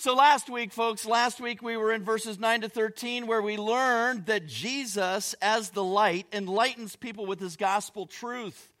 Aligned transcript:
So, 0.00 0.14
last 0.14 0.48
week, 0.48 0.70
folks, 0.70 1.04
last 1.06 1.40
week 1.40 1.60
we 1.60 1.76
were 1.76 1.92
in 1.92 2.04
verses 2.04 2.38
9 2.38 2.60
to 2.60 2.68
13 2.68 3.26
where 3.26 3.42
we 3.42 3.56
learned 3.56 4.26
that 4.26 4.46
Jesus, 4.46 5.34
as 5.42 5.70
the 5.70 5.82
light, 5.82 6.28
enlightens 6.32 6.94
people 6.94 7.26
with 7.26 7.40
his 7.40 7.56
gospel 7.56 8.06
truth. 8.06 8.72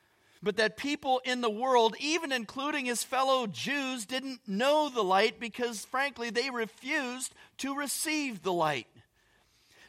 But 0.44 0.58
that 0.58 0.76
people 0.76 1.20
in 1.24 1.40
the 1.40 1.50
world, 1.50 1.96
even 1.98 2.30
including 2.30 2.86
his 2.86 3.02
fellow 3.02 3.48
Jews, 3.48 4.06
didn't 4.06 4.42
know 4.46 4.90
the 4.90 5.02
light 5.02 5.40
because, 5.40 5.84
frankly, 5.84 6.30
they 6.30 6.50
refused 6.50 7.34
to 7.56 7.74
receive 7.74 8.44
the 8.44 8.52
light. 8.52 8.86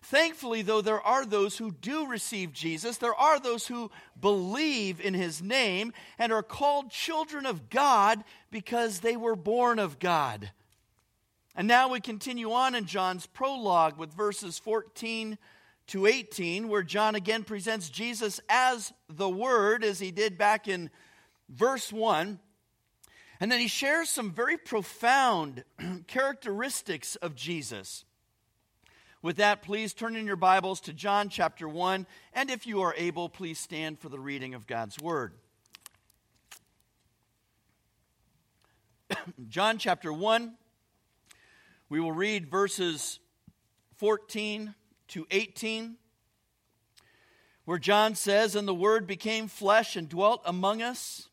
Thankfully, 0.02 0.64
though, 0.64 0.82
there 0.82 1.00
are 1.00 1.28
those 1.28 1.60
who 1.60 1.70
do 1.70 2.08
receive 2.08 2.54
Jesus. 2.54 2.98
There 2.98 3.14
are 3.14 3.40
those 3.40 3.68
who 3.68 3.92
believe 4.20 5.00
in 5.00 5.14
his 5.14 5.44
name 5.44 5.94
and 6.18 6.34
are 6.34 6.42
called 6.42 6.90
children 6.90 7.46
of 7.46 7.70
God 7.70 8.24
because 8.50 9.02
they 9.02 9.16
were 9.16 9.36
born 9.36 9.78
of 9.78 10.00
God. 10.00 10.50
And 11.60 11.68
now 11.68 11.90
we 11.90 12.00
continue 12.00 12.54
on 12.54 12.74
in 12.74 12.86
John's 12.86 13.26
prologue 13.26 13.98
with 13.98 14.14
verses 14.14 14.58
14 14.58 15.38
to 15.88 16.06
18, 16.06 16.70
where 16.70 16.84
John 16.84 17.16
again 17.16 17.44
presents 17.44 17.90
Jesus 17.90 18.40
as 18.48 18.94
the 19.10 19.28
Word, 19.28 19.84
as 19.84 20.00
he 20.00 20.10
did 20.12 20.38
back 20.38 20.70
in 20.70 20.90
verse 21.50 21.92
1. 21.92 22.40
And 23.42 23.52
then 23.52 23.60
he 23.60 23.68
shares 23.68 24.08
some 24.08 24.32
very 24.32 24.56
profound 24.56 25.66
characteristics 26.08 27.18
of 27.18 27.36
Jesus. 27.36 28.06
With 29.22 29.36
that, 29.36 29.62
please 29.62 29.94
turn 29.94 30.16
in 30.16 30.26
your 30.26 30.38
Bibles 30.38 30.80
to 30.80 30.94
John 30.94 31.28
chapter 31.28 31.68
1, 31.68 32.08
and 32.34 32.50
if 32.50 32.68
you 32.68 32.84
are 32.84 32.96
able, 32.96 33.28
please 33.28 33.60
stand 33.60 34.00
for 34.00 34.08
the 34.08 34.18
reading 34.18 34.54
of 34.54 34.66
God's 34.66 34.98
Word. 34.98 35.34
John 39.50 39.78
chapter 39.78 40.14
1, 40.14 40.54
we 41.90 42.00
will 42.00 42.12
read 42.12 42.52
verses 42.52 43.20
14 43.98 44.76
to 45.10 45.28
18, 45.32 45.96
where 47.66 47.80
John 47.80 48.14
says, 48.14 48.56
And 48.56 48.68
the 48.68 48.74
Word 48.74 49.08
became 49.08 49.48
flesh 49.48 49.96
and 49.96 50.08
dwelt 50.08 50.42
among 50.46 50.84
us. 50.84 51.30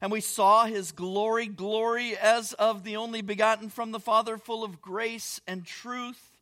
And 0.00 0.10
we 0.10 0.20
saw 0.20 0.64
his 0.64 0.90
glory, 0.90 1.46
glory 1.46 2.16
as 2.16 2.54
of 2.54 2.82
the 2.82 2.96
only 2.96 3.20
begotten 3.20 3.68
from 3.68 3.92
the 3.92 4.00
Father, 4.00 4.36
full 4.38 4.64
of 4.64 4.80
grace 4.80 5.40
and 5.46 5.64
truth. 5.64 6.32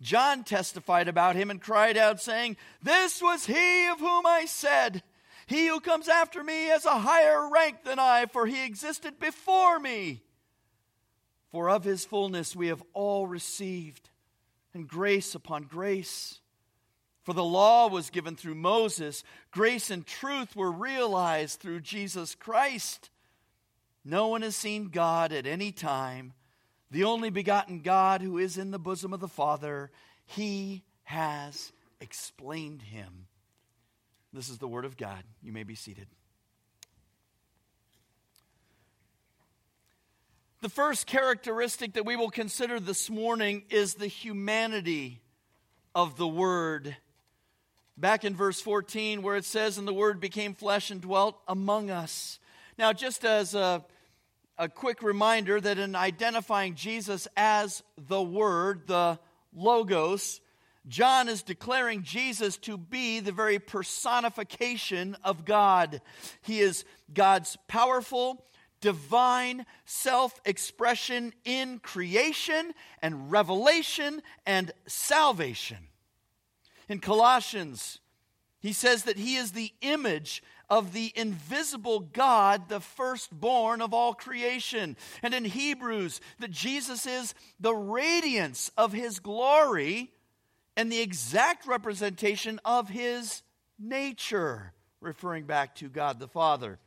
John 0.00 0.44
testified 0.44 1.08
about 1.08 1.34
him 1.34 1.50
and 1.50 1.60
cried 1.60 1.96
out, 1.96 2.20
saying, 2.20 2.58
This 2.82 3.22
was 3.22 3.46
he 3.46 3.88
of 3.88 3.98
whom 3.98 4.26
I 4.26 4.44
said, 4.44 5.02
He 5.46 5.66
who 5.66 5.80
comes 5.80 6.08
after 6.08 6.44
me 6.44 6.66
has 6.66 6.84
a 6.84 6.98
higher 6.98 7.48
rank 7.48 7.84
than 7.84 7.98
I, 7.98 8.26
for 8.26 8.46
he 8.46 8.64
existed 8.64 9.18
before 9.18 9.78
me. 9.78 10.22
For 11.56 11.70
of 11.70 11.84
his 11.84 12.04
fullness 12.04 12.54
we 12.54 12.66
have 12.66 12.82
all 12.92 13.26
received, 13.26 14.10
and 14.74 14.86
grace 14.86 15.34
upon 15.34 15.62
grace. 15.62 16.40
For 17.22 17.32
the 17.32 17.42
law 17.42 17.88
was 17.88 18.10
given 18.10 18.36
through 18.36 18.56
Moses, 18.56 19.24
grace 19.52 19.90
and 19.90 20.06
truth 20.06 20.54
were 20.54 20.70
realized 20.70 21.58
through 21.58 21.80
Jesus 21.80 22.34
Christ. 22.34 23.08
No 24.04 24.28
one 24.28 24.42
has 24.42 24.54
seen 24.54 24.88
God 24.88 25.32
at 25.32 25.46
any 25.46 25.72
time. 25.72 26.34
The 26.90 27.04
only 27.04 27.30
begotten 27.30 27.80
God 27.80 28.20
who 28.20 28.36
is 28.36 28.58
in 28.58 28.70
the 28.70 28.78
bosom 28.78 29.14
of 29.14 29.20
the 29.20 29.26
Father, 29.26 29.90
he 30.26 30.84
has 31.04 31.72
explained 32.02 32.82
him. 32.82 33.28
This 34.30 34.50
is 34.50 34.58
the 34.58 34.68
word 34.68 34.84
of 34.84 34.98
God. 34.98 35.24
You 35.42 35.52
may 35.52 35.62
be 35.62 35.74
seated. 35.74 36.08
The 40.62 40.68
first 40.70 41.06
characteristic 41.06 41.92
that 41.92 42.06
we 42.06 42.16
will 42.16 42.30
consider 42.30 42.80
this 42.80 43.10
morning 43.10 43.64
is 43.68 43.94
the 43.94 44.06
humanity 44.06 45.20
of 45.94 46.16
the 46.16 46.26
Word. 46.26 46.96
Back 47.98 48.24
in 48.24 48.34
verse 48.34 48.58
14, 48.62 49.20
where 49.20 49.36
it 49.36 49.44
says, 49.44 49.76
And 49.76 49.86
the 49.86 49.92
Word 49.92 50.18
became 50.18 50.54
flesh 50.54 50.90
and 50.90 51.02
dwelt 51.02 51.38
among 51.46 51.90
us. 51.90 52.38
Now, 52.78 52.94
just 52.94 53.26
as 53.26 53.54
a, 53.54 53.84
a 54.56 54.70
quick 54.70 55.02
reminder 55.02 55.60
that 55.60 55.76
in 55.76 55.94
identifying 55.94 56.74
Jesus 56.74 57.28
as 57.36 57.82
the 57.98 58.22
Word, 58.22 58.86
the 58.86 59.18
Logos, 59.54 60.40
John 60.88 61.28
is 61.28 61.42
declaring 61.42 62.02
Jesus 62.02 62.56
to 62.58 62.78
be 62.78 63.20
the 63.20 63.30
very 63.30 63.58
personification 63.58 65.18
of 65.22 65.44
God. 65.44 66.00
He 66.40 66.60
is 66.60 66.86
God's 67.12 67.58
powerful, 67.68 68.42
divine 68.80 69.66
self 69.84 70.40
expression 70.44 71.32
in 71.44 71.78
creation 71.78 72.72
and 73.02 73.30
revelation 73.30 74.22
and 74.44 74.72
salvation. 74.86 75.78
In 76.88 77.00
Colossians, 77.00 78.00
he 78.60 78.72
says 78.72 79.04
that 79.04 79.18
he 79.18 79.36
is 79.36 79.52
the 79.52 79.72
image 79.80 80.42
of 80.68 80.92
the 80.92 81.12
invisible 81.14 82.00
God, 82.00 82.68
the 82.68 82.80
firstborn 82.80 83.80
of 83.80 83.94
all 83.94 84.14
creation. 84.14 84.96
And 85.22 85.34
in 85.34 85.44
Hebrews, 85.44 86.20
that 86.40 86.50
Jesus 86.50 87.06
is 87.06 87.34
the 87.60 87.74
radiance 87.74 88.70
of 88.76 88.92
his 88.92 89.20
glory 89.20 90.10
and 90.76 90.90
the 90.90 91.00
exact 91.00 91.66
representation 91.66 92.60
of 92.64 92.88
his 92.88 93.42
nature, 93.78 94.72
referring 95.00 95.44
back 95.44 95.74
to 95.76 95.88
God 95.88 96.18
the 96.18 96.28
Father. 96.28 96.78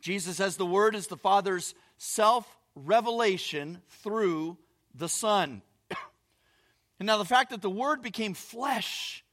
Jesus, 0.00 0.40
as 0.40 0.56
the 0.56 0.66
Word, 0.66 0.94
is 0.94 1.06
the 1.06 1.16
Father's 1.16 1.74
self 1.96 2.46
revelation 2.74 3.80
through 4.02 4.56
the 4.94 5.08
Son. 5.08 5.62
and 7.00 7.06
now, 7.06 7.18
the 7.18 7.24
fact 7.24 7.50
that 7.50 7.62
the 7.62 7.70
Word 7.70 8.02
became 8.02 8.34
flesh 8.34 9.24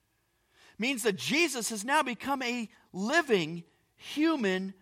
means 0.77 1.03
that 1.03 1.15
Jesus 1.15 1.69
has 1.69 1.85
now 1.85 2.03
become 2.03 2.41
a 2.41 2.69
living 2.91 3.63
human 3.95 4.73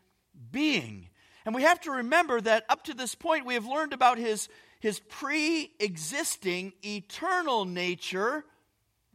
being. 0.52 1.10
And 1.46 1.54
we 1.54 1.64
have 1.64 1.82
to 1.82 1.92
remember 1.92 2.40
that 2.42 2.66
up 2.70 2.84
to 2.86 2.94
this 2.94 3.16
point, 3.16 3.46
we 3.46 3.54
have 3.54 3.66
learned 3.66 3.94
about 3.94 4.18
his, 4.18 4.48
his 4.80 5.00
pre 5.00 5.72
existing 5.80 6.74
eternal 6.84 7.66
nature, 7.66 8.46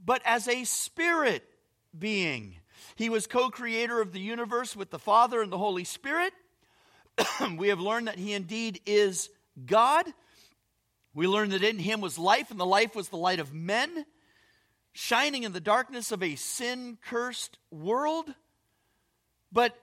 but 0.04 0.22
as 0.24 0.46
a 0.46 0.64
spirit 0.64 1.44
being. 1.98 2.56
He 2.96 3.08
was 3.08 3.26
co 3.26 3.50
creator 3.50 4.00
of 4.00 4.12
the 4.12 4.20
universe 4.20 4.76
with 4.76 4.90
the 4.90 4.98
Father 4.98 5.40
and 5.40 5.50
the 5.50 5.58
Holy 5.58 5.84
Spirit. 5.84 6.32
we 7.56 7.68
have 7.68 7.80
learned 7.80 8.08
that 8.08 8.18
he 8.18 8.32
indeed 8.32 8.80
is 8.86 9.30
God. 9.64 10.06
We 11.14 11.26
learned 11.26 11.52
that 11.52 11.64
in 11.64 11.78
him 11.78 12.00
was 12.00 12.18
life, 12.18 12.50
and 12.50 12.60
the 12.60 12.66
life 12.66 12.94
was 12.94 13.08
the 13.08 13.16
light 13.16 13.40
of 13.40 13.52
men, 13.52 14.04
shining 14.92 15.42
in 15.42 15.52
the 15.52 15.60
darkness 15.60 16.12
of 16.12 16.22
a 16.22 16.36
sin 16.36 16.98
cursed 17.02 17.58
world. 17.70 18.32
But 19.50 19.78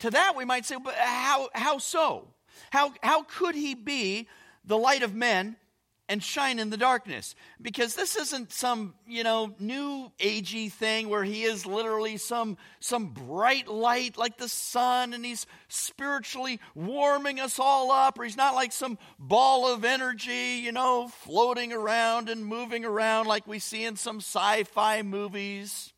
to 0.00 0.10
that 0.10 0.36
we 0.36 0.44
might 0.44 0.66
say, 0.66 0.76
but 0.82 0.94
how, 0.94 1.48
how 1.54 1.78
so? 1.78 2.28
How, 2.70 2.92
how 3.02 3.22
could 3.22 3.54
he 3.54 3.74
be 3.74 4.28
the 4.64 4.78
light 4.78 5.02
of 5.02 5.14
men 5.14 5.56
and 6.08 6.22
shine 6.22 6.58
in 6.58 6.70
the 6.70 6.76
darkness. 6.76 7.34
Because 7.60 7.94
this 7.94 8.16
isn't 8.16 8.52
some, 8.52 8.94
you 9.06 9.22
know, 9.22 9.54
new 9.58 10.10
agey 10.18 10.72
thing 10.72 11.08
where 11.08 11.24
he 11.24 11.42
is 11.42 11.66
literally 11.66 12.16
some, 12.16 12.56
some 12.80 13.08
bright 13.08 13.68
light 13.68 14.16
like 14.16 14.38
the 14.38 14.48
sun 14.48 15.12
and 15.12 15.24
he's 15.24 15.46
spiritually 15.68 16.60
warming 16.74 17.40
us 17.40 17.58
all 17.58 17.90
up, 17.90 18.18
or 18.18 18.24
he's 18.24 18.36
not 18.36 18.54
like 18.54 18.72
some 18.72 18.98
ball 19.18 19.72
of 19.72 19.84
energy, 19.84 20.60
you 20.62 20.72
know, 20.72 21.08
floating 21.08 21.72
around 21.72 22.28
and 22.28 22.44
moving 22.44 22.84
around 22.84 23.26
like 23.26 23.46
we 23.46 23.58
see 23.58 23.84
in 23.84 23.96
some 23.96 24.18
sci 24.18 24.64
fi 24.64 25.02
movies. 25.02 25.92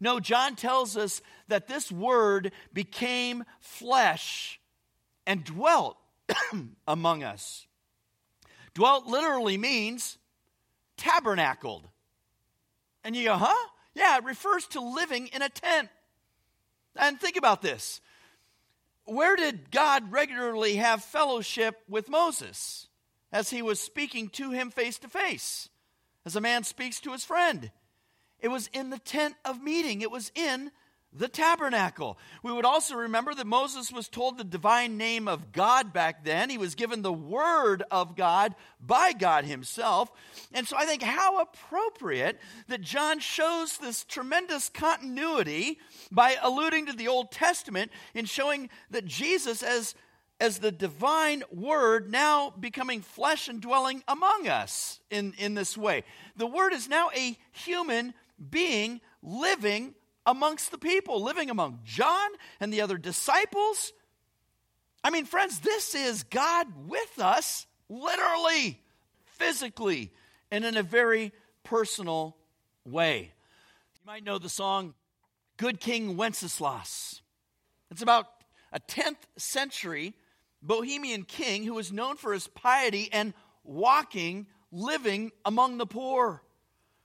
No, 0.00 0.18
John 0.18 0.56
tells 0.56 0.96
us 0.96 1.20
that 1.48 1.68
this 1.68 1.92
word 1.92 2.52
became 2.72 3.44
flesh 3.60 4.58
and 5.26 5.44
dwelt 5.44 5.98
among 6.88 7.22
us. 7.22 7.66
Dwelt 8.74 9.06
literally 9.06 9.56
means 9.56 10.18
tabernacled. 10.96 11.88
And 13.04 13.16
you 13.16 13.24
go, 13.24 13.36
huh? 13.36 13.68
Yeah, 13.94 14.18
it 14.18 14.24
refers 14.24 14.66
to 14.68 14.80
living 14.80 15.28
in 15.28 15.42
a 15.42 15.48
tent. 15.48 15.88
And 16.96 17.20
think 17.20 17.36
about 17.36 17.62
this. 17.62 18.00
Where 19.04 19.36
did 19.36 19.70
God 19.70 20.12
regularly 20.12 20.76
have 20.76 21.02
fellowship 21.02 21.80
with 21.88 22.08
Moses 22.08 22.88
as 23.32 23.50
he 23.50 23.62
was 23.62 23.80
speaking 23.80 24.28
to 24.30 24.50
him 24.50 24.70
face 24.70 24.98
to 24.98 25.08
face, 25.08 25.68
as 26.24 26.36
a 26.36 26.40
man 26.40 26.64
speaks 26.64 27.00
to 27.00 27.12
his 27.12 27.24
friend? 27.24 27.70
It 28.38 28.48
was 28.48 28.68
in 28.72 28.90
the 28.90 28.98
tent 28.98 29.34
of 29.44 29.62
meeting, 29.62 30.00
it 30.00 30.10
was 30.10 30.30
in 30.34 30.70
the 31.12 31.28
tabernacle. 31.28 32.18
We 32.42 32.52
would 32.52 32.64
also 32.64 32.94
remember 32.94 33.34
that 33.34 33.46
Moses 33.46 33.90
was 33.90 34.08
told 34.08 34.38
the 34.38 34.44
divine 34.44 34.96
name 34.96 35.26
of 35.26 35.52
God 35.52 35.92
back 35.92 36.24
then. 36.24 36.50
He 36.50 36.58
was 36.58 36.74
given 36.74 37.02
the 37.02 37.12
word 37.12 37.82
of 37.90 38.16
God 38.16 38.54
by 38.80 39.12
God 39.12 39.44
himself. 39.44 40.10
And 40.52 40.68
so 40.68 40.76
I 40.76 40.86
think 40.86 41.02
how 41.02 41.40
appropriate 41.40 42.38
that 42.68 42.80
John 42.80 43.18
shows 43.18 43.78
this 43.78 44.04
tremendous 44.04 44.68
continuity 44.68 45.78
by 46.12 46.36
alluding 46.40 46.86
to 46.86 46.92
the 46.92 47.08
Old 47.08 47.32
Testament 47.32 47.90
in 48.14 48.24
showing 48.24 48.70
that 48.90 49.04
Jesus, 49.04 49.62
as 49.62 49.94
as 50.40 50.58
the 50.58 50.72
divine 50.72 51.42
word 51.52 52.10
now 52.10 52.50
becoming 52.58 53.02
flesh 53.02 53.46
and 53.46 53.60
dwelling 53.60 54.02
among 54.08 54.48
us 54.48 55.00
in, 55.10 55.34
in 55.38 55.54
this 55.54 55.76
way. 55.76 56.02
The 56.34 56.46
word 56.46 56.72
is 56.72 56.88
now 56.88 57.10
a 57.14 57.36
human 57.52 58.14
being 58.50 59.02
living 59.22 59.94
amongst 60.30 60.70
the 60.70 60.78
people, 60.78 61.22
living 61.22 61.50
among 61.50 61.80
John 61.84 62.30
and 62.60 62.72
the 62.72 62.80
other 62.80 62.96
disciples. 62.96 63.92
I 65.02 65.10
mean, 65.10 65.24
friends, 65.24 65.58
this 65.58 65.94
is 65.94 66.22
God 66.22 66.66
with 66.86 67.18
us, 67.18 67.66
literally, 67.88 68.80
physically, 69.24 70.12
and 70.50 70.64
in 70.64 70.76
a 70.76 70.82
very 70.84 71.32
personal 71.64 72.36
way. 72.84 73.32
You 73.94 74.00
might 74.06 74.24
know 74.24 74.38
the 74.38 74.48
song 74.48 74.94
Good 75.56 75.80
King 75.80 76.16
Wenceslas. 76.16 77.20
It's 77.90 78.02
about 78.02 78.26
a 78.72 78.78
10th 78.78 79.16
century 79.36 80.14
Bohemian 80.62 81.24
king 81.24 81.64
who 81.64 81.74
was 81.74 81.90
known 81.90 82.16
for 82.16 82.32
his 82.32 82.46
piety 82.46 83.08
and 83.12 83.34
walking, 83.64 84.46
living 84.70 85.32
among 85.44 85.78
the 85.78 85.86
poor. 85.86 86.42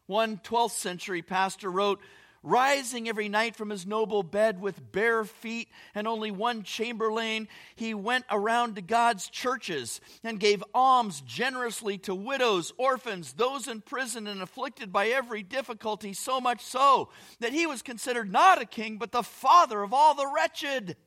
One 0.06 0.38
12th 0.38 0.72
century 0.72 1.24
pastor 1.24 1.72
wrote, 1.72 2.00
Rising 2.47 3.09
every 3.09 3.27
night 3.27 3.56
from 3.56 3.71
his 3.71 3.88
noble 3.88 4.21
bed 4.21 4.62
with 4.62 4.92
bare 4.92 5.25
feet 5.25 5.68
and 5.95 6.07
only 6.07 6.30
one 6.30 6.62
chamberlain, 6.62 7.47
he 7.75 7.95
went 7.95 8.24
around 8.30 8.75
to 8.75 8.83
God's 8.83 9.27
churches 9.27 10.00
and 10.24 10.39
gave 10.39 10.63
alms 10.71 11.21
generously 11.21 11.97
to 11.97 12.13
widows, 12.13 12.71
orphans, 12.77 13.33
those 13.33 13.68
in 13.68 13.81
prison 13.81 14.27
and 14.27 14.44
afflicted 14.44 14.94
by 14.94 15.07
every 15.07 15.42
difficulty, 15.42 16.13
so 16.13 16.39
much 16.39 16.62
so 16.62 17.09
that 17.39 17.51
he 17.51 17.65
was 17.65 17.81
considered 17.81 18.31
not 18.31 18.62
a 18.62 18.65
king, 18.65 19.00
but 19.00 19.12
the 19.12 19.24
father 19.24 19.81
of 19.81 19.91
all 19.91 20.13
the 20.13 20.31
wretched. 20.31 20.98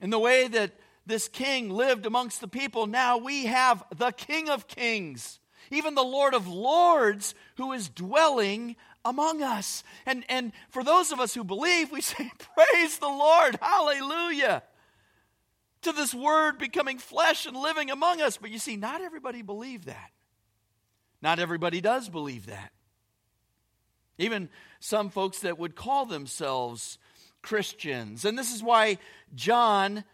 In 0.00 0.08
the 0.08 0.18
way 0.18 0.48
that 0.48 0.72
this 1.04 1.28
king 1.28 1.68
lived 1.68 2.06
amongst 2.06 2.40
the 2.40 2.48
people, 2.48 2.86
now 2.86 3.18
we 3.18 3.44
have 3.44 3.84
the 3.94 4.12
King 4.12 4.48
of 4.48 4.66
Kings, 4.66 5.40
even 5.70 5.94
the 5.94 6.02
Lord 6.02 6.32
of 6.32 6.48
Lords, 6.48 7.34
who 7.56 7.72
is 7.72 7.90
dwelling 7.90 8.76
among 9.04 9.42
us. 9.42 9.84
And, 10.06 10.24
and 10.28 10.52
for 10.70 10.82
those 10.82 11.12
of 11.12 11.20
us 11.20 11.34
who 11.34 11.44
believe, 11.44 11.92
we 11.92 12.00
say, 12.00 12.30
Praise 12.54 12.98
the 12.98 13.08
Lord, 13.08 13.58
hallelujah, 13.60 14.62
to 15.82 15.92
this 15.92 16.14
word 16.14 16.58
becoming 16.58 16.98
flesh 16.98 17.46
and 17.46 17.56
living 17.56 17.90
among 17.90 18.20
us. 18.20 18.36
But 18.36 18.50
you 18.50 18.58
see, 18.58 18.76
not 18.76 19.02
everybody 19.02 19.42
believed 19.42 19.84
that. 19.84 20.10
Not 21.22 21.38
everybody 21.38 21.80
does 21.80 22.08
believe 22.08 22.46
that. 22.46 22.72
Even 24.18 24.48
some 24.80 25.10
folks 25.10 25.40
that 25.40 25.58
would 25.58 25.74
call 25.74 26.06
themselves 26.06 26.98
Christians. 27.42 28.24
And 28.24 28.38
this 28.38 28.54
is 28.54 28.62
why 28.62 28.98
John 29.34 30.04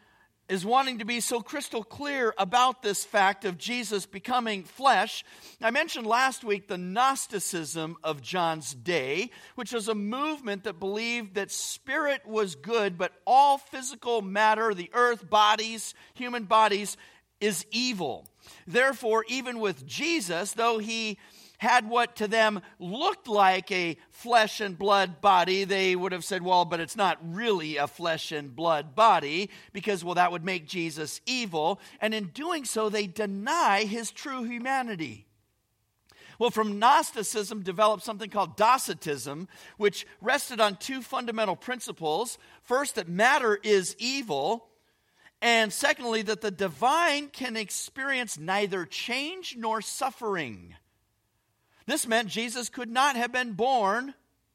is 0.50 0.66
wanting 0.66 0.98
to 0.98 1.04
be 1.04 1.20
so 1.20 1.40
crystal 1.40 1.84
clear 1.84 2.34
about 2.36 2.82
this 2.82 3.04
fact 3.04 3.44
of 3.44 3.56
Jesus 3.56 4.04
becoming 4.04 4.64
flesh. 4.64 5.24
I 5.62 5.70
mentioned 5.70 6.08
last 6.08 6.42
week 6.42 6.66
the 6.66 6.76
Gnosticism 6.76 7.96
of 8.02 8.20
John's 8.20 8.74
day, 8.74 9.30
which 9.54 9.72
was 9.72 9.86
a 9.86 9.94
movement 9.94 10.64
that 10.64 10.80
believed 10.80 11.36
that 11.36 11.52
spirit 11.52 12.26
was 12.26 12.56
good, 12.56 12.98
but 12.98 13.12
all 13.24 13.58
physical 13.58 14.22
matter, 14.22 14.74
the 14.74 14.90
earth, 14.92 15.30
bodies, 15.30 15.94
human 16.14 16.44
bodies, 16.44 16.96
is 17.40 17.64
evil. 17.70 18.26
Therefore, 18.66 19.24
even 19.28 19.60
with 19.60 19.86
Jesus, 19.86 20.52
though 20.52 20.78
he 20.78 21.16
had 21.60 21.90
what 21.90 22.16
to 22.16 22.26
them 22.26 22.62
looked 22.78 23.28
like 23.28 23.70
a 23.70 23.98
flesh 24.08 24.62
and 24.62 24.78
blood 24.78 25.20
body, 25.20 25.64
they 25.64 25.94
would 25.94 26.10
have 26.10 26.24
said, 26.24 26.42
well, 26.42 26.64
but 26.64 26.80
it's 26.80 26.96
not 26.96 27.18
really 27.22 27.76
a 27.76 27.86
flesh 27.86 28.32
and 28.32 28.56
blood 28.56 28.94
body 28.94 29.50
because, 29.74 30.02
well, 30.02 30.14
that 30.14 30.32
would 30.32 30.42
make 30.42 30.66
Jesus 30.66 31.20
evil. 31.26 31.78
And 32.00 32.14
in 32.14 32.28
doing 32.28 32.64
so, 32.64 32.88
they 32.88 33.06
deny 33.06 33.84
his 33.84 34.10
true 34.10 34.44
humanity. 34.44 35.26
Well, 36.38 36.48
from 36.48 36.78
Gnosticism 36.78 37.62
developed 37.62 38.04
something 38.04 38.30
called 38.30 38.56
Docetism, 38.56 39.46
which 39.76 40.06
rested 40.22 40.62
on 40.62 40.76
two 40.76 41.02
fundamental 41.02 41.56
principles. 41.56 42.38
First, 42.62 42.94
that 42.94 43.06
matter 43.06 43.58
is 43.62 43.94
evil, 43.98 44.70
and 45.42 45.70
secondly, 45.70 46.22
that 46.22 46.40
the 46.40 46.50
divine 46.50 47.28
can 47.28 47.54
experience 47.54 48.38
neither 48.38 48.86
change 48.86 49.56
nor 49.58 49.82
suffering. 49.82 50.76
This 51.86 52.06
meant 52.06 52.28
Jesus 52.28 52.68
could 52.68 52.90
not 52.90 53.16
have 53.16 53.32
been 53.32 53.52
born 53.52 54.14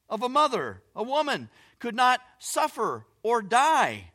of 0.09 0.23
a 0.23 0.29
mother, 0.29 0.81
a 0.95 1.03
woman, 1.03 1.49
could 1.79 1.95
not 1.95 2.21
suffer 2.39 3.05
or 3.23 3.41
die. 3.41 4.11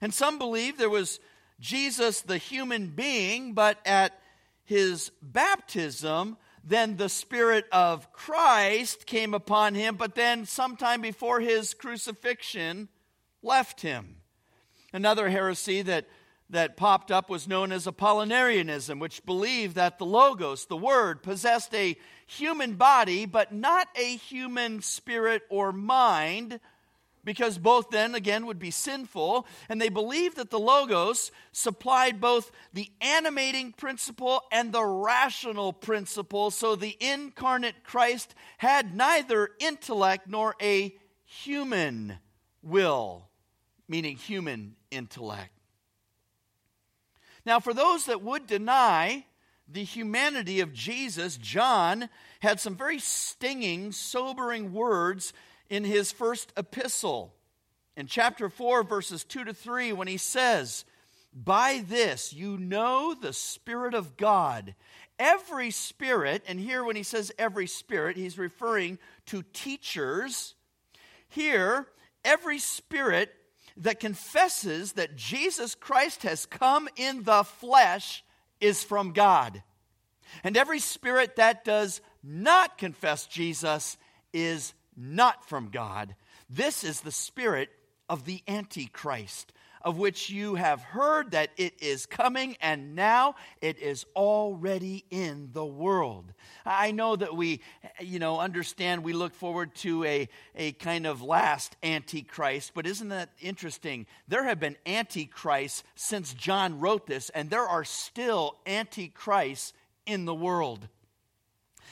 And 0.00 0.14
some 0.14 0.38
believe 0.38 0.78
there 0.78 0.90
was 0.90 1.20
Jesus, 1.58 2.22
the 2.22 2.38
human 2.38 2.88
being, 2.88 3.52
but 3.52 3.78
at 3.84 4.18
his 4.64 5.10
baptism, 5.20 6.36
then 6.64 6.96
the 6.96 7.08
Spirit 7.08 7.66
of 7.72 8.12
Christ 8.12 9.06
came 9.06 9.34
upon 9.34 9.74
him, 9.74 9.96
but 9.96 10.14
then 10.14 10.46
sometime 10.46 11.00
before 11.00 11.40
his 11.40 11.74
crucifixion 11.74 12.88
left 13.42 13.80
him. 13.80 14.16
Another 14.92 15.28
heresy 15.28 15.82
that 15.82 16.06
that 16.50 16.76
popped 16.76 17.10
up 17.10 17.30
was 17.30 17.48
known 17.48 17.72
as 17.72 17.86
Apollinarianism, 17.86 18.98
which 18.98 19.24
believed 19.24 19.76
that 19.76 19.98
the 19.98 20.06
Logos, 20.06 20.66
the 20.66 20.76
Word, 20.76 21.22
possessed 21.22 21.72
a 21.74 21.96
human 22.30 22.74
body, 22.74 23.26
but 23.26 23.52
not 23.52 23.88
a 23.96 24.16
human 24.16 24.82
spirit 24.82 25.42
or 25.50 25.72
mind, 25.72 26.60
because 27.24 27.58
both 27.58 27.90
then, 27.90 28.14
again, 28.14 28.46
would 28.46 28.58
be 28.58 28.70
sinful. 28.70 29.46
And 29.68 29.80
they 29.80 29.88
believed 29.88 30.36
that 30.36 30.50
the 30.50 30.58
Logos 30.58 31.30
supplied 31.52 32.20
both 32.20 32.50
the 32.72 32.90
animating 33.00 33.72
principle 33.72 34.42
and 34.50 34.72
the 34.72 34.84
rational 34.84 35.72
principle, 35.72 36.50
so 36.50 36.76
the 36.76 36.96
incarnate 37.00 37.84
Christ 37.84 38.34
had 38.58 38.94
neither 38.96 39.50
intellect 39.58 40.28
nor 40.28 40.54
a 40.62 40.94
human 41.24 42.18
will, 42.62 43.28
meaning 43.88 44.16
human 44.16 44.76
intellect. 44.90 45.52
Now, 47.44 47.58
for 47.58 47.74
those 47.74 48.06
that 48.06 48.22
would 48.22 48.46
deny 48.46 49.24
the 49.72 49.84
humanity 49.84 50.60
of 50.60 50.72
Jesus, 50.72 51.36
John 51.36 52.08
had 52.40 52.60
some 52.60 52.74
very 52.74 52.98
stinging, 52.98 53.92
sobering 53.92 54.72
words 54.72 55.32
in 55.68 55.84
his 55.84 56.12
first 56.12 56.52
epistle. 56.56 57.34
In 57.96 58.06
chapter 58.06 58.48
4, 58.48 58.82
verses 58.82 59.24
2 59.24 59.44
to 59.44 59.54
3, 59.54 59.92
when 59.92 60.08
he 60.08 60.16
says, 60.16 60.84
By 61.32 61.84
this 61.86 62.32
you 62.32 62.56
know 62.58 63.14
the 63.14 63.32
Spirit 63.32 63.94
of 63.94 64.16
God. 64.16 64.74
Every 65.18 65.70
spirit, 65.70 66.42
and 66.48 66.58
here 66.58 66.82
when 66.82 66.96
he 66.96 67.02
says 67.02 67.30
every 67.38 67.66
spirit, 67.66 68.16
he's 68.16 68.38
referring 68.38 68.98
to 69.26 69.44
teachers. 69.52 70.54
Here, 71.28 71.86
every 72.24 72.58
spirit 72.58 73.30
that 73.76 74.00
confesses 74.00 74.92
that 74.92 75.16
Jesus 75.16 75.74
Christ 75.74 76.22
has 76.22 76.46
come 76.46 76.88
in 76.96 77.24
the 77.24 77.44
flesh 77.44 78.24
is 78.60 78.82
from 78.82 79.12
God. 79.12 79.62
And 80.44 80.56
every 80.56 80.78
spirit 80.78 81.36
that 81.36 81.64
does 81.64 82.00
not 82.22 82.78
confess 82.78 83.26
Jesus 83.26 83.96
is 84.32 84.74
not 84.96 85.48
from 85.48 85.70
God. 85.70 86.14
This 86.48 86.84
is 86.84 87.00
the 87.00 87.12
spirit 87.12 87.70
of 88.08 88.24
the 88.24 88.42
Antichrist, 88.46 89.52
of 89.82 89.98
which 89.98 90.30
you 90.30 90.54
have 90.54 90.82
heard 90.82 91.30
that 91.30 91.50
it 91.56 91.74
is 91.80 92.06
coming, 92.06 92.56
and 92.60 92.94
now 92.94 93.34
it 93.60 93.78
is 93.78 94.04
already 94.14 95.04
in 95.10 95.50
the 95.52 95.64
world. 95.64 96.32
I 96.66 96.90
know 96.92 97.16
that 97.16 97.34
we, 97.34 97.60
you 98.00 98.18
know, 98.18 98.38
understand 98.38 99.02
we 99.02 99.12
look 99.12 99.34
forward 99.34 99.74
to 99.76 100.04
a, 100.04 100.28
a 100.54 100.72
kind 100.72 101.06
of 101.06 101.22
last 101.22 101.76
Antichrist, 101.82 102.72
but 102.74 102.86
isn't 102.86 103.08
that 103.08 103.30
interesting? 103.40 104.06
There 104.28 104.44
have 104.44 104.60
been 104.60 104.76
Antichrists 104.86 105.82
since 105.94 106.34
John 106.34 106.80
wrote 106.80 107.06
this, 107.06 107.30
and 107.30 107.48
there 107.48 107.66
are 107.66 107.84
still 107.84 108.56
Antichrists 108.66 109.72
in 110.06 110.24
the 110.24 110.34
world. 110.34 110.88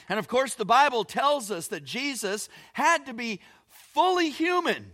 And 0.07 0.17
of 0.17 0.27
course, 0.27 0.55
the 0.55 0.65
Bible 0.65 1.03
tells 1.03 1.51
us 1.51 1.67
that 1.67 1.83
Jesus 1.83 2.49
had 2.73 3.05
to 3.05 3.13
be 3.13 3.39
fully 3.67 4.29
human 4.29 4.93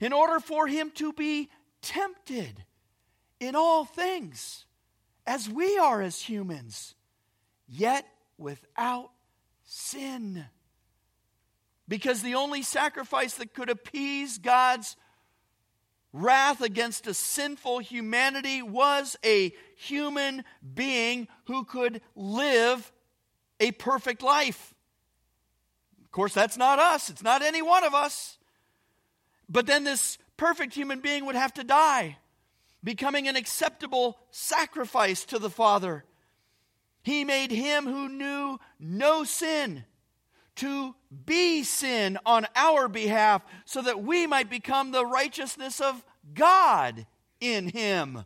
in 0.00 0.12
order 0.12 0.40
for 0.40 0.66
him 0.66 0.90
to 0.94 1.12
be 1.12 1.50
tempted 1.82 2.64
in 3.40 3.54
all 3.54 3.84
things, 3.84 4.64
as 5.26 5.48
we 5.48 5.76
are 5.78 6.00
as 6.00 6.20
humans, 6.20 6.94
yet 7.68 8.06
without 8.38 9.10
sin. 9.64 10.46
Because 11.88 12.22
the 12.22 12.36
only 12.36 12.62
sacrifice 12.62 13.34
that 13.34 13.52
could 13.52 13.68
appease 13.68 14.38
God's 14.38 14.96
wrath 16.12 16.60
against 16.60 17.06
a 17.06 17.14
sinful 17.14 17.80
humanity 17.80 18.62
was 18.62 19.16
a 19.24 19.52
human 19.76 20.44
being 20.74 21.26
who 21.46 21.64
could 21.64 22.00
live 22.14 22.92
a 23.58 23.72
perfect 23.72 24.22
life. 24.22 24.74
Of 26.04 26.10
course, 26.12 26.34
that's 26.34 26.56
not 26.56 26.78
us, 26.78 27.10
it's 27.10 27.22
not 27.22 27.42
any 27.42 27.62
one 27.62 27.84
of 27.84 27.94
us. 27.94 28.38
But 29.48 29.66
then 29.66 29.84
this 29.84 30.18
perfect 30.42 30.74
human 30.74 30.98
being 30.98 31.24
would 31.24 31.36
have 31.36 31.54
to 31.54 31.62
die. 31.62 32.18
becoming 32.84 33.28
an 33.28 33.36
acceptable 33.36 34.18
sacrifice 34.32 35.24
to 35.24 35.38
the 35.38 35.48
Father. 35.48 36.04
He 37.04 37.22
made 37.22 37.52
him 37.52 37.84
who 37.84 38.08
knew 38.08 38.58
no 38.80 39.22
sin 39.22 39.84
to 40.56 40.96
be 41.24 41.62
sin 41.62 42.18
on 42.26 42.48
our 42.56 42.88
behalf 42.88 43.42
so 43.66 43.82
that 43.82 44.02
we 44.02 44.26
might 44.26 44.50
become 44.50 44.90
the 44.90 45.06
righteousness 45.06 45.80
of 45.80 46.04
God 46.34 47.06
in 47.40 47.68
him 47.68 48.24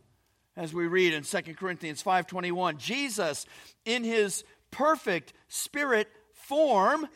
as 0.55 0.73
we 0.73 0.87
read 0.87 1.13
in 1.13 1.23
2 1.23 1.55
Corinthians 1.55 2.01
5:21 2.01 2.79
Jesus 2.79 3.45
in 3.85 4.03
his 4.03 4.43
perfect 4.71 5.33
spirit 5.49 6.07
form 6.33 7.07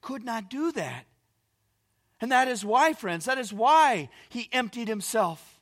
could 0.00 0.22
not 0.22 0.48
do 0.48 0.70
that 0.70 1.06
and 2.24 2.32
that 2.32 2.48
is 2.48 2.64
why 2.64 2.94
friends 2.94 3.26
that 3.26 3.36
is 3.36 3.52
why 3.52 4.08
he 4.30 4.48
emptied 4.50 4.88
himself 4.88 5.60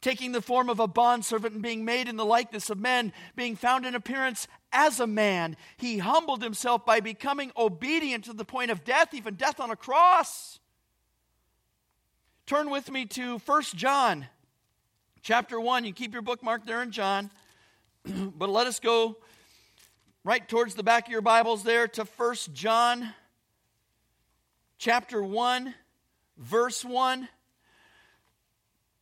taking 0.00 0.30
the 0.30 0.40
form 0.40 0.68
of 0.68 0.78
a 0.78 0.86
bondservant 0.86 1.54
and 1.54 1.62
being 1.62 1.84
made 1.84 2.08
in 2.08 2.16
the 2.16 2.24
likeness 2.24 2.70
of 2.70 2.78
men, 2.78 3.12
being 3.34 3.56
found 3.56 3.84
in 3.84 3.94
appearance 3.96 4.46
as 4.72 5.00
a 5.00 5.06
man, 5.06 5.56
he 5.76 5.98
humbled 5.98 6.42
himself 6.42 6.86
by 6.86 7.00
becoming 7.00 7.50
obedient 7.56 8.24
to 8.24 8.32
the 8.32 8.44
point 8.44 8.70
of 8.70 8.84
death, 8.84 9.12
even 9.12 9.34
death 9.34 9.60
on 9.60 9.70
a 9.70 9.76
cross. 9.76 10.60
Turn 12.46 12.70
with 12.70 12.90
me 12.90 13.06
to 13.06 13.38
1 13.38 13.62
John 13.74 14.26
chapter 15.22 15.60
1. 15.60 15.84
You 15.84 15.92
keep 15.92 16.12
your 16.12 16.22
bookmark 16.22 16.64
there 16.64 16.82
in 16.82 16.92
John, 16.92 17.30
but 18.04 18.48
let 18.48 18.66
us 18.66 18.80
go 18.80 19.16
right 20.22 20.46
towards 20.48 20.74
the 20.74 20.82
back 20.82 21.06
of 21.06 21.12
your 21.12 21.22
Bibles 21.22 21.64
there 21.64 21.88
to 21.88 22.04
1 22.04 22.36
John 22.52 23.14
chapter 24.78 25.22
1, 25.22 25.74
verse 26.38 26.84
1. 26.84 27.28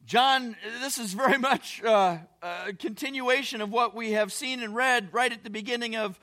John, 0.04 0.56
this 0.80 0.98
is 0.98 1.12
very 1.12 1.38
much 1.50 1.82
uh, 1.82 2.18
a 2.42 2.72
continuation 2.72 3.60
of 3.60 3.70
what 3.70 3.94
we 3.94 4.12
have 4.12 4.32
seen 4.32 4.62
and 4.62 4.74
read 4.74 5.08
right 5.12 5.32
at 5.32 5.44
the 5.44 5.50
beginning 5.50 5.96
of 5.96 6.18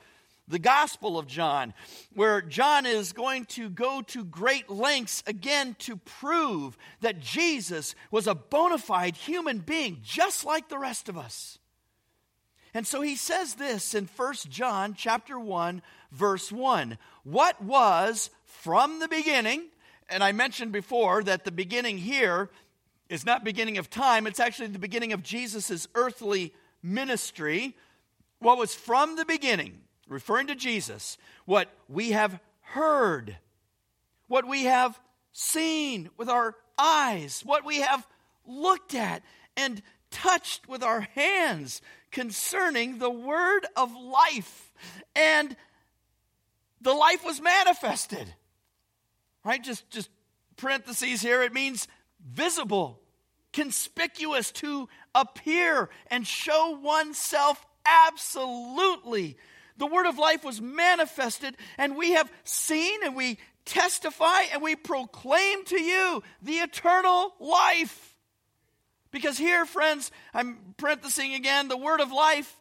the 0.46 0.58
Gospel 0.58 1.18
of 1.18 1.26
John, 1.26 1.72
where 2.12 2.42
John 2.42 2.84
is 2.84 3.12
going 3.12 3.46
to 3.46 3.70
go 3.70 4.02
to 4.08 4.24
great 4.24 4.68
lengths 4.68 5.22
again 5.26 5.74
to 5.80 5.96
prove 5.96 6.76
that 7.00 7.20
Jesus 7.20 7.94
was 8.10 8.26
a 8.26 8.34
bona 8.34 8.76
fide 8.76 9.16
human 9.16 9.58
being, 9.58 10.00
just 10.02 10.44
like 10.44 10.68
the 10.68 10.78
rest 10.78 11.08
of 11.08 11.16
us. 11.16 11.58
And 12.74 12.86
so 12.86 13.00
he 13.00 13.16
says 13.16 13.54
this 13.54 13.94
in 13.94 14.08
1 14.16 14.34
John 14.50 14.94
chapter 14.94 15.38
1 15.38 15.80
verse 16.10 16.50
1. 16.50 16.98
What 17.22 17.62
was 17.62 18.30
from 18.44 18.98
the 18.98 19.08
beginning, 19.08 19.68
and 20.08 20.22
I 20.22 20.32
mentioned 20.32 20.72
before 20.72 21.22
that 21.24 21.44
the 21.44 21.52
beginning 21.52 21.98
here 21.98 22.50
is 23.08 23.26
not 23.26 23.44
beginning 23.44 23.78
of 23.78 23.90
time, 23.90 24.26
it's 24.26 24.40
actually 24.40 24.68
the 24.68 24.78
beginning 24.78 25.12
of 25.12 25.22
Jesus' 25.22 25.86
earthly 25.94 26.52
ministry. 26.82 27.76
What 28.38 28.58
was 28.58 28.74
from 28.74 29.16
the 29.16 29.24
beginning, 29.24 29.80
referring 30.08 30.48
to 30.48 30.54
Jesus, 30.54 31.16
what 31.46 31.68
we 31.88 32.10
have 32.10 32.38
heard, 32.60 33.38
what 34.28 34.46
we 34.46 34.64
have 34.64 34.98
seen 35.32 36.10
with 36.16 36.28
our 36.28 36.54
eyes, 36.78 37.42
what 37.44 37.64
we 37.64 37.80
have 37.80 38.06
looked 38.46 38.94
at 38.94 39.22
and 39.56 39.82
touched 40.10 40.68
with 40.68 40.82
our 40.82 41.00
hands 41.00 41.82
concerning 42.10 42.98
the 42.98 43.10
word 43.10 43.66
of 43.76 43.94
life. 43.94 44.72
And 45.16 45.56
the 46.80 46.92
life 46.92 47.24
was 47.24 47.40
manifested. 47.40 48.34
Right? 49.44 49.62
Just 49.62 49.88
just 49.90 50.10
parentheses 50.56 51.20
here. 51.20 51.42
It 51.42 51.52
means 51.52 51.86
visible, 52.26 53.00
conspicuous, 53.52 54.50
to 54.52 54.88
appear 55.14 55.90
and 56.08 56.26
show 56.26 56.78
oneself 56.82 57.64
absolutely. 57.86 59.36
The 59.76 59.86
word 59.86 60.06
of 60.06 60.18
life 60.18 60.44
was 60.44 60.60
manifested, 60.60 61.56
and 61.76 61.96
we 61.96 62.12
have 62.12 62.32
seen 62.44 63.00
and 63.04 63.16
we 63.16 63.38
testify 63.64 64.42
and 64.52 64.62
we 64.62 64.76
proclaim 64.76 65.64
to 65.64 65.80
you 65.80 66.22
the 66.42 66.54
eternal 66.54 67.34
life. 67.40 68.16
Because 69.10 69.38
here, 69.38 69.64
friends, 69.64 70.10
I'm 70.32 70.74
parenthesing 70.76 71.34
again 71.34 71.68
the 71.68 71.76
word 71.76 72.00
of 72.00 72.12
life. 72.12 72.56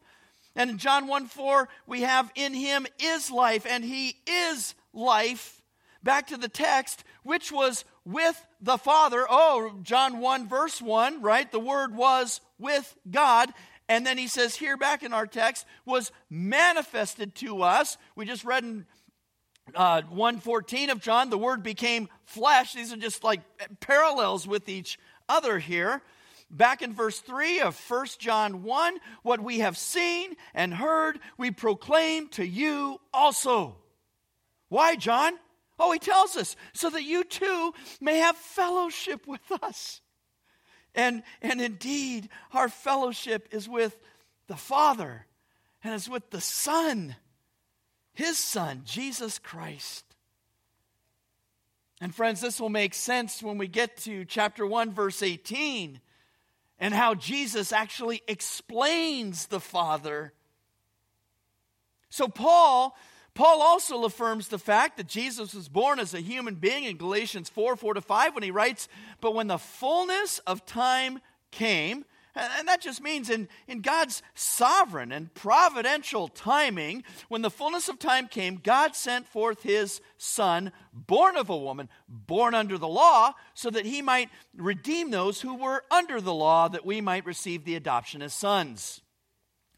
And 0.55 0.69
in 0.69 0.77
John 0.77 1.07
1 1.07 1.25
4, 1.27 1.67
we 1.87 2.01
have 2.01 2.31
in 2.35 2.53
him 2.53 2.85
is 2.99 3.31
life, 3.31 3.65
and 3.67 3.83
he 3.83 4.15
is 4.27 4.75
life. 4.93 5.62
Back 6.03 6.27
to 6.27 6.37
the 6.37 6.49
text, 6.49 7.03
which 7.23 7.51
was 7.51 7.85
with 8.05 8.45
the 8.61 8.77
Father. 8.77 9.25
Oh, 9.29 9.79
John 9.83 10.19
1, 10.19 10.47
verse 10.47 10.81
1, 10.81 11.21
right? 11.21 11.49
The 11.51 11.59
Word 11.59 11.95
was 11.95 12.41
with 12.59 12.95
God. 13.09 13.53
And 13.87 14.05
then 14.05 14.17
he 14.17 14.27
says 14.27 14.55
here 14.55 14.77
back 14.77 15.03
in 15.03 15.13
our 15.13 15.27
text, 15.27 15.65
was 15.85 16.11
manifested 16.29 17.35
to 17.35 17.63
us. 17.63 17.97
We 18.15 18.25
just 18.25 18.43
read 18.45 18.63
in 18.63 18.85
uh, 19.75 20.01
114 20.09 20.89
of 20.89 21.01
John, 21.01 21.29
the 21.29 21.37
Word 21.37 21.63
became 21.63 22.09
flesh. 22.25 22.73
These 22.73 22.93
are 22.93 22.97
just 22.97 23.23
like 23.23 23.41
parallels 23.79 24.47
with 24.47 24.69
each 24.69 24.99
other 25.29 25.59
here. 25.59 26.01
Back 26.49 26.81
in 26.81 26.93
verse 26.93 27.19
3 27.19 27.61
of 27.61 27.79
1 27.89 28.07
John 28.19 28.63
1, 28.63 28.97
what 29.23 29.41
we 29.41 29.59
have 29.59 29.77
seen 29.77 30.35
and 30.53 30.73
heard, 30.73 31.19
we 31.37 31.49
proclaim 31.49 32.27
to 32.29 32.45
you 32.45 32.99
also. 33.13 33.77
Why, 34.69 34.95
John? 34.95 35.33
Oh, 35.79 35.91
he 35.91 35.99
tells 35.99 36.35
us, 36.35 36.55
so 36.73 36.89
that 36.89 37.03
you 37.03 37.23
too 37.23 37.73
may 37.99 38.19
have 38.19 38.37
fellowship 38.37 39.27
with 39.27 39.41
us. 39.63 40.01
And, 40.95 41.23
and 41.41 41.59
indeed, 41.61 42.29
our 42.51 42.69
fellowship 42.69 43.49
is 43.51 43.67
with 43.67 43.97
the 44.47 44.55
Father 44.55 45.25
and 45.83 45.93
is 45.93 46.07
with 46.07 46.29
the 46.29 46.41
Son, 46.41 47.15
his 48.13 48.37
Son, 48.37 48.83
Jesus 48.85 49.39
Christ. 49.39 50.05
And 51.99 52.13
friends, 52.13 52.41
this 52.41 52.59
will 52.59 52.69
make 52.69 52.93
sense 52.93 53.41
when 53.41 53.57
we 53.57 53.67
get 53.67 53.97
to 53.99 54.25
chapter 54.25 54.67
1, 54.67 54.91
verse 54.91 55.23
18, 55.23 55.99
and 56.79 56.93
how 56.93 57.15
Jesus 57.15 57.71
actually 57.71 58.21
explains 58.27 59.47
the 59.47 59.59
Father. 59.59 60.33
So, 62.09 62.27
Paul 62.27 62.95
Paul 63.35 63.61
also 63.61 64.03
affirms 64.03 64.47
the 64.47 64.59
fact 64.59 64.97
that 64.97 65.07
Jesus 65.07 65.55
was 65.55 65.67
born 65.67 65.99
as 65.99 66.13
a 66.13 66.21
human 66.21 66.55
being 66.55 66.83
in 66.83 66.97
Galatians 66.97 67.49
4 67.49 67.75
4 67.75 67.95
to 67.95 68.01
5 68.01 68.35
when 68.35 68.43
he 68.43 68.51
writes, 68.51 68.87
But 69.21 69.33
when 69.33 69.47
the 69.47 69.57
fullness 69.57 70.39
of 70.39 70.65
time 70.65 71.19
came, 71.49 72.05
and 72.35 72.67
that 72.67 72.81
just 72.81 73.01
means 73.01 73.29
in, 73.29 73.47
in 73.67 73.81
God's 73.81 74.23
sovereign 74.33 75.11
and 75.11 75.33
providential 75.35 76.27
timing, 76.27 77.03
when 77.27 77.43
the 77.43 77.51
fullness 77.51 77.89
of 77.89 77.99
time 77.99 78.27
came, 78.27 78.55
God 78.55 78.95
sent 78.95 79.27
forth 79.27 79.61
his 79.61 80.01
Son, 80.17 80.71
born 80.91 81.37
of 81.37 81.49
a 81.49 81.57
woman, 81.57 81.89
born 82.07 82.55
under 82.55 82.79
the 82.79 82.87
law, 82.87 83.33
so 83.53 83.69
that 83.69 83.85
he 83.85 84.01
might 84.01 84.29
redeem 84.57 85.11
those 85.11 85.41
who 85.41 85.55
were 85.55 85.83
under 85.91 86.19
the 86.19 86.33
law, 86.33 86.67
that 86.67 86.85
we 86.85 87.01
might 87.01 87.25
receive 87.25 87.65
the 87.65 87.75
adoption 87.75 88.23
as 88.23 88.33
sons. 88.33 89.02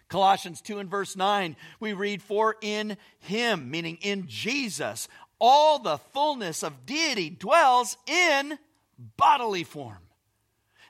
Colossians 0.07 0.61
2 0.61 0.79
and 0.79 0.89
verse 0.89 1.15
9, 1.15 1.55
we 1.79 1.93
read, 1.93 2.21
For 2.21 2.55
in 2.61 2.97
him, 3.19 3.71
meaning 3.71 3.97
in 4.01 4.27
Jesus, 4.27 5.07
all 5.39 5.79
the 5.79 5.97
fullness 6.13 6.63
of 6.63 6.85
deity 6.85 7.29
dwells 7.29 7.97
in 8.07 8.57
bodily 9.17 9.63
form. 9.63 9.97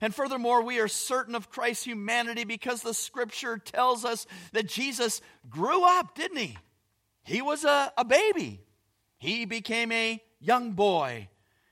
And 0.01 0.13
furthermore, 0.13 0.61
we 0.61 0.79
are 0.79 0.87
certain 0.87 1.35
of 1.35 1.49
Christ's 1.49 1.85
humanity 1.85 2.43
because 2.43 2.81
the 2.81 2.93
scripture 2.93 3.57
tells 3.57 4.03
us 4.03 4.27
that 4.51 4.67
Jesus 4.67 5.21
grew 5.49 5.83
up, 5.83 6.15
didn't 6.15 6.37
he? 6.37 6.57
He 7.23 7.41
was 7.41 7.63
a, 7.63 7.91
a 7.97 8.05
baby. 8.05 8.61
He 9.17 9.45
became 9.45 9.91
a 9.91 10.21
young 10.39 10.73
boy. 10.73 11.29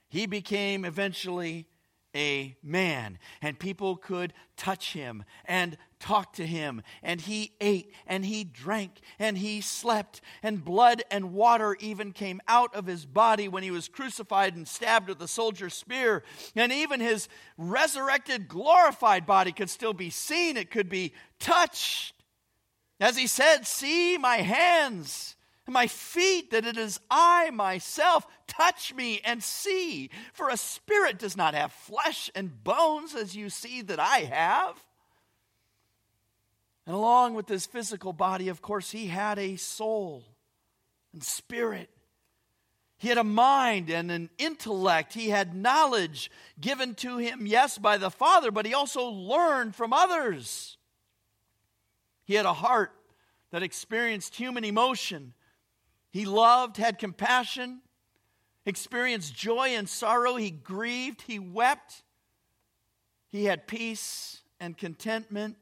He 0.08 0.26
became 0.26 0.84
eventually 0.84 1.66
a 2.14 2.56
man, 2.62 3.18
and 3.42 3.58
people 3.58 3.96
could 3.96 4.32
touch 4.56 4.92
him 4.92 5.24
and 5.44 5.76
talk 6.04 6.34
to 6.34 6.46
him, 6.46 6.82
and 7.02 7.22
he 7.22 7.52
ate 7.62 7.90
and 8.06 8.26
he 8.26 8.44
drank 8.44 9.00
and 9.18 9.38
he 9.38 9.62
slept, 9.62 10.20
and 10.42 10.62
blood 10.62 11.02
and 11.10 11.32
water 11.32 11.76
even 11.80 12.12
came 12.12 12.42
out 12.46 12.74
of 12.74 12.86
his 12.86 13.06
body 13.06 13.48
when 13.48 13.62
he 13.62 13.70
was 13.70 13.88
crucified 13.88 14.54
and 14.54 14.68
stabbed 14.68 15.08
with 15.08 15.22
a 15.22 15.28
soldier's 15.28 15.72
spear. 15.72 16.22
And 16.54 16.70
even 16.72 17.00
his 17.00 17.28
resurrected, 17.56 18.48
glorified 18.48 19.24
body 19.24 19.50
could 19.50 19.70
still 19.70 19.94
be 19.94 20.10
seen, 20.10 20.58
it 20.58 20.70
could 20.70 20.90
be 20.90 21.14
touched. 21.38 22.14
As 23.00 23.16
he 23.16 23.26
said, 23.26 23.66
See 23.66 24.18
my 24.18 24.36
hands 24.36 25.36
and 25.66 25.72
my 25.72 25.86
feet, 25.86 26.50
that 26.50 26.66
it 26.66 26.76
is 26.76 27.00
I 27.10 27.48
myself. 27.50 28.26
Touch 28.46 28.92
me 28.92 29.22
and 29.24 29.42
see. 29.42 30.10
For 30.34 30.50
a 30.50 30.58
spirit 30.58 31.18
does 31.18 31.36
not 31.36 31.54
have 31.54 31.72
flesh 31.72 32.30
and 32.34 32.62
bones 32.62 33.14
as 33.14 33.34
you 33.34 33.48
see 33.48 33.80
that 33.82 33.98
I 33.98 34.18
have. 34.18 34.83
And 36.86 36.94
along 36.94 37.34
with 37.34 37.46
this 37.46 37.66
physical 37.66 38.12
body, 38.12 38.48
of 38.48 38.60
course, 38.60 38.90
he 38.90 39.06
had 39.06 39.38
a 39.38 39.56
soul 39.56 40.24
and 41.12 41.22
spirit. 41.22 41.88
He 42.98 43.08
had 43.08 43.18
a 43.18 43.24
mind 43.24 43.90
and 43.90 44.10
an 44.10 44.30
intellect. 44.38 45.14
He 45.14 45.30
had 45.30 45.54
knowledge 45.54 46.30
given 46.60 46.94
to 46.96 47.18
him, 47.18 47.46
yes, 47.46 47.78
by 47.78 47.96
the 47.96 48.10
Father, 48.10 48.50
but 48.50 48.66
he 48.66 48.74
also 48.74 49.06
learned 49.06 49.74
from 49.74 49.92
others. 49.92 50.76
He 52.24 52.34
had 52.34 52.46
a 52.46 52.52
heart 52.52 52.92
that 53.50 53.62
experienced 53.62 54.36
human 54.36 54.64
emotion. 54.64 55.34
He 56.10 56.24
loved, 56.24 56.76
had 56.76 56.98
compassion, 56.98 57.80
experienced 58.66 59.34
joy 59.34 59.70
and 59.70 59.88
sorrow. 59.88 60.36
He 60.36 60.50
grieved, 60.50 61.22
he 61.22 61.38
wept. 61.38 62.02
He 63.30 63.44
had 63.44 63.66
peace 63.66 64.40
and 64.60 64.76
contentment. 64.78 65.56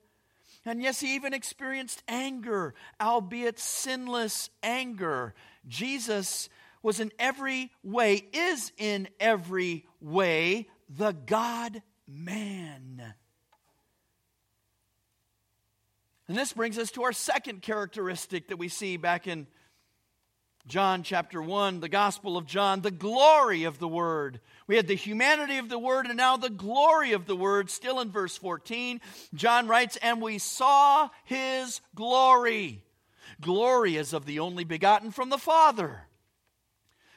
And 0.64 0.80
yes, 0.80 1.00
he 1.00 1.14
even 1.16 1.34
experienced 1.34 2.02
anger, 2.06 2.74
albeit 3.00 3.58
sinless 3.58 4.48
anger. 4.62 5.34
Jesus 5.66 6.48
was 6.82 7.00
in 7.00 7.12
every 7.18 7.72
way, 7.82 8.26
is 8.32 8.72
in 8.76 9.08
every 9.18 9.86
way, 10.00 10.68
the 10.88 11.12
God 11.12 11.82
man. 12.06 13.14
And 16.28 16.36
this 16.36 16.52
brings 16.52 16.78
us 16.78 16.90
to 16.92 17.02
our 17.02 17.12
second 17.12 17.62
characteristic 17.62 18.48
that 18.48 18.56
we 18.56 18.68
see 18.68 18.96
back 18.96 19.26
in 19.26 19.46
John 20.66 21.02
chapter 21.02 21.42
1, 21.42 21.80
the 21.80 21.88
Gospel 21.88 22.36
of 22.36 22.46
John, 22.46 22.80
the 22.80 22.90
glory 22.90 23.64
of 23.64 23.78
the 23.78 23.88
Word. 23.88 24.40
We 24.66 24.76
had 24.76 24.86
the 24.86 24.94
humanity 24.94 25.58
of 25.58 25.68
the 25.68 25.78
Word 25.78 26.06
and 26.06 26.16
now 26.16 26.36
the 26.36 26.50
glory 26.50 27.12
of 27.12 27.26
the 27.26 27.36
Word, 27.36 27.68
still 27.70 28.00
in 28.00 28.10
verse 28.10 28.36
14. 28.36 29.00
John 29.34 29.66
writes, 29.66 29.96
And 29.96 30.22
we 30.22 30.38
saw 30.38 31.10
His 31.24 31.80
glory. 31.94 32.84
Glory 33.40 33.96
is 33.96 34.12
of 34.12 34.24
the 34.24 34.38
only 34.38 34.64
begotten 34.64 35.10
from 35.10 35.30
the 35.30 35.38
Father 35.38 36.06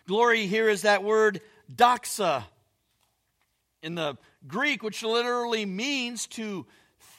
Glory 0.08 0.46
here 0.46 0.70
is 0.70 0.84
that 0.84 1.04
word 1.04 1.42
doxa 1.74 2.44
in 3.82 3.96
the 3.96 4.18
Greek, 4.46 4.84
which 4.84 5.02
literally 5.02 5.66
means 5.66 6.28
to 6.28 6.68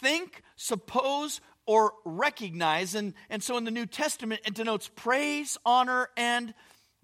think, 0.00 0.42
suppose, 0.54 1.40
or 1.66 1.94
recognize. 2.04 2.94
And, 2.94 3.14
and 3.28 3.42
so 3.42 3.56
in 3.56 3.64
the 3.64 3.70
New 3.70 3.86
Testament, 3.86 4.40
it 4.46 4.54
denotes 4.54 4.88
praise, 4.88 5.58
honor, 5.64 6.08
and 6.16 6.54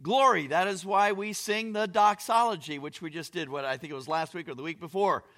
glory. 0.02 0.48
That 0.48 0.68
is 0.68 0.84
why 0.84 1.12
we 1.12 1.32
sing 1.32 1.72
the 1.72 1.86
doxology, 1.86 2.78
which 2.78 3.02
we 3.02 3.10
just 3.10 3.32
did, 3.32 3.48
what 3.48 3.64
I 3.64 3.76
think 3.76 3.92
it 3.92 3.96
was 3.96 4.08
last 4.08 4.34
week 4.34 4.48
or 4.48 4.54
the 4.54 4.62
week 4.62 4.80
before. 4.80 5.24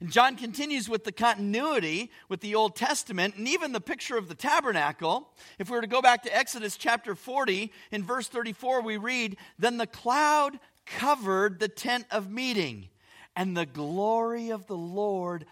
And 0.00 0.10
John 0.10 0.36
continues 0.36 0.88
with 0.88 1.04
the 1.04 1.12
continuity 1.12 2.10
with 2.30 2.40
the 2.40 2.54
Old 2.54 2.74
Testament 2.74 3.36
and 3.36 3.46
even 3.46 3.72
the 3.72 3.82
picture 3.82 4.16
of 4.16 4.28
the 4.28 4.34
tabernacle. 4.34 5.28
If 5.58 5.68
we 5.68 5.76
were 5.76 5.82
to 5.82 5.86
go 5.86 6.00
back 6.00 6.22
to 6.22 6.34
Exodus 6.34 6.78
chapter 6.78 7.14
40, 7.14 7.70
in 7.90 8.02
verse 8.02 8.26
34, 8.26 8.80
we 8.80 8.96
read, 8.96 9.36
Then 9.58 9.76
the 9.76 9.86
cloud 9.86 10.58
covered 10.86 11.60
the 11.60 11.68
tent 11.68 12.06
of 12.10 12.30
meeting, 12.30 12.88
and 13.36 13.54
the 13.54 13.66
glory 13.66 14.48
of 14.48 14.66
the 14.66 14.76
Lord 14.76 15.44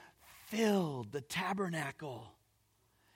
filled 0.50 1.12
the 1.12 1.20
tabernacle. 1.20 2.32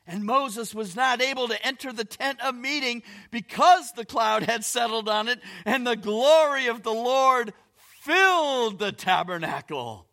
And 0.07 0.25
Moses 0.25 0.75
was 0.75 0.97
not 0.97 1.23
able 1.23 1.49
to 1.49 1.67
enter 1.67 1.93
the 1.93 2.05
tent 2.05 2.41
of 2.41 2.55
meeting 2.55 3.03
because 3.31 3.93
the 3.93 4.05
cloud 4.05 4.43
had 4.43 4.65
settled 4.65 5.09
on 5.09 5.29
it, 5.29 5.41
and 5.65 5.87
the 5.87 5.97
glory 5.97 6.67
of 6.67 6.83
the 6.83 6.93
Lord 6.93 7.53
filled 8.01 8.79
the 8.79 8.93
tabernacle. 8.93 10.07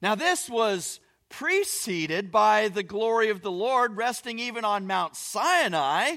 Now, 0.00 0.14
this 0.14 0.48
was 0.48 1.00
preceded 1.28 2.30
by 2.30 2.68
the 2.68 2.82
glory 2.82 3.30
of 3.30 3.42
the 3.42 3.50
Lord 3.50 3.96
resting 3.96 4.38
even 4.38 4.64
on 4.64 4.86
Mount 4.86 5.16
Sinai 5.16 6.16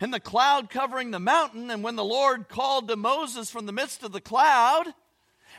and 0.00 0.12
the 0.12 0.20
cloud 0.20 0.68
covering 0.70 1.10
the 1.10 1.20
mountain. 1.20 1.70
And 1.70 1.82
when 1.82 1.96
the 1.96 2.04
Lord 2.04 2.48
called 2.48 2.88
to 2.88 2.96
Moses 2.96 3.50
from 3.50 3.66
the 3.66 3.72
midst 3.72 4.02
of 4.02 4.12
the 4.12 4.20
cloud, 4.20 4.84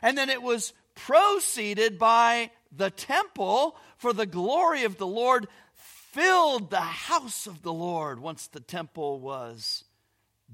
and 0.01 0.17
then 0.17 0.29
it 0.29 0.41
was 0.41 0.73
proceeded 0.95 1.97
by 1.97 2.51
the 2.75 2.89
temple, 2.89 3.77
for 3.97 4.13
the 4.13 4.25
glory 4.25 4.83
of 4.83 4.97
the 4.97 5.07
Lord 5.07 5.47
filled 5.73 6.69
the 6.69 6.77
house 6.77 7.47
of 7.47 7.61
the 7.61 7.73
Lord 7.73 8.19
once 8.19 8.47
the 8.47 8.59
temple 8.59 9.19
was 9.19 9.83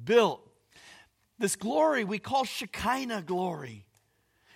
built. 0.04 0.41
This 1.38 1.56
glory 1.56 2.04
we 2.04 2.20
call 2.20 2.44
Shekinah 2.44 3.24
glory. 3.24 3.86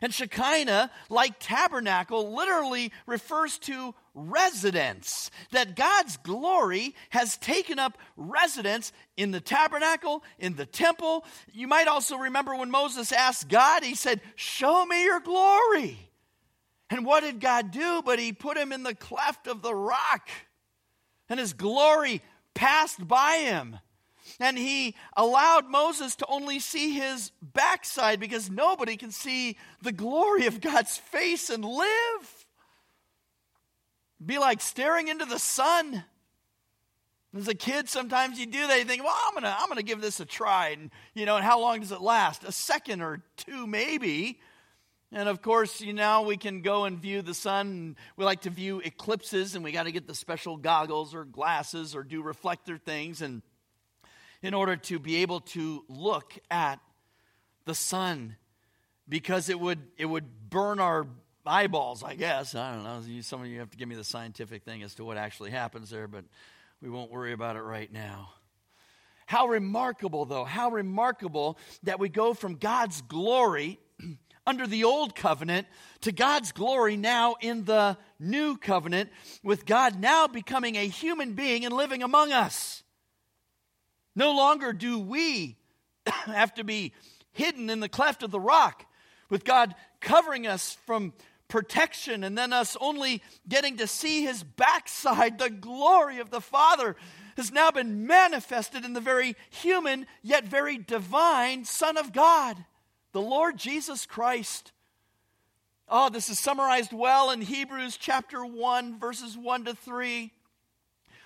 And 0.02 0.14
Shekinah, 0.14 0.92
like 1.10 1.40
tabernacle, 1.40 2.34
literally 2.36 2.92
refers 3.06 3.58
to 3.60 3.96
residence. 4.14 5.32
That 5.52 5.78
God's 5.78 6.18
glory 6.18 6.94
has 7.10 7.38
taken 7.38 7.80
up 7.80 7.98
residence 8.18 8.92
in 9.16 9.32
the 9.32 9.40
tabernacle, 9.40 10.22
in 10.38 10.58
the 10.58 10.66
temple. 10.66 11.24
You 11.54 11.70
might 11.70 11.88
also 11.88 12.18
remember 12.18 12.54
when 12.54 12.70
Moses 12.70 13.14
asked 13.14 13.48
God, 13.48 13.86
he 13.86 13.96
said, 13.96 14.20
Show 14.36 14.86
me 14.86 15.06
your 15.06 15.22
glory. 15.22 15.98
And 16.94 17.06
what 17.06 17.24
did 17.24 17.40
God 17.40 17.72
do? 17.72 18.02
But 18.06 18.20
he 18.20 18.32
put 18.32 18.58
him 18.58 18.72
in 18.72 18.84
the 18.84 18.96
cleft 18.96 19.48
of 19.48 19.62
the 19.62 19.74
rock, 19.74 20.30
and 21.28 21.40
his 21.40 21.54
glory 21.54 22.22
passed 22.54 23.08
by 23.08 23.38
him 23.38 23.80
and 24.40 24.58
he 24.58 24.96
allowed 25.16 25.70
Moses 25.70 26.16
to 26.18 26.26
only 26.28 26.60
see 26.60 26.94
his 26.94 27.32
backside 27.42 28.20
because 28.20 28.50
nobody 28.50 28.96
can 28.96 29.12
see 29.12 29.58
the 29.82 29.92
glory 29.92 30.48
of 30.48 30.62
God's 30.62 30.98
face 30.98 31.50
and 31.50 31.64
live. 31.64 32.46
Be 34.26 34.40
like 34.40 34.62
staring 34.62 35.10
into 35.10 35.26
the 35.26 35.40
sun. 35.40 36.06
As 37.36 37.48
a 37.48 37.56
kid, 37.56 37.90
sometimes 37.90 38.40
you 38.40 38.46
do 38.46 38.68
that. 38.68 38.78
You 38.78 38.86
think, 38.86 39.04
well, 39.04 39.18
I'm 39.28 39.34
gonna, 39.34 39.56
I'm 39.58 39.68
gonna 39.68 39.84
give 39.84 40.02
this 40.02 40.20
a 40.20 40.26
try, 40.26 40.70
and 40.70 40.92
you 41.16 41.26
know, 41.26 41.36
and 41.36 41.44
how 41.44 41.60
long 41.60 41.80
does 41.80 41.92
it 41.92 42.00
last? 42.00 42.44
A 42.44 42.52
second 42.52 43.02
or 43.02 43.22
two, 43.38 43.66
maybe. 43.66 44.40
And 45.16 45.30
of 45.30 45.44
course, 45.44 45.80
you 45.80 45.94
know, 45.94 46.24
we 46.24 46.38
can 46.38 46.62
go 46.62 46.86
and 46.86 46.98
view 46.98 47.22
the 47.22 47.36
sun. 47.36 47.96
We 48.18 48.26
like 48.26 48.42
to 48.42 48.50
view 48.50 48.80
eclipses, 48.80 49.54
and 49.54 49.64
we 49.64 49.72
got 49.72 49.84
to 49.84 49.92
get 49.92 50.08
the 50.08 50.16
special 50.16 50.58
goggles 50.58 51.14
or 51.14 51.24
glasses 51.24 51.96
or 51.96 52.02
do 52.02 52.24
reflector 52.24 52.80
things. 52.80 53.22
And 53.22 53.44
in 54.42 54.56
order 54.56 54.76
to 54.76 54.98
be 54.98 55.18
able 55.18 55.42
to 55.42 55.86
look 55.88 56.34
at 56.50 56.80
the 57.66 57.76
sun 57.76 58.38
because 59.08 59.50
it 59.50 59.60
would, 59.60 59.80
it 59.98 60.08
would 60.08 60.50
burn 60.50 60.80
our 60.80 61.06
eyeballs, 61.46 62.04
I 62.04 62.16
guess. 62.16 62.56
I 62.56 62.74
don't 62.74 62.84
know. 62.84 63.22
Some 63.22 63.42
of 63.42 63.48
you 63.48 63.60
have 63.60 63.70
to 63.70 63.78
give 63.78 63.88
me 63.88 63.96
the 63.96 64.04
scientific 64.04 64.64
thing 64.64 64.82
as 64.82 64.96
to 64.96 65.06
what 65.06 65.18
actually 65.18 65.52
happens 65.52 65.92
there, 65.92 66.08
but 66.08 66.26
we 66.82 66.90
won't 66.90 67.12
worry 67.12 67.34
about 67.34 67.56
it 67.56 67.62
right 67.62 67.92
now. 67.92 68.30
How 69.28 69.48
remarkable, 69.48 70.26
though, 70.26 70.44
how 70.44 70.72
remarkable 70.72 71.58
that 71.84 72.00
we 72.00 72.10
go 72.10 72.34
from 72.34 72.56
God's 72.56 73.02
glory 73.04 73.80
under 74.46 74.68
the 74.68 74.84
old 74.84 75.16
covenant 75.16 75.68
to 76.02 76.12
God's 76.12 76.52
glory 76.52 76.98
now 76.98 77.36
in 77.42 77.64
the 77.66 77.98
new 78.20 78.58
covenant, 78.58 79.10
with 79.44 79.66
God 79.66 80.00
now 80.00 80.28
becoming 80.28 80.76
a 80.76 80.88
human 80.88 81.34
being 81.34 81.66
and 81.66 81.74
living 81.74 82.04
among 82.04 82.32
us. 82.32 82.84
No 84.16 84.36
longer 84.36 84.74
do 84.74 85.00
we 85.00 85.58
have 86.08 86.54
to 86.56 86.64
be 86.64 86.94
hidden 87.32 87.70
in 87.70 87.80
the 87.80 87.90
cleft 87.90 88.24
of 88.24 88.32
the 88.32 88.40
rock 88.40 88.86
with 89.30 89.44
God 89.44 89.74
covering 90.00 90.46
us 90.46 90.78
from 90.86 91.14
protection 91.48 92.24
and 92.24 92.38
then 92.38 92.54
us 92.54 92.78
only 92.80 93.22
getting 93.48 93.78
to 93.78 93.88
see 93.88 94.24
his 94.24 94.44
backside. 94.44 95.38
The 95.38 95.50
glory 95.50 96.20
of 96.20 96.30
the 96.30 96.42
Father 96.42 96.96
has 97.38 97.52
now 97.52 97.72
been 97.72 98.06
manifested 98.06 98.86
in 98.86 98.94
the 98.94 99.02
very 99.02 99.36
human 99.50 100.06
yet 100.22 100.46
very 100.46 100.78
divine 100.78 101.66
Son 101.66 101.98
of 101.98 102.14
God, 102.14 102.64
the 103.14 103.22
Lord 103.22 103.58
Jesus 103.58 104.06
Christ. 104.06 104.72
Oh, 105.88 106.10
this 106.10 106.30
is 106.30 106.40
summarized 106.40 106.92
well 106.92 107.32
in 107.32 107.42
Hebrews 107.42 107.98
chapter 107.98 108.46
1, 108.46 109.00
verses 109.00 109.38
1 109.38 109.66
to 109.66 109.76
3, 109.76 110.32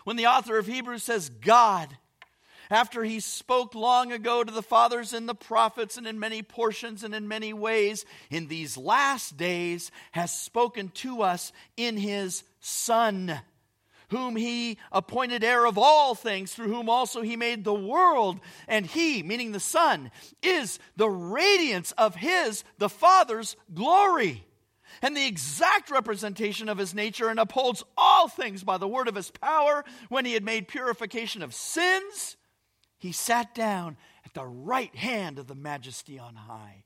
when 0.03 0.15
the 0.15 0.27
author 0.27 0.57
of 0.57 0.67
Hebrews 0.67 1.03
says, 1.03 1.29
God 1.29 1.97
after 2.69 3.03
he 3.03 3.19
spoke 3.19 3.75
long 3.75 4.11
ago 4.11 4.43
to 4.43 4.51
the 4.51 4.61
fathers 4.61 5.13
and 5.13 5.27
the 5.27 5.35
prophets, 5.35 5.97
and 5.97 6.07
in 6.07 6.19
many 6.19 6.41
portions 6.41 7.03
and 7.03 7.15
in 7.15 7.27
many 7.27 7.53
ways, 7.53 8.05
in 8.29 8.47
these 8.47 8.77
last 8.77 9.37
days 9.37 9.91
has 10.11 10.37
spoken 10.37 10.89
to 10.89 11.21
us 11.21 11.51
in 11.75 11.97
his 11.97 12.43
Son, 12.59 13.39
whom 14.09 14.35
he 14.35 14.77
appointed 14.91 15.43
heir 15.43 15.65
of 15.65 15.77
all 15.77 16.15
things, 16.15 16.53
through 16.53 16.67
whom 16.67 16.89
also 16.89 17.21
he 17.21 17.35
made 17.35 17.63
the 17.63 17.73
world. 17.73 18.39
And 18.67 18.85
he, 18.85 19.23
meaning 19.23 19.51
the 19.51 19.59
Son, 19.59 20.11
is 20.41 20.79
the 20.95 21.09
radiance 21.09 21.91
of 21.93 22.15
his, 22.15 22.63
the 22.77 22.89
Father's 22.89 23.55
glory 23.73 24.43
and 25.01 25.15
the 25.15 25.27
exact 25.27 25.91
representation 25.91 26.69
of 26.69 26.77
his 26.77 26.93
nature 26.93 27.29
and 27.29 27.39
upholds 27.39 27.83
all 27.97 28.27
things 28.27 28.63
by 28.63 28.77
the 28.77 28.87
word 28.87 29.07
of 29.07 29.15
his 29.15 29.29
power 29.29 29.83
when 30.09 30.25
he 30.25 30.33
had 30.33 30.43
made 30.43 30.67
purification 30.67 31.43
of 31.43 31.53
sins 31.53 32.37
he 32.97 33.11
sat 33.11 33.53
down 33.53 33.97
at 34.25 34.33
the 34.33 34.45
right 34.45 34.95
hand 34.95 35.39
of 35.39 35.47
the 35.47 35.55
majesty 35.55 36.17
on 36.17 36.35
high. 36.35 36.83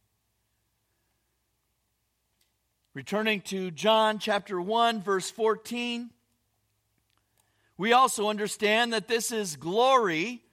Returning 2.93 3.39
to 3.41 3.71
John 3.71 4.19
chapter 4.19 4.59
1, 4.59 5.01
verse 5.01 5.31
14, 5.31 6.09
we 7.81 7.93
also 7.93 8.29
understand 8.29 8.93
that 8.93 9.07
this 9.07 9.31
is 9.31 9.55
glory 9.55 10.43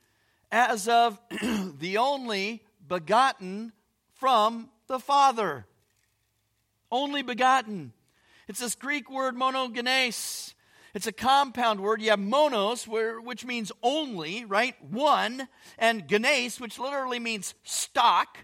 as 0.51 0.89
of 0.89 1.21
the 1.79 1.99
only 1.99 2.63
begotten 2.89 3.71
from 4.15 4.71
the 4.87 4.99
Father. 4.99 5.67
Only 6.91 7.21
begotten. 7.21 7.93
It's 8.49 8.61
this 8.61 8.75
Greek 8.75 9.11
word 9.11 9.37
monogenes. 9.37 10.55
It's 10.95 11.07
a 11.07 11.13
compound 11.13 11.81
word. 11.81 12.01
You 12.01 12.09
have 12.09 12.19
monos, 12.19 12.89
which 12.89 13.45
means 13.45 13.73
only, 13.83 14.47
right? 14.47 14.75
One, 14.91 15.49
and 15.77 16.09
genes, 16.09 16.59
which 16.59 16.79
literally 16.79 17.19
means 17.19 17.53
stock, 17.63 18.39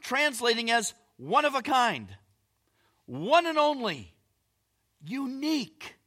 translating 0.00 0.70
as 0.70 0.94
one 1.16 1.44
of 1.44 1.56
a 1.56 1.60
kind, 1.60 2.06
one 3.04 3.46
and 3.46 3.58
only, 3.58 4.14
unique. 5.04 5.97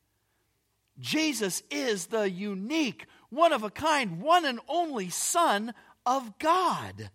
Jesus 0.99 1.63
is 1.71 2.07
the 2.07 2.29
unique, 2.29 3.05
one 3.29 3.53
of 3.53 3.63
a 3.63 3.69
kind, 3.69 4.21
one 4.21 4.45
and 4.45 4.59
only 4.67 5.09
Son 5.09 5.73
of 6.05 6.37
God. 6.37 7.09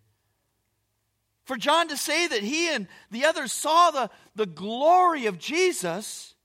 For 1.45 1.55
John 1.55 1.87
to 1.87 1.97
say 1.97 2.27
that 2.27 2.43
he 2.43 2.69
and 2.73 2.87
the 3.09 3.25
others 3.25 3.53
saw 3.53 3.91
the, 3.91 4.09
the 4.35 4.45
glory 4.45 5.27
of 5.27 5.37
Jesus, 5.37 6.35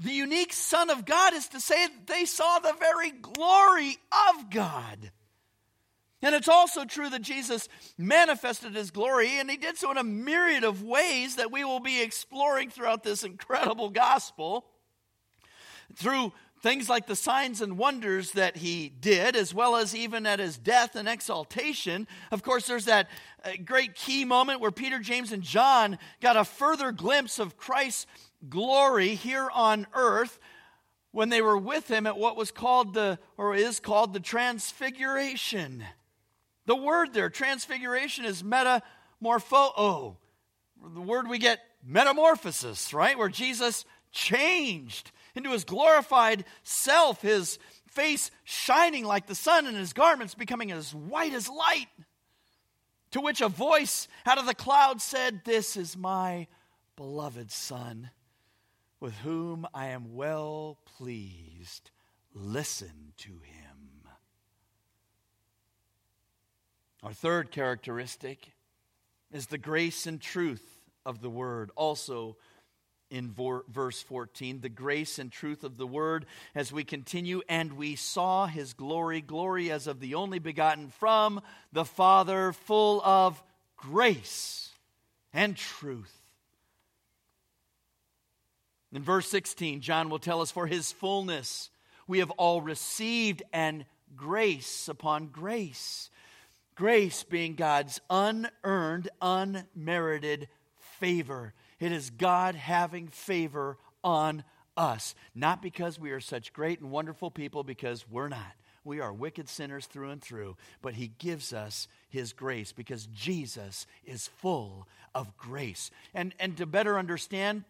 the 0.00 0.12
unique 0.12 0.52
Son 0.52 0.90
of 0.90 1.04
God, 1.04 1.34
is 1.34 1.48
to 1.48 1.60
say 1.60 1.86
that 1.86 2.06
they 2.06 2.24
saw 2.24 2.58
the 2.58 2.74
very 2.80 3.12
glory 3.12 3.96
of 4.36 4.50
God. 4.50 5.12
And 6.20 6.34
it's 6.34 6.48
also 6.48 6.84
true 6.84 7.08
that 7.10 7.22
Jesus 7.22 7.68
manifested 7.96 8.74
his 8.74 8.90
glory, 8.90 9.38
and 9.38 9.48
he 9.48 9.56
did 9.56 9.76
so 9.76 9.92
in 9.92 9.98
a 9.98 10.02
myriad 10.02 10.64
of 10.64 10.82
ways 10.82 11.36
that 11.36 11.52
we 11.52 11.62
will 11.62 11.78
be 11.78 12.02
exploring 12.02 12.70
throughout 12.70 13.04
this 13.04 13.22
incredible 13.22 13.88
gospel. 13.88 14.66
Through 15.94 16.32
things 16.60 16.88
like 16.88 17.06
the 17.06 17.16
signs 17.16 17.60
and 17.60 17.78
wonders 17.78 18.32
that 18.32 18.56
he 18.56 18.88
did, 18.88 19.36
as 19.36 19.54
well 19.54 19.76
as 19.76 19.94
even 19.94 20.26
at 20.26 20.38
his 20.38 20.58
death 20.58 20.96
and 20.96 21.08
exaltation. 21.08 22.06
Of 22.30 22.42
course, 22.42 22.66
there's 22.66 22.86
that 22.86 23.08
uh, 23.44 23.50
great 23.64 23.94
key 23.94 24.24
moment 24.24 24.60
where 24.60 24.70
Peter, 24.70 24.98
James, 24.98 25.32
and 25.32 25.42
John 25.42 25.98
got 26.20 26.36
a 26.36 26.44
further 26.44 26.92
glimpse 26.92 27.38
of 27.38 27.56
Christ's 27.56 28.06
glory 28.48 29.14
here 29.14 29.48
on 29.52 29.86
earth 29.94 30.38
when 31.10 31.28
they 31.28 31.42
were 31.42 31.58
with 31.58 31.88
him 31.90 32.06
at 32.06 32.18
what 32.18 32.36
was 32.36 32.50
called 32.50 32.94
the, 32.94 33.18
or 33.36 33.54
is 33.54 33.80
called 33.80 34.12
the 34.12 34.20
transfiguration. 34.20 35.84
The 36.66 36.76
word 36.76 37.14
there, 37.14 37.30
transfiguration, 37.30 38.24
is 38.24 38.42
metamorpho. 38.42 40.16
The 40.94 41.00
word 41.00 41.28
we 41.28 41.38
get 41.38 41.60
metamorphosis, 41.84 42.92
right? 42.92 43.16
Where 43.16 43.28
Jesus 43.28 43.84
changed 44.12 45.12
into 45.38 45.52
his 45.52 45.64
glorified 45.64 46.44
self, 46.62 47.22
his 47.22 47.58
face 47.86 48.30
shining 48.44 49.04
like 49.04 49.26
the 49.26 49.34
sun, 49.34 49.66
and 49.66 49.76
his 49.76 49.94
garments 49.94 50.34
becoming 50.34 50.70
as 50.70 50.94
white 50.94 51.32
as 51.32 51.48
light. 51.48 51.88
To 53.12 53.20
which 53.22 53.40
a 53.40 53.48
voice 53.48 54.06
out 54.26 54.36
of 54.36 54.44
the 54.44 54.54
cloud 54.54 55.00
said, 55.00 55.40
This 55.44 55.76
is 55.76 55.96
my 55.96 56.46
beloved 56.96 57.50
Son, 57.50 58.10
with 59.00 59.14
whom 59.18 59.66
I 59.72 59.86
am 59.86 60.14
well 60.14 60.78
pleased. 60.84 61.90
Listen 62.34 63.14
to 63.18 63.30
him. 63.30 64.02
Our 67.02 67.14
third 67.14 67.50
characteristic 67.50 68.52
is 69.32 69.46
the 69.46 69.58
grace 69.58 70.06
and 70.06 70.20
truth 70.20 70.80
of 71.06 71.20
the 71.22 71.30
word, 71.30 71.70
also 71.76 72.36
in 73.10 73.34
verse 73.68 74.02
14 74.02 74.60
the 74.60 74.68
grace 74.68 75.18
and 75.18 75.32
truth 75.32 75.64
of 75.64 75.76
the 75.76 75.86
word 75.86 76.26
as 76.54 76.72
we 76.72 76.84
continue 76.84 77.40
and 77.48 77.72
we 77.72 77.96
saw 77.96 78.46
his 78.46 78.74
glory 78.74 79.20
glory 79.20 79.70
as 79.70 79.86
of 79.86 80.00
the 80.00 80.14
only 80.14 80.38
begotten 80.38 80.88
from 80.88 81.40
the 81.72 81.84
father 81.84 82.52
full 82.52 83.00
of 83.02 83.42
grace 83.76 84.70
and 85.32 85.56
truth. 85.56 86.14
In 88.92 89.02
verse 89.02 89.28
16 89.28 89.80
john 89.80 90.10
will 90.10 90.18
tell 90.18 90.40
us 90.40 90.50
for 90.50 90.66
his 90.66 90.92
fullness 90.92 91.70
we 92.06 92.18
have 92.18 92.30
all 92.32 92.60
received 92.60 93.42
and 93.52 93.84
grace 94.16 94.88
upon 94.88 95.28
grace 95.28 96.10
grace 96.74 97.22
being 97.22 97.54
god's 97.54 98.00
unearned 98.10 99.08
unmerited 99.20 100.48
favor 100.98 101.54
it 101.80 101.92
is 101.92 102.10
God 102.10 102.54
having 102.54 103.08
favor 103.08 103.78
on 104.02 104.44
us. 104.76 105.14
Not 105.34 105.62
because 105.62 105.98
we 105.98 106.10
are 106.12 106.20
such 106.20 106.52
great 106.52 106.80
and 106.80 106.90
wonderful 106.90 107.30
people, 107.30 107.62
because 107.64 108.04
we're 108.10 108.28
not. 108.28 108.52
We 108.84 109.00
are 109.00 109.12
wicked 109.12 109.48
sinners 109.48 109.86
through 109.86 110.10
and 110.10 110.22
through, 110.22 110.56
but 110.80 110.94
He 110.94 111.08
gives 111.18 111.52
us 111.52 111.88
His 112.08 112.32
grace 112.32 112.72
because 112.72 113.06
Jesus 113.06 113.86
is 114.04 114.28
full 114.28 114.88
of 115.14 115.36
grace. 115.36 115.90
And, 116.14 116.34
and 116.40 116.56
to 116.56 116.66
better 116.66 116.98
understand, 116.98 117.64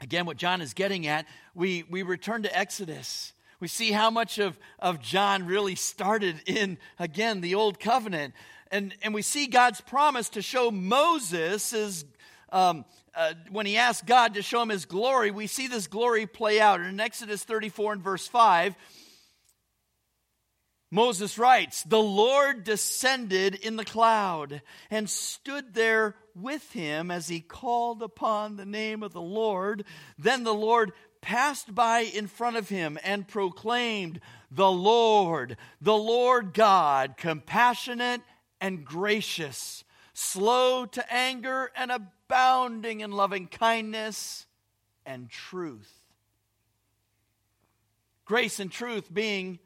again, 0.00 0.24
what 0.24 0.38
John 0.38 0.60
is 0.60 0.72
getting 0.72 1.06
at, 1.06 1.26
we, 1.54 1.84
we 1.90 2.02
return 2.02 2.42
to 2.44 2.58
Exodus. 2.58 3.32
We 3.60 3.68
see 3.68 3.92
how 3.92 4.10
much 4.10 4.38
of, 4.38 4.58
of 4.78 5.00
John 5.00 5.46
really 5.46 5.74
started 5.74 6.36
in, 6.46 6.78
again, 6.98 7.40
the 7.40 7.54
Old 7.54 7.78
Covenant. 7.80 8.34
And, 8.70 8.94
and 9.02 9.14
we 9.14 9.22
see 9.22 9.46
God's 9.46 9.80
promise 9.80 10.28
to 10.30 10.42
show 10.42 10.70
Moses' 10.70 12.04
um, 12.50 12.84
uh, 13.14 13.34
when 13.50 13.66
he 13.66 13.76
asked 13.76 14.06
God 14.06 14.34
to 14.34 14.42
show 14.42 14.62
him 14.62 14.68
his 14.68 14.84
glory, 14.84 15.30
we 15.30 15.46
see 15.46 15.68
this 15.68 15.86
glory 15.86 16.26
play 16.26 16.60
out. 16.60 16.80
And 16.80 16.88
in 16.88 17.00
Exodus 17.00 17.42
34 17.44 17.94
and 17.94 18.02
verse 18.02 18.26
5, 18.26 18.76
Moses 20.90 21.36
writes, 21.38 21.82
The 21.82 22.00
Lord 22.00 22.62
descended 22.62 23.54
in 23.54 23.76
the 23.76 23.84
cloud 23.84 24.62
and 24.90 25.10
stood 25.10 25.74
there 25.74 26.14
with 26.34 26.72
him 26.72 27.10
as 27.10 27.28
he 27.28 27.40
called 27.40 28.02
upon 28.02 28.56
the 28.56 28.66
name 28.66 29.02
of 29.02 29.12
the 29.12 29.20
Lord. 29.20 29.84
Then 30.18 30.44
the 30.44 30.54
Lord 30.54 30.92
passed 31.20 31.74
by 31.74 32.00
in 32.00 32.28
front 32.28 32.56
of 32.56 32.68
him 32.68 32.98
and 33.02 33.26
proclaimed, 33.26 34.20
The 34.50 34.70
Lord, 34.70 35.56
the 35.80 35.96
Lord 35.96 36.54
God, 36.54 37.16
compassionate 37.16 38.20
and 38.60 38.84
gracious, 38.84 39.82
slow 40.14 40.86
to 40.86 41.12
anger 41.12 41.72
and 41.74 41.90
abounding 42.28 43.00
in 43.00 43.12
loving 43.12 43.46
kindness 43.46 44.46
and 45.04 45.30
truth. 45.30 45.92
Grace 48.24 48.58
and 48.58 48.70
truth 48.70 49.12
being 49.12 49.58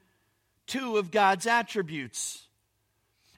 two 0.66 0.98
of 0.98 1.10
God's 1.10 1.46
attributes. 1.46 2.46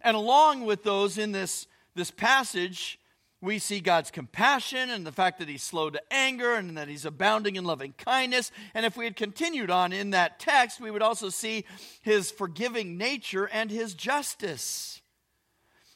And 0.01 0.17
along 0.17 0.67
with 0.67 0.83
those 0.83 1.19
in 1.19 1.31
this, 1.31 1.69
this 1.95 2.11
passage, 2.11 2.99
we 3.41 3.59
see 3.59 3.81
God's 3.81 4.11
compassion 4.11 4.91
and 4.91 5.07
the 5.07 5.13
fact 5.13 5.39
that 5.39 5.49
he's 5.49 5.63
slow 5.63 5.91
to 5.91 6.03
anger 6.11 6.55
and 6.55 6.77
that 6.77 6.89
he's 6.89 7.05
abounding 7.05 7.55
in 7.57 7.65
loving 7.65 7.95
kindness. 7.97 8.51
And 8.75 8.85
if 8.85 8.97
we 8.97 9.05
had 9.05 9.15
continued 9.15 9.71
on 9.71 9.93
in 9.93 10.11
that 10.11 10.41
text, 10.41 10.81
we 10.81 10.91
would 10.91 11.03
also 11.03 11.29
see 11.29 11.65
his 12.01 12.31
forgiving 12.33 12.99
nature 12.99 13.45
and 13.47 13.71
his 13.71 13.95
justice. 13.95 15.02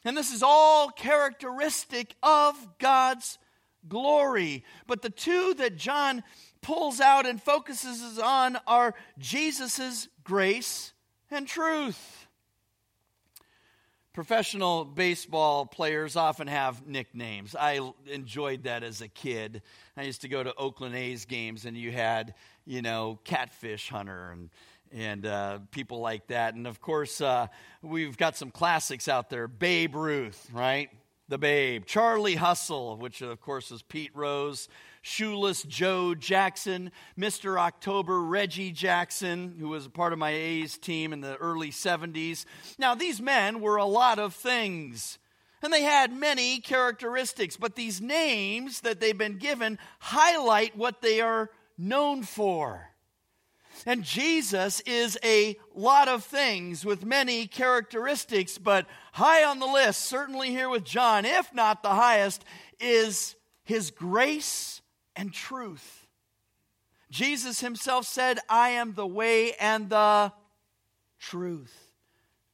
And 0.06 0.16
this 0.16 0.32
is 0.32 0.42
all 0.42 0.88
characteristic 0.88 2.14
of 2.22 2.54
God's 2.78 3.38
glory. 3.88 4.64
But 4.86 5.02
the 5.02 5.10
two 5.10 5.54
that 5.54 5.76
John 5.76 6.22
pulls 6.62 7.00
out 7.00 7.26
and 7.26 7.42
focuses 7.42 8.18
on 8.18 8.56
are 8.68 8.94
Jesus' 9.18 10.08
grace 10.22 10.92
and 11.28 11.46
truth. 11.46 12.26
Professional 14.12 14.84
baseball 14.84 15.66
players 15.66 16.14
often 16.14 16.46
have 16.46 16.86
nicknames. 16.86 17.54
I 17.54 17.80
enjoyed 18.06 18.62
that 18.62 18.84
as 18.84 19.00
a 19.00 19.08
kid. 19.08 19.60
I 19.96 20.04
used 20.04 20.22
to 20.22 20.28
go 20.28 20.42
to 20.42 20.54
Oakland 20.54 20.94
A's 20.94 21.24
games, 21.24 21.66
and 21.66 21.76
you 21.76 21.90
had, 21.90 22.34
you 22.64 22.80
know, 22.80 23.18
Catfish 23.24 23.90
Hunter 23.90 24.30
and 24.30 24.50
and 24.92 25.26
uh, 25.26 25.58
people 25.70 26.00
like 26.00 26.26
that. 26.28 26.54
And 26.54 26.66
of 26.66 26.80
course, 26.80 27.20
uh, 27.20 27.48
we've 27.82 28.16
got 28.16 28.36
some 28.36 28.50
classics 28.50 29.08
out 29.08 29.30
there 29.30 29.48
Babe 29.48 29.94
Ruth, 29.94 30.48
right? 30.52 30.90
The 31.28 31.38
Babe. 31.38 31.84
Charlie 31.86 32.36
Hustle, 32.36 32.96
which 32.96 33.22
of 33.22 33.40
course 33.40 33.70
is 33.70 33.82
Pete 33.82 34.12
Rose. 34.14 34.68
Shoeless 35.02 35.62
Joe 35.62 36.16
Jackson, 36.16 36.90
Mr. 37.16 37.60
October 37.60 38.22
Reggie 38.22 38.72
Jackson, 38.72 39.54
who 39.56 39.68
was 39.68 39.86
a 39.86 39.90
part 39.90 40.12
of 40.12 40.18
my 40.18 40.30
A's 40.30 40.76
team 40.76 41.12
in 41.12 41.20
the 41.20 41.36
early 41.36 41.70
70s. 41.70 42.44
Now, 42.76 42.96
these 42.96 43.22
men 43.22 43.60
were 43.60 43.76
a 43.76 43.84
lot 43.84 44.18
of 44.18 44.34
things. 44.34 45.18
And 45.62 45.72
they 45.72 45.82
had 45.82 46.12
many 46.12 46.58
characteristics, 46.58 47.56
but 47.56 47.76
these 47.76 48.00
names 48.00 48.80
that 48.80 48.98
they've 48.98 49.16
been 49.16 49.38
given 49.38 49.78
highlight 50.00 50.76
what 50.76 51.02
they 51.02 51.20
are 51.20 51.50
known 51.78 52.24
for. 52.24 52.90
And 53.84 54.02
Jesus 54.02 54.80
is 54.80 55.18
a 55.22 55.56
lot 55.74 56.08
of 56.08 56.24
things 56.24 56.84
with 56.84 57.04
many 57.04 57.46
characteristics, 57.46 58.58
but 58.58 58.86
high 59.12 59.44
on 59.44 59.58
the 59.58 59.66
list, 59.66 60.02
certainly 60.02 60.50
here 60.50 60.68
with 60.68 60.84
John, 60.84 61.24
if 61.24 61.52
not 61.52 61.82
the 61.82 61.90
highest, 61.90 62.44
is 62.80 63.36
his 63.64 63.90
grace 63.90 64.80
and 65.14 65.32
truth. 65.32 66.06
Jesus 67.10 67.60
himself 67.60 68.06
said, 68.06 68.38
I 68.48 68.70
am 68.70 68.94
the 68.94 69.06
way 69.06 69.52
and 69.54 69.88
the 69.88 70.32
truth. 71.18 71.86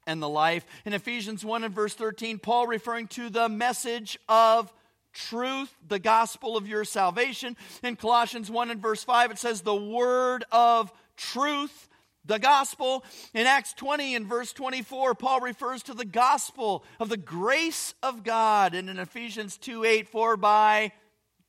and 0.06 0.20
the 0.20 0.28
life. 0.28 0.66
In 0.84 0.92
Ephesians 0.94 1.44
1 1.44 1.64
and 1.64 1.74
verse 1.74 1.94
13, 1.94 2.38
Paul 2.38 2.66
referring 2.66 3.06
to 3.08 3.30
the 3.30 3.48
message 3.48 4.18
of 4.28 4.72
truth, 5.12 5.72
the 5.86 5.98
gospel 5.98 6.56
of 6.56 6.66
your 6.66 6.84
salvation. 6.84 7.56
In 7.82 7.96
Colossians 7.96 8.50
1 8.50 8.70
and 8.70 8.80
verse 8.80 9.04
5, 9.04 9.30
it 9.30 9.38
says 9.38 9.60
the 9.60 9.74
word 9.74 10.44
of 10.50 10.92
truth, 11.30 11.88
the 12.24 12.38
gospel. 12.38 13.04
In 13.34 13.46
Acts 13.46 13.72
20 13.74 14.14
and 14.14 14.26
verse 14.26 14.52
24, 14.52 15.14
Paul 15.14 15.40
refers 15.40 15.82
to 15.84 15.94
the 15.94 16.04
gospel 16.04 16.84
of 17.00 17.08
the 17.08 17.16
grace 17.16 17.94
of 18.02 18.24
God. 18.24 18.74
And 18.74 18.88
in 18.88 18.98
Ephesians 18.98 19.56
2 19.56 19.84
8, 19.84 20.08
for 20.08 20.36
by 20.36 20.92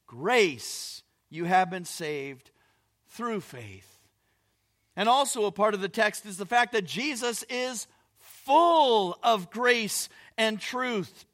grace 0.08 1.04
you 1.30 1.46
have 1.46 1.70
been 1.70 1.86
saved 1.86 2.52
through 3.08 3.42
faith. 3.42 3.90
And 4.96 5.10
also, 5.10 5.46
a 5.46 5.52
part 5.52 5.74
of 5.74 5.82
the 5.82 5.90
text 5.90 6.26
is 6.26 6.38
the 6.38 6.46
fact 6.46 6.74
that 6.74 6.86
Jesus 6.86 7.44
is 7.50 7.88
full 8.20 9.18
of 9.24 9.50
grace 9.50 10.10
and 10.38 10.60
truth. 10.60 11.26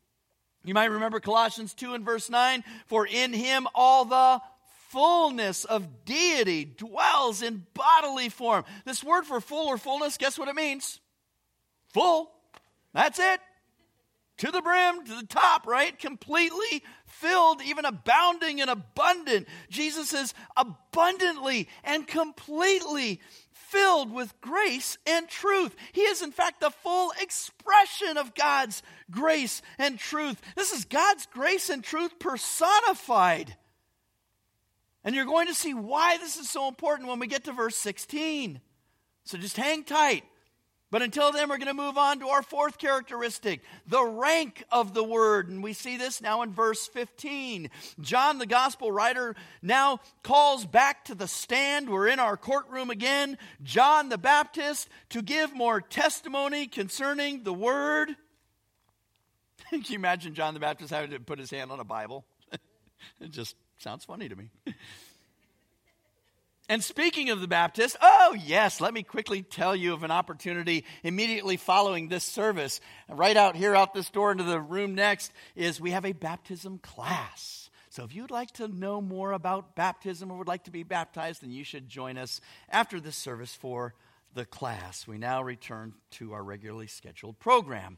You 0.63 0.73
might 0.73 0.85
remember 0.85 1.19
Colossians 1.19 1.73
2 1.73 1.93
and 1.93 2.05
verse 2.05 2.29
9 2.29 2.63
For 2.87 3.05
in 3.05 3.33
him 3.33 3.67
all 3.73 4.05
the 4.05 4.41
fullness 4.89 5.65
of 5.65 6.05
deity 6.05 6.65
dwells 6.65 7.41
in 7.41 7.65
bodily 7.73 8.29
form. 8.29 8.65
This 8.85 9.03
word 9.03 9.25
for 9.25 9.39
full 9.39 9.67
or 9.67 9.77
fullness, 9.77 10.17
guess 10.17 10.37
what 10.37 10.47
it 10.47 10.55
means? 10.55 10.99
Full. 11.93 12.31
That's 12.93 13.19
it. 13.19 13.39
To 14.39 14.51
the 14.51 14.61
brim, 14.61 15.05
to 15.05 15.15
the 15.15 15.27
top, 15.27 15.67
right? 15.67 15.97
Completely 15.99 16.83
filled, 17.05 17.61
even 17.61 17.85
abounding 17.85 18.61
and 18.61 18.69
abundant. 18.69 19.47
Jesus 19.69 20.13
is 20.13 20.33
abundantly 20.55 21.67
and 21.83 22.07
completely 22.07 23.19
filled 23.51 24.11
with 24.13 24.39
grace 24.39 24.97
and 25.05 25.27
truth. 25.27 25.75
He 25.91 26.01
is, 26.01 26.21
in 26.21 26.31
fact, 26.31 26.61
the 26.61 26.71
full 26.71 27.11
expression 27.21 28.17
of 28.17 28.33
God's 28.33 28.81
grace 29.11 29.61
and 29.77 29.99
truth. 29.99 30.41
This 30.55 30.71
is 30.71 30.85
God's 30.85 31.27
grace 31.27 31.69
and 31.69 31.83
truth 31.83 32.17
personified. 32.17 33.55
And 35.03 35.15
you're 35.15 35.25
going 35.25 35.47
to 35.47 35.53
see 35.53 35.73
why 35.73 36.17
this 36.17 36.37
is 36.37 36.49
so 36.49 36.67
important 36.67 37.09
when 37.09 37.19
we 37.19 37.27
get 37.27 37.45
to 37.45 37.53
verse 37.53 37.77
16. 37.77 38.59
So 39.23 39.37
just 39.37 39.57
hang 39.57 39.83
tight. 39.83 40.23
But 40.91 41.03
until 41.03 41.31
then, 41.31 41.49
we're 41.49 41.59
going 41.59 41.67
to 41.67 41.73
move 41.75 41.99
on 41.99 42.19
to 42.19 42.29
our 42.29 42.41
fourth 42.41 42.79
characteristic 42.79 43.61
the 43.85 44.03
rank 44.03 44.63
of 44.71 44.95
the 44.95 45.03
word. 45.03 45.47
And 45.47 45.61
we 45.61 45.73
see 45.73 45.97
this 45.97 46.19
now 46.19 46.41
in 46.41 46.51
verse 46.51 46.87
15. 46.87 47.69
John, 48.01 48.39
the 48.39 48.47
gospel 48.47 48.91
writer, 48.91 49.35
now 49.61 49.99
calls 50.23 50.65
back 50.65 51.05
to 51.05 51.15
the 51.15 51.27
stand. 51.27 51.89
We're 51.89 52.07
in 52.07 52.19
our 52.19 52.37
courtroom 52.37 52.89
again. 52.89 53.37
John 53.61 54.09
the 54.09 54.17
Baptist 54.17 54.89
to 55.09 55.21
give 55.21 55.53
more 55.53 55.79
testimony 55.79 56.65
concerning 56.65 57.43
the 57.43 57.53
word. 57.53 58.15
Can 59.69 59.83
you 59.87 59.95
imagine 59.95 60.33
John 60.33 60.55
the 60.55 60.59
Baptist 60.59 60.91
having 60.91 61.11
to 61.11 61.19
put 61.19 61.37
his 61.37 61.51
hand 61.51 61.71
on 61.71 61.79
a 61.79 61.83
Bible? 61.83 62.25
just 63.29 63.55
sounds 63.79 64.05
funny 64.05 64.29
to 64.29 64.35
me. 64.35 64.49
And 66.69 66.83
speaking 66.83 67.31
of 67.31 67.41
the 67.41 67.47
Baptist, 67.47 67.97
oh, 67.99 68.37
yes, 68.39 68.79
let 68.79 68.93
me 68.93 69.01
quickly 69.01 69.41
tell 69.41 69.75
you 69.75 69.93
of 69.93 70.03
an 70.03 70.11
opportunity 70.11 70.85
immediately 71.01 71.57
following 71.57 72.07
this 72.07 72.23
service. 72.23 72.79
Right 73.09 73.35
out 73.35 73.55
here, 73.55 73.75
out 73.75 73.95
this 73.95 74.11
door 74.11 74.31
into 74.31 74.43
the 74.43 74.61
room 74.61 74.93
next, 74.93 75.31
is 75.55 75.81
we 75.81 75.91
have 75.91 76.05
a 76.05 76.11
baptism 76.11 76.77
class. 76.77 77.71
So 77.89 78.03
if 78.03 78.13
you'd 78.13 78.29
like 78.29 78.51
to 78.53 78.67
know 78.67 79.01
more 79.01 79.31
about 79.31 79.75
baptism 79.75 80.29
or 80.29 80.37
would 80.37 80.47
like 80.47 80.65
to 80.65 80.71
be 80.71 80.83
baptized, 80.83 81.41
then 81.41 81.49
you 81.49 81.63
should 81.63 81.89
join 81.89 82.19
us 82.19 82.39
after 82.69 82.99
this 82.99 83.15
service 83.15 83.55
for 83.55 83.95
the 84.35 84.45
class. 84.45 85.07
We 85.07 85.17
now 85.17 85.41
return 85.41 85.93
to 86.11 86.33
our 86.33 86.43
regularly 86.43 86.85
scheduled 86.85 87.39
program. 87.39 87.97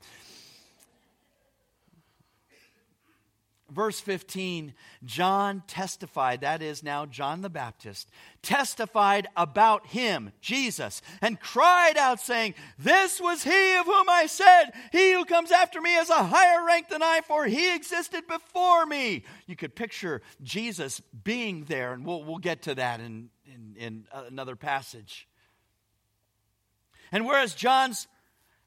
Verse 3.71 3.99
15, 3.99 4.73
John 5.03 5.63
testified, 5.67 6.41
that 6.41 6.61
is 6.61 6.83
now 6.83 7.05
John 7.05 7.41
the 7.41 7.49
Baptist, 7.49 8.09
testified 8.41 9.27
about 9.35 9.87
him, 9.87 10.31
Jesus, 10.41 11.01
and 11.21 11.39
cried 11.39 11.97
out, 11.97 12.19
saying, 12.19 12.55
This 12.77 13.19
was 13.19 13.43
he 13.43 13.75
of 13.75 13.85
whom 13.85 14.09
I 14.09 14.25
said, 14.27 14.71
He 14.91 15.13
who 15.13 15.25
comes 15.25 15.51
after 15.51 15.81
me 15.81 15.95
is 15.95 16.09
a 16.09 16.23
higher 16.23 16.65
rank 16.65 16.89
than 16.89 17.01
I, 17.01 17.21
for 17.25 17.45
he 17.45 17.73
existed 17.73 18.27
before 18.27 18.85
me. 18.85 19.23
You 19.47 19.55
could 19.55 19.75
picture 19.75 20.21
Jesus 20.43 21.01
being 21.23 21.65
there, 21.65 21.93
and 21.93 22.05
we'll, 22.05 22.23
we'll 22.23 22.37
get 22.37 22.63
to 22.63 22.75
that 22.75 22.99
in, 22.99 23.29
in, 23.45 23.75
in 23.77 24.05
another 24.13 24.55
passage. 24.55 25.27
And 27.11 27.25
whereas 27.25 27.53
John's 27.53 28.07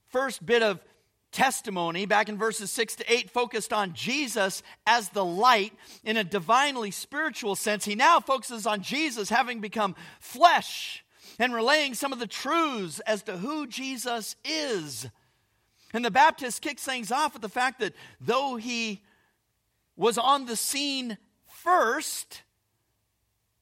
first 0.08 0.44
bit 0.44 0.62
of 0.62 0.80
testimony 1.34 2.06
back 2.06 2.28
in 2.28 2.38
verses 2.38 2.70
6 2.70 2.96
to 2.96 3.12
8 3.12 3.30
focused 3.30 3.72
on 3.72 3.92
Jesus 3.92 4.62
as 4.86 5.10
the 5.10 5.24
light 5.24 5.72
in 6.04 6.16
a 6.16 6.24
divinely 6.24 6.90
spiritual 6.90 7.56
sense. 7.56 7.84
He 7.84 7.96
now 7.96 8.20
focuses 8.20 8.66
on 8.66 8.82
Jesus 8.82 9.28
having 9.28 9.60
become 9.60 9.96
flesh 10.20 11.04
and 11.38 11.52
relaying 11.52 11.94
some 11.94 12.12
of 12.12 12.20
the 12.20 12.26
truths 12.26 13.00
as 13.00 13.24
to 13.24 13.36
who 13.36 13.66
Jesus 13.66 14.36
is. 14.44 15.08
And 15.92 16.04
the 16.04 16.10
Baptist 16.10 16.62
kicks 16.62 16.84
things 16.84 17.12
off 17.12 17.34
with 17.34 17.42
the 17.42 17.48
fact 17.48 17.80
that 17.80 17.94
though 18.20 18.56
he 18.56 19.02
was 19.96 20.18
on 20.18 20.46
the 20.46 20.56
scene 20.56 21.18
first, 21.46 22.42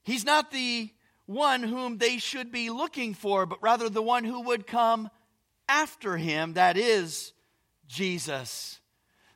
he's 0.03 0.25
not 0.25 0.51
the 0.51 0.89
one 1.25 1.63
whom 1.63 1.97
they 1.97 2.17
should 2.17 2.51
be 2.51 2.69
looking 2.69 3.13
for, 3.13 3.45
but 3.45 3.61
rather 3.63 3.89
the 3.89 4.01
one 4.01 4.23
who 4.23 4.41
would 4.41 4.67
come 4.67 5.09
after 5.67 6.17
him, 6.17 6.53
that 6.53 6.77
is, 6.77 7.33
Jesus. 7.93 8.79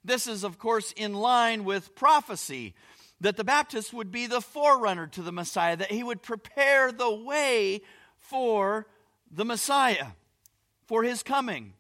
This 0.03 0.25
is, 0.27 0.43
of 0.43 0.57
course, 0.57 0.91
in 0.93 1.13
line 1.13 1.63
with 1.63 1.95
prophecy 1.95 2.73
that 3.21 3.37
the 3.37 3.43
Baptist 3.43 3.93
would 3.93 4.11
be 4.11 4.27
the 4.27 4.41
forerunner 4.41 5.07
to 5.07 5.21
the 5.21 5.31
Messiah, 5.31 5.75
that 5.77 5.91
he 5.91 6.03
would 6.03 6.21
prepare 6.21 6.91
the 6.91 7.13
way 7.13 7.81
for 8.17 8.87
the 9.31 9.45
Messiah, 9.45 10.07
for 10.85 11.03
his 11.03 11.23
coming. 11.23 11.73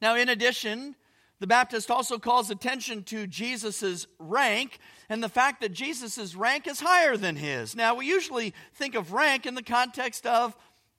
Now, 0.00 0.16
in 0.16 0.28
addition, 0.28 0.96
the 1.38 1.46
Baptist 1.46 1.90
also 1.90 2.18
calls 2.18 2.50
attention 2.50 3.04
to 3.04 3.26
Jesus' 3.26 4.06
rank 4.18 4.78
and 5.08 5.22
the 5.22 5.28
fact 5.28 5.60
that 5.60 5.72
Jesus' 5.72 6.34
rank 6.34 6.66
is 6.66 6.80
higher 6.80 7.16
than 7.16 7.36
his. 7.36 7.76
Now, 7.76 7.94
we 7.94 8.06
usually 8.06 8.54
think 8.74 8.94
of 8.94 9.12
rank 9.12 9.44
in 9.44 9.54
the 9.54 9.62
context 9.62 10.26
of 10.26 10.56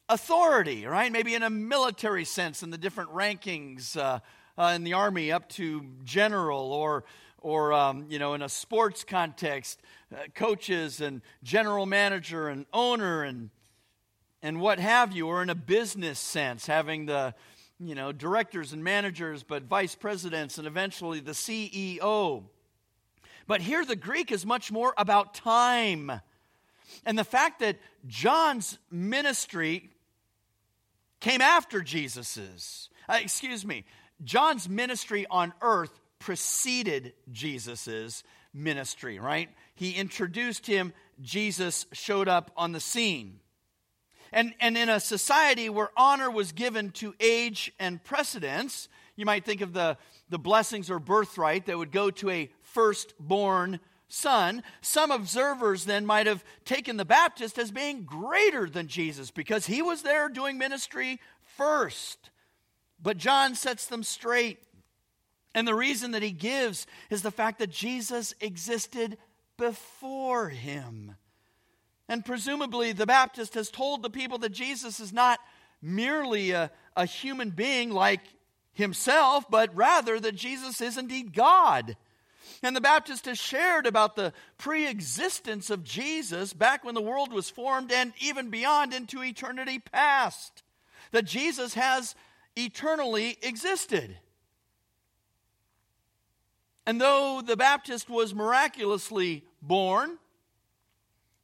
authority, 0.10 0.86
right? 0.86 1.12
Maybe 1.12 1.34
in 1.34 1.44
a 1.44 1.50
military 1.50 2.26
sense, 2.26 2.62
in 2.62 2.70
the 2.70 2.78
different 2.78 3.12
rankings. 3.12 3.98
Uh, 3.98 4.20
uh, 4.58 4.74
in 4.76 4.84
the 4.84 4.94
army 4.94 5.32
up 5.32 5.50
to 5.50 5.86
general 6.04 6.72
or 6.72 7.04
or 7.40 7.74
um, 7.74 8.06
you 8.10 8.20
know 8.20 8.34
in 8.34 8.42
a 8.42 8.50
sports 8.50 9.04
context 9.04 9.82
uh, 10.14 10.20
coaches 10.36 11.02
and 11.02 11.22
general 11.44 11.86
manager 11.86 12.48
and 12.48 12.66
owner 12.74 13.24
and 13.24 13.50
and 14.42 14.60
what 14.60 14.80
have 14.80 15.14
you 15.14 15.28
or 15.28 15.42
in 15.42 15.50
a 15.50 15.56
business 15.56 16.20
sense 16.20 16.66
having 16.66 17.06
the 17.06 17.34
you 17.80 17.96
know 17.96 18.12
directors 18.12 18.74
and 18.74 18.84
managers 18.84 19.44
but 19.44 19.64
vice 19.64 19.96
presidents 19.96 20.58
and 20.58 20.68
eventually 20.68 21.20
the 21.20 21.32
ceo 21.32 22.44
but 23.48 23.62
here 23.62 23.84
the 23.86 23.96
greek 23.96 24.32
is 24.32 24.46
much 24.46 24.72
more 24.72 24.94
about 24.98 25.34
time. 25.34 26.12
And 27.06 27.18
the 27.18 27.24
fact 27.24 27.60
that 27.60 27.78
john's 28.06 28.78
ministry 28.92 29.90
came 31.20 31.42
after 31.42 31.82
jesus's. 31.82 32.90
Uh, 33.10 33.18
excuse 33.22 33.66
me 33.66 33.84
John's 34.24 34.70
ministry 34.70 35.26
on 35.30 35.54
earth 35.62 36.00
preceded 36.20 37.14
Jesus' 37.32 38.24
ministry, 38.54 39.20
right? 39.20 39.50
He 39.76 39.92
introduced 39.92 40.66
him, 40.68 40.94
Jesus 41.22 41.86
showed 41.92 42.28
up 42.28 42.52
on 42.56 42.72
the 42.72 42.80
scene. 42.80 43.40
And, 44.32 44.54
and 44.60 44.78
in 44.78 44.90
a 44.90 45.00
society 45.00 45.70
where 45.70 45.90
honor 45.96 46.32
was 46.32 46.52
given 46.52 46.92
to 46.92 47.14
age 47.20 47.72
and 47.80 48.04
precedence, 48.04 48.90
you 49.16 49.26
might 49.26 49.46
think 49.46 49.62
of 49.62 49.74
the, 49.74 49.98
the 50.30 50.40
blessings 50.40 50.90
or 50.90 51.00
birthright 51.00 51.68
that 51.68 51.78
would 51.78 51.92
go 51.92 52.10
to 52.10 52.30
a 52.30 52.50
firstborn 52.62 53.80
son. 54.08 54.64
Some 54.82 55.12
observers 55.12 55.86
then 55.86 56.06
might 56.06 56.28
have 56.28 56.44
taken 56.66 56.98
the 56.98 57.06
Baptist 57.06 57.60
as 57.60 57.72
being 57.72 58.04
greater 58.06 58.68
than 58.68 58.88
Jesus 58.88 59.30
because 59.30 59.68
he 59.68 59.82
was 59.82 60.02
there 60.02 60.30
doing 60.30 60.58
ministry 60.58 61.20
first. 61.44 62.32
But 63.04 63.18
John 63.18 63.54
sets 63.54 63.86
them 63.86 64.02
straight. 64.02 64.60
And 65.54 65.68
the 65.68 65.76
reason 65.76 66.12
that 66.12 66.24
he 66.24 66.32
gives 66.32 66.88
is 67.10 67.22
the 67.22 67.30
fact 67.30 67.60
that 67.60 67.70
Jesus 67.70 68.34
existed 68.40 69.18
before 69.58 70.50
him. 70.50 71.16
And 72.10 72.26
presumably, 72.26 72.92
the 72.92 73.06
Baptist 73.06 73.54
has 73.54 73.70
told 73.70 74.02
the 74.02 74.10
people 74.10 74.40
that 74.40 74.52
Jesus 74.52 75.00
is 75.00 75.14
not 75.14 75.40
merely 75.82 76.52
a, 76.52 76.72
a 76.96 77.06
human 77.06 77.52
being 77.52 77.92
like 77.92 78.22
himself, 78.74 79.46
but 79.50 79.76
rather 79.76 80.20
that 80.20 80.36
Jesus 80.36 80.82
is 80.82 80.98
indeed 80.98 81.34
God. 81.34 81.96
And 82.62 82.76
the 82.76 82.82
Baptist 82.82 83.26
has 83.26 83.38
shared 83.38 83.86
about 83.86 84.16
the 84.16 84.34
pre 84.58 84.88
existence 84.88 85.70
of 85.70 85.84
Jesus 85.84 86.54
back 86.54 86.84
when 86.84 86.96
the 86.96 87.02
world 87.02 87.32
was 87.32 87.50
formed 87.50 87.92
and 87.92 88.14
even 88.20 88.50
beyond 88.50 88.94
into 88.94 89.24
eternity 89.24 89.80
past. 89.80 90.64
That 91.12 91.26
Jesus 91.26 91.74
has 91.76 92.16
eternally 92.56 93.38
existed. 93.42 94.18
And 96.86 97.00
though 97.00 97.42
the 97.46 97.56
Baptist 97.56 98.10
was 98.10 98.36
miraculously 98.36 99.46
born, 99.62 100.18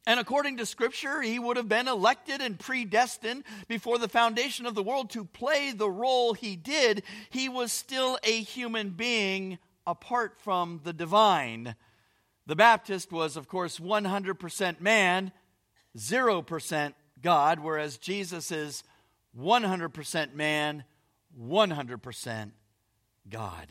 and 0.06 0.18
according 0.18 0.56
to 0.56 0.66
Scripture, 0.66 1.22
he 1.22 1.38
would 1.38 1.56
have 1.56 1.68
been 1.68 1.88
elected 1.88 2.40
and 2.40 2.58
predestined 2.58 3.44
before 3.68 3.98
the 3.98 4.08
foundation 4.08 4.66
of 4.66 4.74
the 4.74 4.82
world 4.82 5.10
to 5.10 5.24
play 5.24 5.72
the 5.72 5.90
role 5.90 6.34
he 6.34 6.56
did. 6.56 7.02
He 7.28 7.48
was 7.48 7.70
still 7.70 8.18
a 8.24 8.40
human 8.42 8.90
being 8.90 9.58
apart 9.86 10.34
from 10.38 10.80
the 10.84 10.92
divine. 10.92 11.74
The 12.46 12.56
Baptist 12.56 13.12
was, 13.12 13.36
of 13.36 13.46
course, 13.46 13.78
100% 13.78 14.80
man, 14.80 15.32
0% 15.96 16.94
God, 17.22 17.60
whereas 17.60 17.98
Jesus 17.98 18.50
is 18.50 18.82
100% 19.38 20.34
man, 20.34 20.84
100% 21.38 22.50
God. 23.28 23.68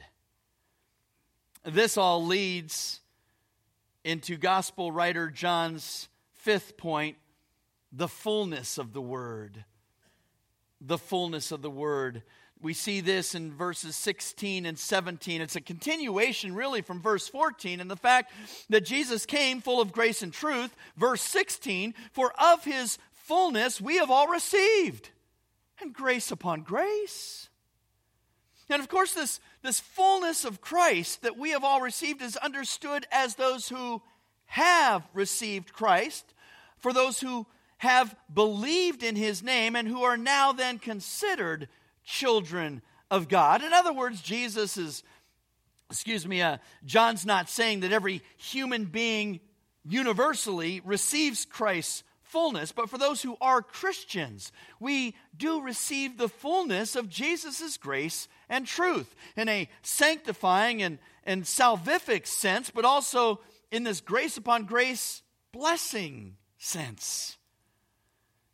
This 1.66 1.98
all 1.98 2.26
leads 2.26 3.02
into 4.04 4.38
gospel 4.38 4.92
writer 4.92 5.30
John's 5.30 6.08
fifth 6.34 6.78
point 6.78 7.18
the 7.92 8.08
fullness 8.08 8.78
of 8.78 8.94
the 8.94 9.02
word. 9.02 9.66
The 10.80 10.98
fullness 10.98 11.52
of 11.52 11.62
the 11.62 11.70
word. 11.70 12.24
We 12.62 12.74
see 12.74 13.02
this 13.02 13.36
in 13.36 13.54
verses 13.54 13.96
16 13.96 14.66
and 14.66 14.78
17. 14.78 15.42
It's 15.42 15.56
a 15.56 15.62
continuation, 15.62 16.54
really, 16.54 16.82
from 16.82 17.02
verse 17.02 17.28
14, 17.28 17.80
and 17.80 17.90
the 17.90 17.96
fact 17.96 18.32
that 18.70 18.86
Jesus 18.86 19.26
came 19.26 19.62
full 19.62 19.82
of 19.82 19.92
grace 19.92 20.22
and 20.22 20.34
truth. 20.34 20.76
Verse 20.98 21.22
16, 21.22 21.94
for 22.12 22.34
of 22.40 22.64
his 22.64 22.98
fullness 23.12 23.80
we 23.80 23.98
have 23.98 24.12
all 24.12 24.28
received, 24.28 25.10
and 25.82 25.94
grace 25.94 26.32
upon 26.32 26.62
grace. 26.62 27.49
And 28.70 28.82
of 28.82 28.90
course, 28.90 29.14
this, 29.14 29.40
this 29.64 29.80
fullness 29.80 30.46
of 30.46 30.62
Christ 30.62 31.24
that 31.24 31.38
we 31.38 31.52
have 31.52 31.64
all 31.64 31.82
received 31.82 32.22
is 32.22 32.38
understood 32.38 33.06
as 33.12 33.36
those 33.36 33.70
who 33.70 34.02
have 34.46 35.08
received 35.14 35.74
Christ, 35.74 36.34
for 36.78 36.94
those 36.94 37.20
who 37.20 37.46
have 37.78 38.16
believed 38.34 39.04
in 39.04 39.16
his 39.16 39.42
name 39.42 39.76
and 39.76 39.88
who 39.88 40.04
are 40.04 40.18
now 40.18 40.52
then 40.52 40.80
considered 40.80 41.68
children 42.04 42.82
of 43.10 43.28
God. 43.28 43.64
In 43.64 43.74
other 43.74 43.94
words, 43.94 44.22
Jesus 44.22 44.78
is, 44.78 45.04
excuse 45.90 46.28
me, 46.28 46.42
uh, 46.42 46.58
John's 46.86 47.26
not 47.26 47.50
saying 47.50 47.82
that 47.82 47.92
every 47.92 48.22
human 48.38 48.86
being 48.86 49.40
universally 49.88 50.82
receives 50.84 51.46
Christ's 51.46 52.04
fullness, 52.30 52.72
but 52.72 52.90
for 52.90 52.98
those 52.98 53.22
who 53.22 53.38
are 53.42 53.62
Christians, 53.62 54.52
we 54.80 55.16
do 55.36 55.62
receive 55.62 56.18
the 56.18 56.30
fullness 56.30 56.96
of 56.96 57.10
Jesus' 57.10 57.76
grace 57.78 58.28
and 58.48 58.68
truth 58.68 59.16
in 59.36 59.50
a 59.50 59.68
sanctifying 59.82 60.82
and, 60.82 61.00
and 61.26 61.44
salvific 61.44 62.28
sense, 62.28 62.70
but 62.70 62.86
also 62.86 63.40
in 63.72 63.84
this 63.84 64.00
grace 64.00 64.38
upon 64.38 64.66
grace 64.66 65.24
blessing 65.52 66.36
sense. 66.58 67.38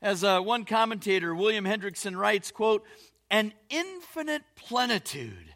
As 0.01 0.23
uh, 0.23 0.39
one 0.39 0.65
commentator, 0.65 1.35
William 1.35 1.65
Hendriksen, 1.65 2.17
writes, 2.17 2.51
quote, 2.51 2.83
an 3.29 3.53
infinite 3.69 4.43
plenitude 4.55 5.53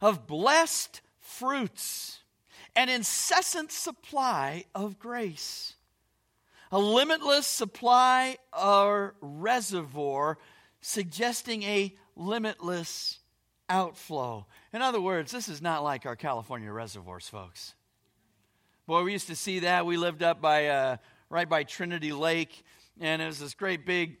of 0.00 0.26
blessed 0.26 1.02
fruits, 1.18 2.20
an 2.74 2.88
incessant 2.88 3.70
supply 3.70 4.64
of 4.74 4.98
grace 4.98 5.74
a 6.70 6.78
limitless 6.78 7.46
supply 7.46 8.36
or 8.58 9.14
reservoir, 9.20 10.38
suggesting 10.80 11.62
a 11.64 11.94
limitless 12.16 13.18
outflow. 13.68 14.46
In 14.72 14.82
other 14.82 15.00
words, 15.00 15.32
this 15.32 15.48
is 15.48 15.60
not 15.60 15.82
like 15.82 16.06
our 16.06 16.16
California 16.16 16.70
reservoirs, 16.70 17.28
folks. 17.28 17.74
Boy, 18.86 19.02
we 19.04 19.12
used 19.12 19.28
to 19.28 19.36
see 19.36 19.60
that. 19.60 19.86
We 19.86 19.96
lived 19.96 20.22
up 20.22 20.40
by 20.40 20.66
uh, 20.66 20.96
right 21.28 21.48
by 21.48 21.64
Trinity 21.64 22.12
Lake, 22.12 22.64
and 23.00 23.22
it 23.22 23.26
was 23.26 23.38
this 23.38 23.54
great 23.54 23.86
big 23.86 24.16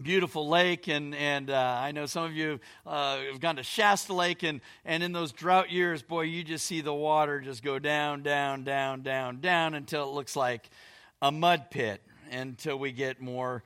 beautiful 0.00 0.48
lake 0.48 0.88
and 0.88 1.14
and 1.14 1.50
uh, 1.50 1.78
I 1.78 1.92
know 1.92 2.06
some 2.06 2.24
of 2.24 2.32
you 2.32 2.60
uh, 2.86 3.18
have 3.30 3.40
gone 3.40 3.56
to 3.56 3.62
Shasta 3.62 4.14
Lake 4.14 4.42
and 4.42 4.62
and 4.86 5.02
in 5.02 5.12
those 5.12 5.32
drought 5.32 5.70
years 5.70 6.02
boy 6.02 6.22
you 6.22 6.42
just 6.42 6.64
see 6.64 6.80
the 6.80 6.94
water 6.94 7.40
just 7.40 7.62
go 7.62 7.78
down 7.78 8.22
down 8.22 8.64
down 8.64 9.02
down 9.02 9.40
down 9.40 9.74
until 9.74 10.04
it 10.04 10.14
looks 10.14 10.34
like 10.34 10.70
a 11.22 11.30
mud 11.30 11.70
pit 11.70 12.02
until 12.32 12.76
we 12.76 12.90
get 12.90 13.22
more 13.22 13.62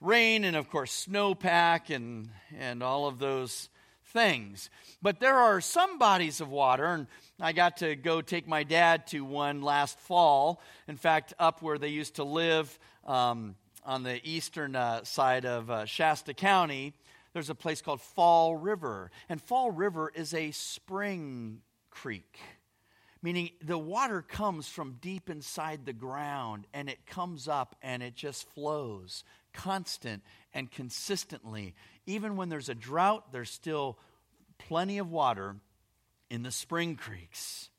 rain 0.00 0.44
and, 0.44 0.56
of 0.56 0.70
course, 0.70 1.06
snowpack 1.06 1.94
and, 1.94 2.30
and 2.56 2.84
all 2.84 3.08
of 3.08 3.18
those 3.18 3.68
things. 4.06 4.70
But 5.02 5.18
there 5.18 5.36
are 5.36 5.60
some 5.60 5.98
bodies 5.98 6.40
of 6.40 6.48
water, 6.48 6.86
and 6.86 7.08
I 7.40 7.50
got 7.52 7.78
to 7.78 7.96
go 7.96 8.22
take 8.22 8.46
my 8.46 8.62
dad 8.62 9.08
to 9.08 9.24
one 9.24 9.60
last 9.60 9.98
fall. 9.98 10.62
In 10.86 10.96
fact, 10.96 11.34
up 11.38 11.62
where 11.62 11.78
they 11.78 11.88
used 11.88 12.14
to 12.16 12.24
live 12.24 12.78
um, 13.04 13.56
on 13.84 14.04
the 14.04 14.20
eastern 14.28 14.76
uh, 14.76 15.02
side 15.02 15.44
of 15.44 15.68
uh, 15.68 15.86
Shasta 15.86 16.32
County, 16.32 16.92
there's 17.32 17.50
a 17.50 17.54
place 17.56 17.82
called 17.82 18.00
Fall 18.00 18.56
River. 18.56 19.10
And 19.28 19.42
Fall 19.42 19.72
River 19.72 20.12
is 20.14 20.32
a 20.32 20.52
spring 20.52 21.62
creek 21.90 22.38
meaning 23.22 23.50
the 23.62 23.78
water 23.78 24.22
comes 24.22 24.68
from 24.68 24.98
deep 25.00 25.28
inside 25.28 25.84
the 25.84 25.92
ground 25.92 26.66
and 26.72 26.88
it 26.88 27.06
comes 27.06 27.48
up 27.48 27.76
and 27.82 28.02
it 28.02 28.14
just 28.14 28.48
flows 28.50 29.24
constant 29.52 30.22
and 30.54 30.70
consistently. 30.70 31.74
Even 32.06 32.36
when 32.36 32.48
there's 32.48 32.68
a 32.68 32.74
drought, 32.74 33.32
there's 33.32 33.50
still 33.50 33.98
plenty 34.58 34.98
of 34.98 35.10
water 35.10 35.56
in 36.28 36.42
the 36.42 36.50
spring 36.50 36.96
creeks. 36.96 37.70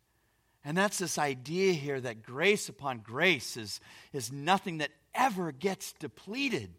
And 0.63 0.77
that's 0.77 0.99
this 0.99 1.17
idea 1.17 1.73
here 1.73 1.99
that 1.99 2.21
grace 2.21 2.69
upon 2.69 2.99
grace 2.99 3.58
is, 3.58 3.80
is 4.13 4.32
nothing 4.32 4.77
that 4.80 4.91
ever 5.15 5.51
gets 5.51 5.93
depleted 5.93 6.69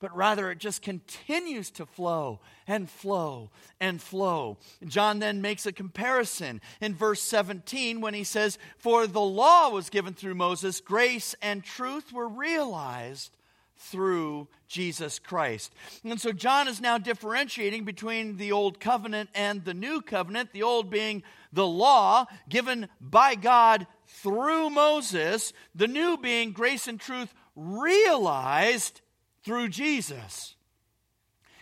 but 0.00 0.16
rather 0.16 0.50
it 0.50 0.58
just 0.58 0.82
continues 0.82 1.70
to 1.70 1.86
flow 1.86 2.40
and 2.66 2.88
flow 2.90 3.50
and 3.78 4.00
flow. 4.00 4.58
John 4.84 5.18
then 5.18 5.42
makes 5.42 5.66
a 5.66 5.72
comparison 5.72 6.60
in 6.80 6.94
verse 6.94 7.22
17 7.22 8.00
when 8.00 8.14
he 8.14 8.24
says, 8.24 8.58
For 8.78 9.06
the 9.06 9.20
law 9.20 9.68
was 9.68 9.90
given 9.90 10.14
through 10.14 10.34
Moses, 10.34 10.80
grace 10.80 11.34
and 11.42 11.62
truth 11.62 12.12
were 12.12 12.28
realized 12.28 13.36
through 13.76 14.46
Jesus 14.68 15.18
Christ. 15.18 15.72
And 16.04 16.20
so 16.20 16.32
John 16.32 16.68
is 16.68 16.80
now 16.80 16.98
differentiating 16.98 17.84
between 17.84 18.36
the 18.36 18.52
old 18.52 18.78
covenant 18.78 19.30
and 19.34 19.64
the 19.64 19.74
new 19.74 20.02
covenant, 20.02 20.52
the 20.52 20.62
old 20.62 20.90
being 20.90 21.22
the 21.52 21.66
law 21.66 22.26
given 22.48 22.88
by 23.00 23.34
God 23.34 23.86
through 24.06 24.70
Moses, 24.70 25.52
the 25.74 25.88
new 25.88 26.18
being 26.18 26.52
grace 26.52 26.88
and 26.88 27.00
truth 27.00 27.32
realized 27.56 29.00
through 29.44 29.68
Jesus. 29.68 30.54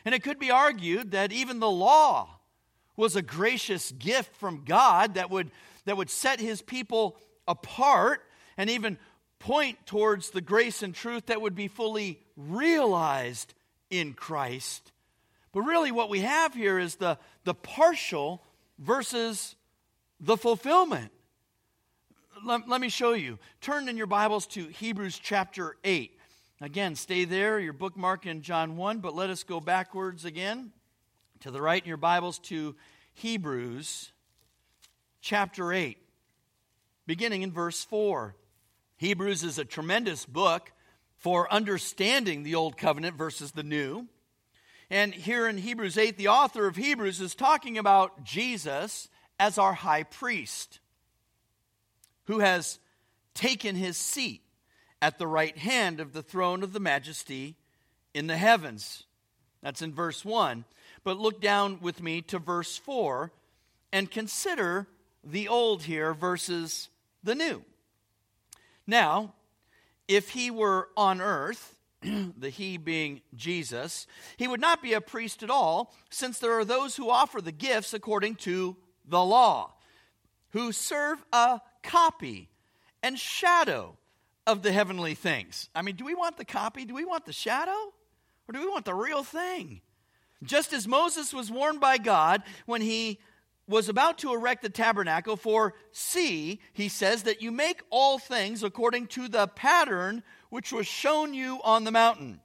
And 0.04 0.14
it 0.14 0.22
could 0.22 0.38
be 0.38 0.50
argued 0.50 1.12
that 1.12 1.32
even 1.32 1.60
the 1.60 1.70
law 1.70 2.38
was 2.96 3.14
a 3.14 3.22
gracious 3.22 3.92
gift 3.92 4.34
from 4.36 4.64
God 4.64 5.14
that 5.14 5.30
would, 5.30 5.50
that 5.84 5.96
would 5.96 6.10
set 6.10 6.40
his 6.40 6.62
people 6.62 7.16
apart 7.46 8.22
and 8.56 8.68
even 8.70 8.98
point 9.38 9.78
towards 9.86 10.30
the 10.30 10.40
grace 10.40 10.82
and 10.82 10.94
truth 10.94 11.26
that 11.26 11.40
would 11.40 11.54
be 11.54 11.68
fully 11.68 12.20
realized 12.36 13.54
in 13.90 14.14
Christ. 14.14 14.92
But 15.52 15.62
really, 15.62 15.92
what 15.92 16.10
we 16.10 16.20
have 16.20 16.54
here 16.54 16.78
is 16.78 16.96
the, 16.96 17.18
the 17.44 17.54
partial 17.54 18.42
versus 18.78 19.54
the 20.20 20.36
fulfillment. 20.36 21.12
Let, 22.44 22.68
let 22.68 22.80
me 22.80 22.88
show 22.88 23.12
you. 23.12 23.38
Turn 23.60 23.88
in 23.88 23.96
your 23.96 24.06
Bibles 24.06 24.46
to 24.48 24.66
Hebrews 24.66 25.18
chapter 25.22 25.76
8. 25.84 26.17
Again, 26.60 26.96
stay 26.96 27.24
there, 27.24 27.60
your 27.60 27.72
bookmark 27.72 28.26
in 28.26 28.42
John 28.42 28.76
1, 28.76 28.98
but 28.98 29.14
let 29.14 29.30
us 29.30 29.44
go 29.44 29.60
backwards 29.60 30.24
again 30.24 30.72
to 31.38 31.52
the 31.52 31.62
right 31.62 31.80
in 31.80 31.86
your 31.86 31.96
Bibles 31.96 32.40
to 32.40 32.74
Hebrews 33.14 34.10
chapter 35.20 35.72
8, 35.72 35.96
beginning 37.06 37.42
in 37.42 37.52
verse 37.52 37.84
4. 37.84 38.34
Hebrews 38.96 39.44
is 39.44 39.60
a 39.60 39.64
tremendous 39.64 40.26
book 40.26 40.72
for 41.18 41.52
understanding 41.52 42.42
the 42.42 42.56
Old 42.56 42.76
Covenant 42.76 43.16
versus 43.16 43.52
the 43.52 43.62
New. 43.62 44.08
And 44.90 45.14
here 45.14 45.46
in 45.46 45.58
Hebrews 45.58 45.96
8, 45.96 46.16
the 46.16 46.26
author 46.26 46.66
of 46.66 46.74
Hebrews 46.74 47.20
is 47.20 47.36
talking 47.36 47.78
about 47.78 48.24
Jesus 48.24 49.08
as 49.38 49.58
our 49.58 49.74
high 49.74 50.02
priest 50.02 50.80
who 52.24 52.40
has 52.40 52.80
taken 53.32 53.76
his 53.76 53.96
seat 53.96 54.42
at 55.00 55.18
the 55.18 55.26
right 55.26 55.56
hand 55.56 56.00
of 56.00 56.12
the 56.12 56.22
throne 56.22 56.62
of 56.62 56.72
the 56.72 56.80
majesty 56.80 57.56
in 58.14 58.26
the 58.26 58.36
heavens. 58.36 59.04
That's 59.62 59.82
in 59.82 59.92
verse 59.92 60.24
1. 60.24 60.64
But 61.04 61.18
look 61.18 61.40
down 61.40 61.80
with 61.80 62.02
me 62.02 62.22
to 62.22 62.38
verse 62.38 62.76
4 62.76 63.32
and 63.92 64.10
consider 64.10 64.86
the 65.24 65.48
old 65.48 65.84
here 65.84 66.14
versus 66.14 66.88
the 67.22 67.34
new. 67.34 67.64
Now, 68.86 69.34
if 70.06 70.30
he 70.30 70.50
were 70.50 70.88
on 70.96 71.20
earth, 71.20 71.76
the 72.02 72.50
he 72.50 72.76
being 72.76 73.20
Jesus, 73.34 74.06
he 74.36 74.48
would 74.48 74.60
not 74.60 74.82
be 74.82 74.94
a 74.94 75.00
priest 75.00 75.42
at 75.42 75.50
all, 75.50 75.94
since 76.10 76.38
there 76.38 76.58
are 76.58 76.64
those 76.64 76.96
who 76.96 77.10
offer 77.10 77.40
the 77.40 77.52
gifts 77.52 77.92
according 77.92 78.36
to 78.36 78.76
the 79.06 79.22
law, 79.22 79.74
who 80.50 80.72
serve 80.72 81.22
a 81.32 81.60
copy 81.82 82.48
and 83.02 83.18
shadow 83.18 83.96
of 84.48 84.62
the 84.62 84.72
heavenly 84.72 85.14
things. 85.14 85.68
I 85.74 85.82
mean, 85.82 85.96
do 85.96 86.06
we 86.06 86.14
want 86.14 86.38
the 86.38 86.44
copy? 86.44 86.86
Do 86.86 86.94
we 86.94 87.04
want 87.04 87.26
the 87.26 87.34
shadow? 87.34 87.70
Or 88.48 88.52
do 88.52 88.60
we 88.60 88.68
want 88.68 88.86
the 88.86 88.94
real 88.94 89.22
thing? 89.22 89.82
Just 90.42 90.72
as 90.72 90.88
Moses 90.88 91.34
was 91.34 91.50
warned 91.50 91.80
by 91.80 91.98
God 91.98 92.42
when 92.64 92.80
he 92.80 93.18
was 93.68 93.90
about 93.90 94.16
to 94.18 94.32
erect 94.32 94.62
the 94.62 94.70
tabernacle, 94.70 95.36
for 95.36 95.74
see, 95.92 96.60
he 96.72 96.88
says, 96.88 97.24
that 97.24 97.42
you 97.42 97.52
make 97.52 97.82
all 97.90 98.18
things 98.18 98.62
according 98.62 99.08
to 99.08 99.28
the 99.28 99.46
pattern 99.48 100.22
which 100.48 100.72
was 100.72 100.86
shown 100.86 101.34
you 101.34 101.60
on 101.62 101.84
the 101.84 101.90
mountain. 101.90 102.40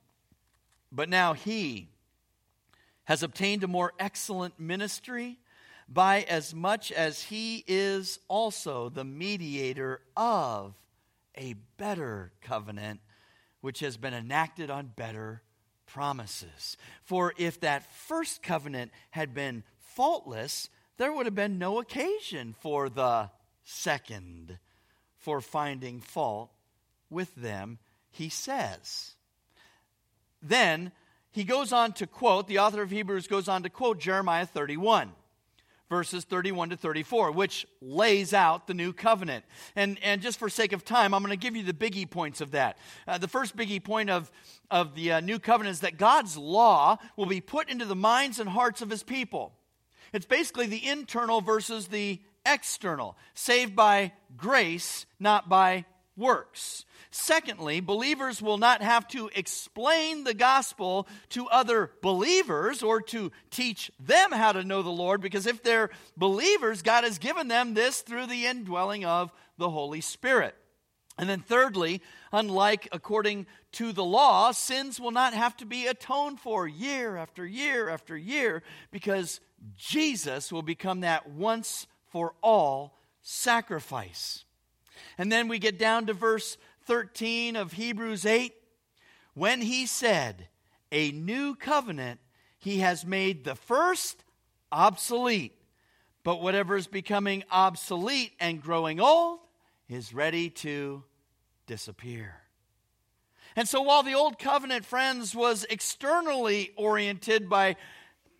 But 0.91 1.07
now 1.07 1.33
he 1.33 1.87
has 3.05 3.23
obtained 3.23 3.63
a 3.63 3.67
more 3.67 3.93
excellent 3.97 4.59
ministry 4.59 5.39
by 5.87 6.23
as 6.23 6.53
much 6.53 6.91
as 6.91 7.21
he 7.21 7.63
is 7.65 8.19
also 8.27 8.89
the 8.89 9.05
mediator 9.05 10.01
of 10.17 10.73
a 11.37 11.55
better 11.77 12.31
covenant, 12.41 12.99
which 13.61 13.79
has 13.79 13.97
been 13.97 14.13
enacted 14.13 14.69
on 14.69 14.93
better 14.95 15.41
promises. 15.85 16.77
For 17.03 17.33
if 17.37 17.59
that 17.61 17.85
first 17.93 18.41
covenant 18.41 18.91
had 19.11 19.33
been 19.33 19.63
faultless, 19.77 20.69
there 20.97 21.13
would 21.13 21.25
have 21.25 21.35
been 21.35 21.59
no 21.59 21.79
occasion 21.79 22.55
for 22.59 22.89
the 22.89 23.29
second 23.63 24.57
for 25.17 25.41
finding 25.41 26.01
fault 26.01 26.51
with 27.09 27.33
them, 27.35 27.79
he 28.11 28.29
says. 28.29 29.15
Then 30.41 30.91
he 31.31 31.43
goes 31.43 31.71
on 31.71 31.93
to 31.93 32.07
quote, 32.07 32.47
the 32.47 32.59
author 32.59 32.81
of 32.81 32.91
Hebrews 32.91 33.27
goes 33.27 33.47
on 33.47 33.63
to 33.63 33.69
quote 33.69 33.99
Jeremiah 33.99 34.45
31 34.45 35.11
verses 35.89 36.23
31 36.23 36.69
to 36.69 36.77
34, 36.77 37.31
which 37.31 37.65
lays 37.81 38.33
out 38.33 38.67
the 38.67 38.73
new 38.73 38.93
covenant. 38.93 39.45
And, 39.75 39.97
and 40.03 40.21
just 40.21 40.39
for 40.39 40.49
sake 40.49 40.73
of 40.73 40.83
time, 40.83 41.13
I'm 41.13 41.21
going 41.21 41.31
to 41.31 41.37
give 41.37 41.55
you 41.55 41.63
the 41.63 41.73
biggie 41.73 42.09
points 42.09 42.41
of 42.41 42.51
that. 42.51 42.77
Uh, 43.07 43.17
the 43.17 43.27
first 43.27 43.55
biggie 43.55 43.83
point 43.83 44.09
of, 44.09 44.31
of 44.71 44.95
the 44.95 45.13
uh, 45.13 45.19
new 45.19 45.39
covenant 45.39 45.73
is 45.73 45.79
that 45.81 45.97
God's 45.97 46.37
law 46.37 46.97
will 47.15 47.25
be 47.25 47.41
put 47.41 47.69
into 47.69 47.85
the 47.85 47.95
minds 47.95 48.39
and 48.39 48.49
hearts 48.49 48.81
of 48.81 48.89
his 48.89 49.03
people. 49.03 49.53
It's 50.13 50.25
basically 50.25 50.67
the 50.67 50.87
internal 50.87 51.41
versus 51.41 51.87
the 51.87 52.21
external, 52.45 53.17
saved 53.33 53.75
by 53.75 54.13
grace, 54.37 55.05
not 55.19 55.49
by 55.49 55.85
works. 56.15 56.85
Secondly, 57.11 57.79
believers 57.79 58.41
will 58.41 58.57
not 58.57 58.81
have 58.81 59.07
to 59.09 59.29
explain 59.35 60.23
the 60.23 60.33
gospel 60.33 61.07
to 61.29 61.47
other 61.47 61.91
believers 62.01 62.81
or 62.81 63.01
to 63.01 63.31
teach 63.51 63.91
them 63.99 64.31
how 64.31 64.51
to 64.51 64.63
know 64.63 64.81
the 64.81 64.89
Lord, 64.89 65.21
because 65.21 65.45
if 65.45 65.63
they're 65.63 65.89
believers, 66.17 66.81
God 66.81 67.03
has 67.03 67.19
given 67.19 67.47
them 67.47 67.73
this 67.73 68.01
through 68.01 68.27
the 68.27 68.45
indwelling 68.45 69.05
of 69.05 69.31
the 69.57 69.69
Holy 69.69 70.01
Spirit. 70.01 70.55
And 71.17 71.29
then, 71.29 71.41
thirdly, 71.41 72.01
unlike 72.31 72.89
according 72.91 73.45
to 73.73 73.91
the 73.91 74.03
law, 74.03 74.51
sins 74.51 74.99
will 74.99 75.11
not 75.11 75.35
have 75.35 75.55
to 75.57 75.65
be 75.65 75.85
atoned 75.85 76.39
for 76.39 76.67
year 76.67 77.17
after 77.17 77.45
year 77.45 77.89
after 77.89 78.17
year 78.17 78.63
because 78.91 79.39
Jesus 79.77 80.51
will 80.51 80.63
become 80.63 81.01
that 81.01 81.29
once 81.29 81.85
for 82.07 82.33
all 82.41 82.97
sacrifice. 83.21 84.43
And 85.17 85.31
then 85.31 85.47
we 85.47 85.59
get 85.59 85.77
down 85.77 86.05
to 86.07 86.13
verse 86.13 86.57
13 86.85 87.55
of 87.55 87.73
Hebrews 87.73 88.25
8 88.25 88.53
when 89.33 89.61
he 89.61 89.85
said, 89.85 90.47
A 90.91 91.11
new 91.11 91.55
covenant, 91.55 92.19
he 92.59 92.79
has 92.79 93.05
made 93.05 93.43
the 93.43 93.55
first 93.55 94.23
obsolete. 94.71 95.55
But 96.23 96.41
whatever 96.41 96.77
is 96.77 96.87
becoming 96.87 97.43
obsolete 97.51 98.33
and 98.39 98.61
growing 98.61 98.99
old 98.99 99.39
is 99.89 100.13
ready 100.13 100.49
to 100.49 101.03
disappear. 101.67 102.43
And 103.55 103.67
so, 103.67 103.81
while 103.81 104.03
the 104.03 104.15
old 104.15 104.39
covenant, 104.39 104.85
friends, 104.85 105.35
was 105.35 105.65
externally 105.69 106.71
oriented 106.75 107.49
by 107.49 107.75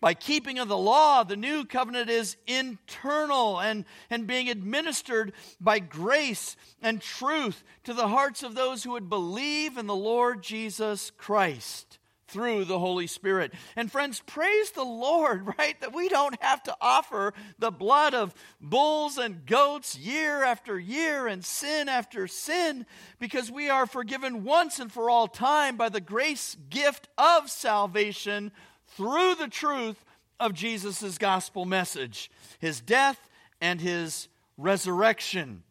by 0.04 0.12
keeping 0.12 0.58
of 0.58 0.68
the 0.68 0.76
law, 0.76 1.24
the 1.24 1.34
new 1.34 1.64
covenant 1.64 2.10
is 2.10 2.36
internal 2.46 3.58
and, 3.58 3.86
and 4.10 4.26
being 4.26 4.50
administered 4.50 5.32
by 5.58 5.78
grace 5.78 6.56
and 6.82 7.00
truth 7.00 7.64
to 7.84 7.94
the 7.94 8.08
hearts 8.08 8.42
of 8.42 8.54
those 8.54 8.84
who 8.84 8.90
would 8.90 9.08
believe 9.08 9.78
in 9.78 9.86
the 9.86 9.94
Lord 9.94 10.42
Jesus 10.42 11.10
Christ 11.16 11.98
through 12.28 12.66
the 12.66 12.78
Holy 12.78 13.06
Spirit. 13.06 13.54
And 13.76 13.90
friends, 13.90 14.22
praise 14.26 14.72
the 14.72 14.84
Lord, 14.84 15.54
right? 15.58 15.80
That 15.80 15.94
we 15.94 16.10
don't 16.10 16.36
have 16.42 16.62
to 16.64 16.76
offer 16.82 17.32
the 17.58 17.70
blood 17.70 18.12
of 18.12 18.34
bulls 18.60 19.16
and 19.16 19.46
goats 19.46 19.96
year 19.96 20.44
after 20.44 20.78
year 20.78 21.26
and 21.26 21.42
sin 21.42 21.88
after 21.88 22.28
sin 22.28 22.84
because 23.18 23.50
we 23.50 23.70
are 23.70 23.86
forgiven 23.86 24.44
once 24.44 24.78
and 24.80 24.92
for 24.92 25.08
all 25.08 25.28
time 25.28 25.78
by 25.78 25.88
the 25.88 26.02
grace 26.02 26.58
gift 26.68 27.08
of 27.16 27.48
salvation 27.48 28.52
through 28.96 29.34
the 29.36 29.48
truth 29.48 30.04
of 30.40 30.54
Jesus' 30.54 31.18
gospel 31.18 31.64
message 31.64 32.30
his 32.58 32.80
death 32.80 33.28
and 33.60 33.80
his 33.80 34.28
resurrection, 34.56 35.62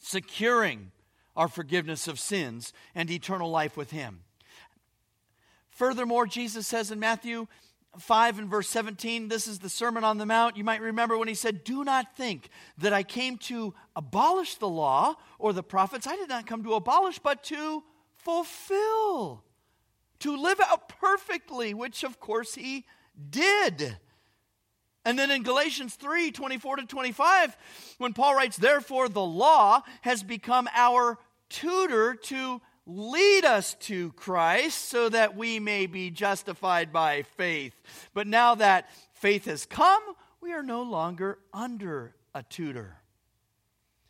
securing 0.00 0.90
our 1.36 1.48
forgiveness 1.48 2.08
of 2.08 2.18
sins 2.18 2.72
and 2.94 3.10
eternal 3.10 3.50
life 3.50 3.76
with 3.76 3.90
him. 3.90 4.20
Furthermore, 5.70 6.26
Jesus 6.26 6.66
says 6.66 6.90
in 6.90 6.98
Matthew 6.98 7.46
5 7.98 8.38
and 8.38 8.48
verse 8.48 8.68
17, 8.68 9.28
this 9.28 9.48
is 9.48 9.60
the 9.60 9.68
Sermon 9.68 10.04
on 10.04 10.18
the 10.18 10.26
Mount. 10.26 10.56
You 10.56 10.64
might 10.64 10.80
remember 10.80 11.16
when 11.16 11.28
he 11.28 11.34
said, 11.34 11.64
Do 11.64 11.82
not 11.82 12.16
think 12.16 12.50
that 12.78 12.92
I 12.92 13.02
came 13.02 13.38
to 13.38 13.74
abolish 13.96 14.56
the 14.56 14.68
law 14.68 15.16
or 15.38 15.52
the 15.52 15.62
prophets. 15.62 16.06
I 16.06 16.16
did 16.16 16.28
not 16.28 16.46
come 16.46 16.62
to 16.64 16.74
abolish, 16.74 17.18
but 17.18 17.42
to 17.44 17.82
fulfill 18.14 19.42
to 20.20 20.36
live 20.36 20.60
out 20.60 20.88
perfectly, 20.88 21.74
which 21.74 22.04
of 22.04 22.20
course 22.20 22.54
he 22.54 22.86
did. 23.30 23.96
And 25.04 25.18
then 25.18 25.30
in 25.30 25.42
Galatians 25.42 25.94
3 25.94 26.30
24 26.30 26.76
to 26.76 26.86
25, 26.86 27.56
when 27.98 28.12
Paul 28.12 28.34
writes, 28.34 28.56
Therefore 28.56 29.08
the 29.08 29.24
law 29.24 29.82
has 30.02 30.22
become 30.22 30.68
our 30.74 31.18
tutor 31.48 32.14
to 32.14 32.60
lead 32.86 33.44
us 33.44 33.74
to 33.74 34.12
Christ 34.12 34.88
so 34.88 35.08
that 35.08 35.36
we 35.36 35.58
may 35.60 35.86
be 35.86 36.10
justified 36.10 36.92
by 36.92 37.22
faith. 37.22 37.74
But 38.14 38.26
now 38.26 38.54
that 38.56 38.90
faith 39.12 39.46
has 39.46 39.64
come, 39.64 40.02
we 40.40 40.52
are 40.52 40.62
no 40.62 40.82
longer 40.82 41.38
under 41.52 42.14
a 42.34 42.42
tutor. 42.42 42.96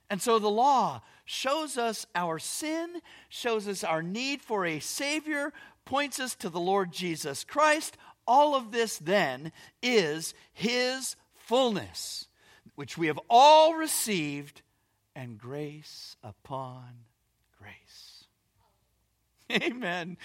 And 0.08 0.20
so 0.20 0.38
the 0.38 0.50
law 0.50 1.02
shows 1.24 1.78
us 1.78 2.04
our 2.16 2.40
sin, 2.40 3.00
shows 3.28 3.68
us 3.68 3.84
our 3.84 4.02
need 4.02 4.42
for 4.42 4.66
a 4.66 4.80
Savior, 4.80 5.52
points 5.90 6.20
us 6.20 6.36
to 6.36 6.48
the 6.48 6.60
Lord 6.60 6.92
Jesus 6.92 7.42
Christ. 7.42 7.96
All 8.24 8.54
of 8.54 8.70
this 8.70 8.96
then 8.98 9.50
is 9.82 10.34
His 10.52 11.16
fullness, 11.34 12.28
which 12.76 12.96
we 12.96 13.08
have 13.08 13.18
all 13.28 13.74
received, 13.74 14.62
and 15.16 15.36
grace 15.36 16.14
upon 16.22 16.84
grace. 17.58 18.24
Amen. 19.50 20.16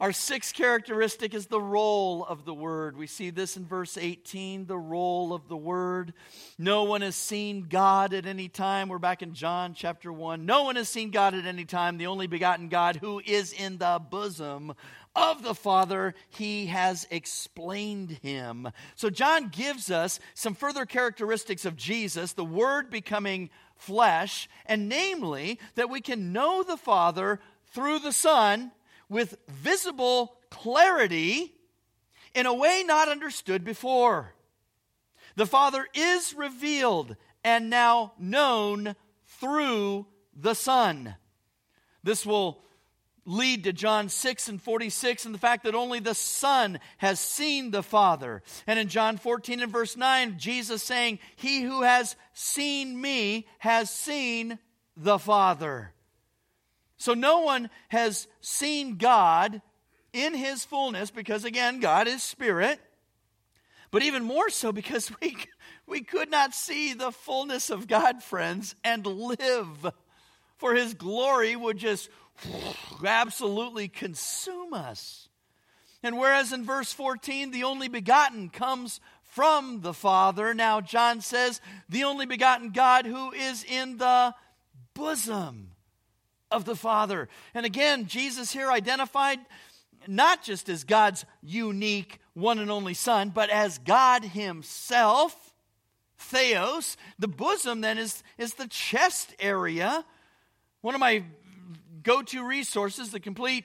Our 0.00 0.12
sixth 0.12 0.54
characteristic 0.54 1.34
is 1.34 1.48
the 1.48 1.60
role 1.60 2.24
of 2.24 2.44
the 2.44 2.54
Word. 2.54 2.96
We 2.96 3.08
see 3.08 3.30
this 3.30 3.56
in 3.56 3.66
verse 3.66 3.98
18 3.98 4.66
the 4.66 4.78
role 4.78 5.32
of 5.32 5.48
the 5.48 5.56
Word. 5.56 6.14
No 6.56 6.84
one 6.84 7.00
has 7.00 7.16
seen 7.16 7.66
God 7.68 8.14
at 8.14 8.24
any 8.24 8.48
time. 8.48 8.88
We're 8.88 8.98
back 8.98 9.22
in 9.22 9.34
John 9.34 9.74
chapter 9.74 10.12
1. 10.12 10.46
No 10.46 10.62
one 10.62 10.76
has 10.76 10.88
seen 10.88 11.10
God 11.10 11.34
at 11.34 11.46
any 11.46 11.64
time, 11.64 11.98
the 11.98 12.06
only 12.06 12.28
begotten 12.28 12.68
God 12.68 12.94
who 12.94 13.20
is 13.26 13.52
in 13.52 13.78
the 13.78 14.00
bosom 14.08 14.72
of 15.16 15.42
the 15.42 15.54
Father. 15.54 16.14
He 16.28 16.66
has 16.66 17.08
explained 17.10 18.20
him. 18.22 18.68
So, 18.94 19.10
John 19.10 19.48
gives 19.48 19.90
us 19.90 20.20
some 20.34 20.54
further 20.54 20.86
characteristics 20.86 21.64
of 21.64 21.74
Jesus, 21.74 22.34
the 22.34 22.44
Word 22.44 22.88
becoming 22.88 23.50
flesh, 23.74 24.48
and 24.64 24.88
namely 24.88 25.58
that 25.74 25.90
we 25.90 26.00
can 26.00 26.32
know 26.32 26.62
the 26.62 26.76
Father 26.76 27.40
through 27.72 27.98
the 27.98 28.12
Son 28.12 28.70
with 29.08 29.36
visible 29.48 30.36
clarity 30.50 31.54
in 32.34 32.46
a 32.46 32.54
way 32.54 32.84
not 32.86 33.08
understood 33.08 33.64
before. 33.64 34.34
The 35.36 35.46
Father 35.46 35.86
is 35.94 36.34
revealed 36.34 37.16
and 37.44 37.70
now 37.70 38.12
known 38.18 38.96
through 39.40 40.06
the 40.34 40.54
Son. 40.54 41.14
This 42.02 42.26
will 42.26 42.62
lead 43.24 43.64
to 43.64 43.72
John 43.72 44.08
6 44.08 44.48
and 44.48 44.60
46 44.60 45.26
and 45.26 45.34
the 45.34 45.38
fact 45.38 45.64
that 45.64 45.74
only 45.74 46.00
the 46.00 46.14
Son 46.14 46.80
has 46.96 47.20
seen 47.20 47.70
the 47.70 47.82
Father. 47.82 48.42
And 48.66 48.78
in 48.78 48.88
John 48.88 49.18
14 49.18 49.60
and 49.60 49.70
verse 49.70 49.96
9, 49.96 50.38
Jesus 50.38 50.82
saying, 50.82 51.18
He 51.36 51.62
who 51.62 51.82
has 51.82 52.16
seen 52.32 52.98
me 53.00 53.46
has 53.58 53.90
seen 53.90 54.58
the 54.96 55.18
Father. 55.18 55.92
So 56.98 57.14
no 57.14 57.40
one 57.40 57.70
has 57.88 58.26
seen 58.40 58.96
God 58.96 59.62
in 60.12 60.34
his 60.34 60.64
fullness 60.64 61.10
because, 61.10 61.44
again, 61.44 61.80
God 61.80 62.08
is 62.08 62.22
spirit. 62.22 62.80
But 63.90 64.02
even 64.02 64.24
more 64.24 64.50
so 64.50 64.72
because 64.72 65.10
we, 65.22 65.36
we 65.86 66.02
could 66.02 66.30
not 66.30 66.54
see 66.54 66.92
the 66.92 67.12
fullness 67.12 67.70
of 67.70 67.86
God, 67.86 68.22
friends, 68.22 68.74
and 68.84 69.06
live. 69.06 69.92
For 70.56 70.74
his 70.74 70.94
glory 70.94 71.54
would 71.54 71.78
just 71.78 72.10
absolutely 73.04 73.86
consume 73.88 74.74
us. 74.74 75.28
And 76.02 76.18
whereas 76.18 76.52
in 76.52 76.64
verse 76.64 76.92
14, 76.92 77.52
the 77.52 77.64
only 77.64 77.88
begotten 77.88 78.50
comes 78.50 79.00
from 79.22 79.82
the 79.82 79.94
Father, 79.94 80.54
now 80.54 80.80
John 80.80 81.20
says, 81.20 81.60
the 81.88 82.04
only 82.04 82.26
begotten 82.26 82.70
God 82.70 83.04
who 83.06 83.30
is 83.32 83.62
in 83.62 83.98
the 83.98 84.34
bosom 84.94 85.67
of 86.50 86.64
the 86.64 86.76
Father. 86.76 87.28
And 87.54 87.66
again, 87.66 88.06
Jesus 88.06 88.52
here 88.52 88.70
identified 88.70 89.38
not 90.06 90.42
just 90.42 90.68
as 90.68 90.84
God's 90.84 91.24
unique 91.42 92.18
one 92.34 92.58
and 92.58 92.70
only 92.70 92.94
Son, 92.94 93.30
but 93.30 93.50
as 93.50 93.78
God 93.78 94.24
Himself, 94.24 95.52
Theos. 96.18 96.96
The 97.18 97.28
bosom 97.28 97.80
then 97.80 97.98
is, 97.98 98.22
is 98.38 98.54
the 98.54 98.68
chest 98.68 99.34
area. 99.38 100.04
One 100.80 100.94
of 100.94 101.00
my 101.00 101.24
go 102.02 102.22
to 102.22 102.44
resources, 102.44 103.10
the 103.10 103.20
complete 103.20 103.64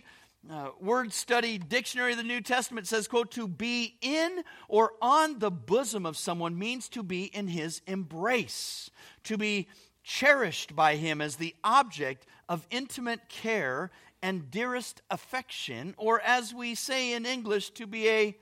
uh, 0.51 0.69
word 0.81 1.13
study 1.13 1.57
dictionary 1.57 2.11
of 2.11 2.17
the 2.17 2.23
New 2.23 2.41
Testament 2.41 2.87
says, 2.87 3.07
quote, 3.07 3.31
to 3.31 3.47
be 3.47 3.95
in 4.01 4.43
or 4.67 4.91
on 5.01 5.39
the 5.39 5.51
bosom 5.51 6.05
of 6.05 6.17
someone 6.17 6.57
means 6.57 6.89
to 6.89 7.03
be 7.03 7.25
in 7.25 7.47
his 7.47 7.81
embrace, 7.87 8.89
to 9.23 9.37
be 9.37 9.67
cherished 10.03 10.75
by 10.75 10.95
him 10.95 11.21
as 11.21 11.37
the 11.37 11.55
object 11.63 12.25
of 12.49 12.67
intimate 12.69 13.29
care 13.29 13.91
and 14.21 14.49
dearest 14.49 15.01
affection, 15.09 15.93
or 15.97 16.21
as 16.21 16.53
we 16.53 16.75
say 16.75 17.13
in 17.13 17.25
English, 17.25 17.71
to 17.71 17.85
be 17.85 18.09
a 18.09 18.37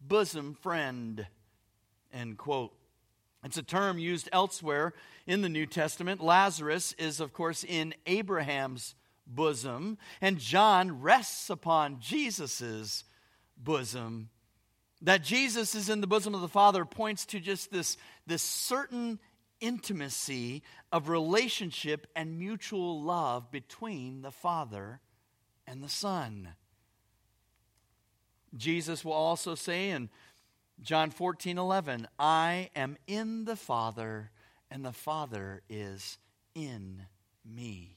bosom 0.00 0.54
friend. 0.54 1.26
End 2.12 2.38
quote. 2.38 2.72
It's 3.44 3.58
a 3.58 3.62
term 3.62 3.98
used 3.98 4.28
elsewhere 4.32 4.94
in 5.26 5.42
the 5.42 5.48
New 5.48 5.66
Testament. 5.66 6.22
Lazarus 6.22 6.94
is, 6.98 7.20
of 7.20 7.32
course, 7.32 7.64
in 7.64 7.94
Abraham's 8.06 8.94
bosom, 9.26 9.98
and 10.20 10.38
John 10.38 11.02
rests 11.02 11.50
upon 11.50 12.00
Jesus' 12.00 13.04
bosom. 13.56 14.30
That 15.02 15.22
Jesus 15.22 15.74
is 15.74 15.90
in 15.90 16.00
the 16.00 16.06
bosom 16.06 16.34
of 16.34 16.40
the 16.40 16.48
Father 16.48 16.84
points 16.84 17.26
to 17.26 17.40
just 17.40 17.70
this, 17.70 17.98
this 18.26 18.42
certain 18.42 19.18
intimacy 19.60 20.62
of 20.94 21.08
relationship 21.08 22.06
and 22.14 22.38
mutual 22.38 23.02
love 23.02 23.50
between 23.50 24.22
the 24.22 24.30
Father 24.30 25.00
and 25.66 25.82
the 25.82 25.88
Son. 25.88 26.50
Jesus 28.56 29.04
will 29.04 29.12
also 29.12 29.56
say 29.56 29.90
in 29.90 30.08
John 30.80 31.10
14 31.10 31.58
11, 31.58 32.06
I 32.16 32.70
am 32.76 32.96
in 33.08 33.44
the 33.44 33.56
Father, 33.56 34.30
and 34.70 34.84
the 34.84 34.92
Father 34.92 35.62
is 35.68 36.16
in 36.54 37.06
me. 37.44 37.96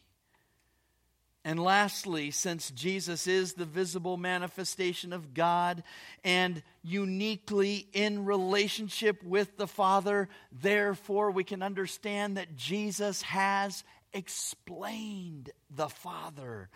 And 1.48 1.64
lastly, 1.64 2.32
since 2.32 2.72
Jesus 2.72 3.26
is 3.26 3.54
the 3.54 3.64
visible 3.64 4.18
manifestation 4.18 5.14
of 5.14 5.34
God 5.34 5.82
and 6.26 6.62
uniquely 6.84 7.88
in 7.94 8.26
relationship 8.26 9.24
with 9.24 9.56
the 9.56 9.66
Father, 9.66 10.28
therefore 10.52 11.32
we 11.32 11.46
can 11.46 11.64
understand 11.64 12.36
that 12.36 12.58
Jesus 12.58 13.22
has 13.22 13.86
explained 14.12 15.52
the 15.74 15.88
Father. 15.88 16.68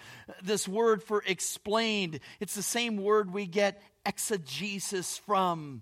This 0.41 0.69
word 0.69 1.03
for 1.03 1.21
explained, 1.27 2.21
it's 2.39 2.55
the 2.55 2.63
same 2.63 2.95
word 2.95 3.33
we 3.33 3.47
get 3.47 3.83
exegesis 4.05 5.17
from. 5.17 5.81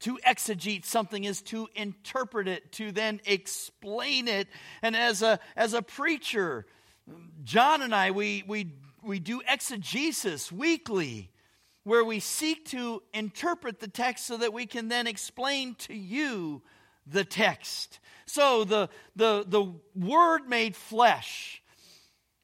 To 0.00 0.18
exegete 0.28 0.84
something 0.84 1.24
is 1.24 1.40
to 1.42 1.68
interpret 1.74 2.48
it, 2.48 2.70
to 2.72 2.92
then 2.92 3.22
explain 3.24 4.28
it. 4.28 4.46
And 4.82 4.94
as 4.94 5.22
a, 5.22 5.40
as 5.56 5.72
a 5.72 5.80
preacher, 5.80 6.66
John 7.44 7.82
and 7.82 7.94
I, 7.94 8.10
we, 8.10 8.44
we, 8.46 8.72
we 9.02 9.18
do 9.18 9.40
exegesis 9.48 10.52
weekly, 10.52 11.30
where 11.84 12.04
we 12.04 12.20
seek 12.20 12.66
to 12.66 13.02
interpret 13.14 13.80
the 13.80 13.88
text 13.88 14.26
so 14.26 14.36
that 14.36 14.52
we 14.52 14.66
can 14.66 14.88
then 14.88 15.06
explain 15.06 15.74
to 15.76 15.94
you 15.94 16.62
the 17.06 17.24
text. 17.24 18.00
So 18.26 18.64
the, 18.64 18.90
the, 19.16 19.44
the 19.46 19.72
Word 19.94 20.48
made 20.48 20.76
flesh 20.76 21.62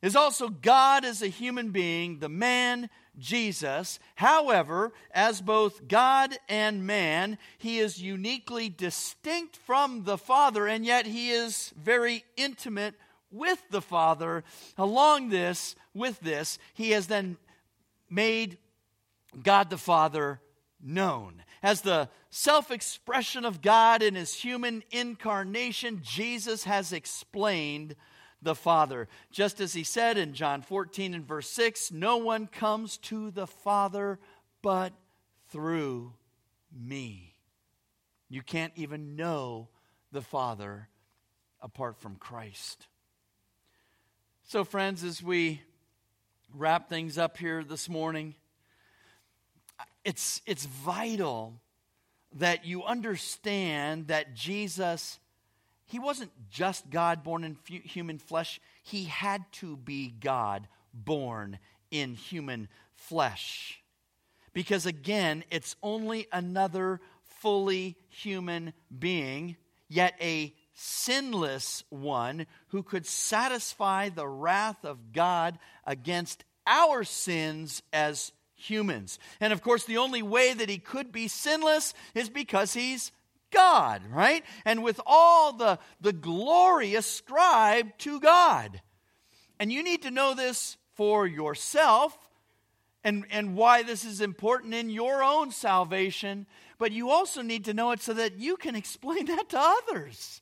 is 0.01 0.17
also 0.17 0.49
God 0.49 1.05
as 1.05 1.23
a 1.23 1.29
human 1.29 1.71
being, 1.71 2.19
the 2.19 2.29
man 2.29 2.89
Jesus. 3.19 3.99
However, 4.17 4.93
as 5.12 5.41
both 5.41 5.87
God 5.89 6.37
and 6.49 6.87
man, 6.87 7.39
he 7.59 7.79
is 7.79 8.03
uniquely 8.03 8.69
distinct 8.69 9.57
from 9.57 10.05
the 10.05 10.19
Father, 10.19 10.67
and 10.67 10.85
yet 10.85 11.07
he 11.07 11.31
is 11.31 11.73
very 11.77 12.25
intimate 12.37 12.95
with 13.35 13.62
the 13.70 13.82
Father. 13.82 14.45
Along 14.78 15.28
this, 15.28 15.74
with 15.93 16.20
this, 16.20 16.59
he 16.72 16.93
has 16.93 17.07
then 17.07 17.37
made 18.09 18.59
God 19.43 19.70
the 19.70 19.78
Father 19.78 20.41
known. 20.82 21.43
As 21.62 21.80
the 21.80 22.09
self 22.30 22.70
expression 22.70 23.45
of 23.45 23.62
God 23.62 24.03
in 24.03 24.14
his 24.14 24.35
human 24.35 24.82
incarnation, 24.91 26.01
Jesus 26.03 26.64
has 26.64 26.93
explained 26.93 27.97
the 28.43 28.55
Father. 28.55 29.09
Just 29.30 29.61
as 29.61 29.72
he 29.72 29.82
said 29.82 30.18
in 30.18 30.35
John 30.35 30.62
14 30.62 31.14
and 31.14 31.26
verse 31.26 31.49
6 31.51 31.91
No 31.91 32.18
one 32.18 32.47
comes 32.47 32.99
to 32.99 33.30
the 33.30 33.47
Father 33.47 34.18
but 34.62 34.93
through 35.49 36.12
me. 36.72 37.35
You 38.28 38.43
can't 38.43 38.72
even 38.76 39.16
know 39.16 39.68
the 40.12 40.22
Father 40.22 40.89
apart 41.61 41.99
from 41.99 42.16
Christ. 42.16 42.87
So, 44.47 44.62
friends, 44.62 45.03
as 45.05 45.22
we 45.22 45.62
wrap 46.55 46.90
things 46.90 47.16
up 47.16 47.38
here 47.38 47.64
this 47.64 47.88
morning, 47.88 48.34
it's, 50.05 50.42
it's 50.47 50.66
vital 50.66 51.55
that 52.34 52.66
you 52.66 52.84
understand 52.84 54.09
that 54.09 54.34
Jesus, 54.34 55.18
he 55.86 55.99
wasn't 55.99 56.30
just 56.51 56.90
God 56.90 57.24
born 57.24 57.42
in 57.42 57.57
human 57.66 58.18
flesh, 58.18 58.61
he 58.82 59.05
had 59.05 59.51
to 59.53 59.78
be 59.78 60.11
God 60.11 60.68
born 60.92 61.59
in 61.90 62.14
human 62.14 62.68
flesh. 62.97 63.82
Because 64.53 64.84
again, 64.84 65.42
it's 65.51 65.74
only 65.82 66.28
another 66.30 67.01
fully 67.40 67.97
human 68.11 68.74
being, 68.97 69.57
yet 69.88 70.14
a 70.20 70.55
sinless 70.75 71.85
one 71.89 72.47
who 72.68 72.83
could 72.83 73.07
satisfy 73.07 74.09
the 74.09 74.27
wrath 74.27 74.85
of 74.85 75.12
God 75.12 75.59
against 75.87 76.45
our 76.66 77.05
sins 77.05 77.83
as 77.93 78.33
humans. 78.57 79.18
And 79.41 79.53
of 79.53 79.62
course, 79.62 79.85
the 79.85 79.99
only 79.99 80.22
way 80.22 80.53
that 80.53 80.68
he 80.68 80.79
could 80.79 81.12
be 81.12 81.29
sinless 81.29 81.95
is 82.14 82.29
because 82.29 82.75
he's 82.75 83.12
God, 83.51 84.03
right? 84.11 84.45
And 84.64 84.83
with 84.83 85.01
all 85.07 85.53
the, 85.53 85.79
the 86.01 86.12
glory 86.12 86.95
ascribed 86.97 88.01
to 88.01 88.20
God. 88.20 88.81
And 89.61 89.72
you 89.72 89.83
need 89.83 90.03
to 90.03 90.11
know 90.11 90.35
this 90.35 90.77
for 90.95 91.27
yourself 91.27 92.16
and, 93.05 93.27
and 93.31 93.55
why 93.55 93.83
this 93.83 94.05
is 94.05 94.20
important 94.20 94.75
in 94.75 94.91
your 94.91 95.22
own 95.22 95.51
salvation, 95.51 96.47
but 96.79 96.91
you 96.91 97.11
also 97.11 97.43
need 97.43 97.66
to 97.66 97.75
know 97.75 97.93
it 97.93 98.01
so 98.01 98.14
that 98.14 98.39
you 98.39 98.57
can 98.57 98.75
explain 98.75 99.27
that 99.27 99.51
to 99.51 99.59
others. 99.61 100.41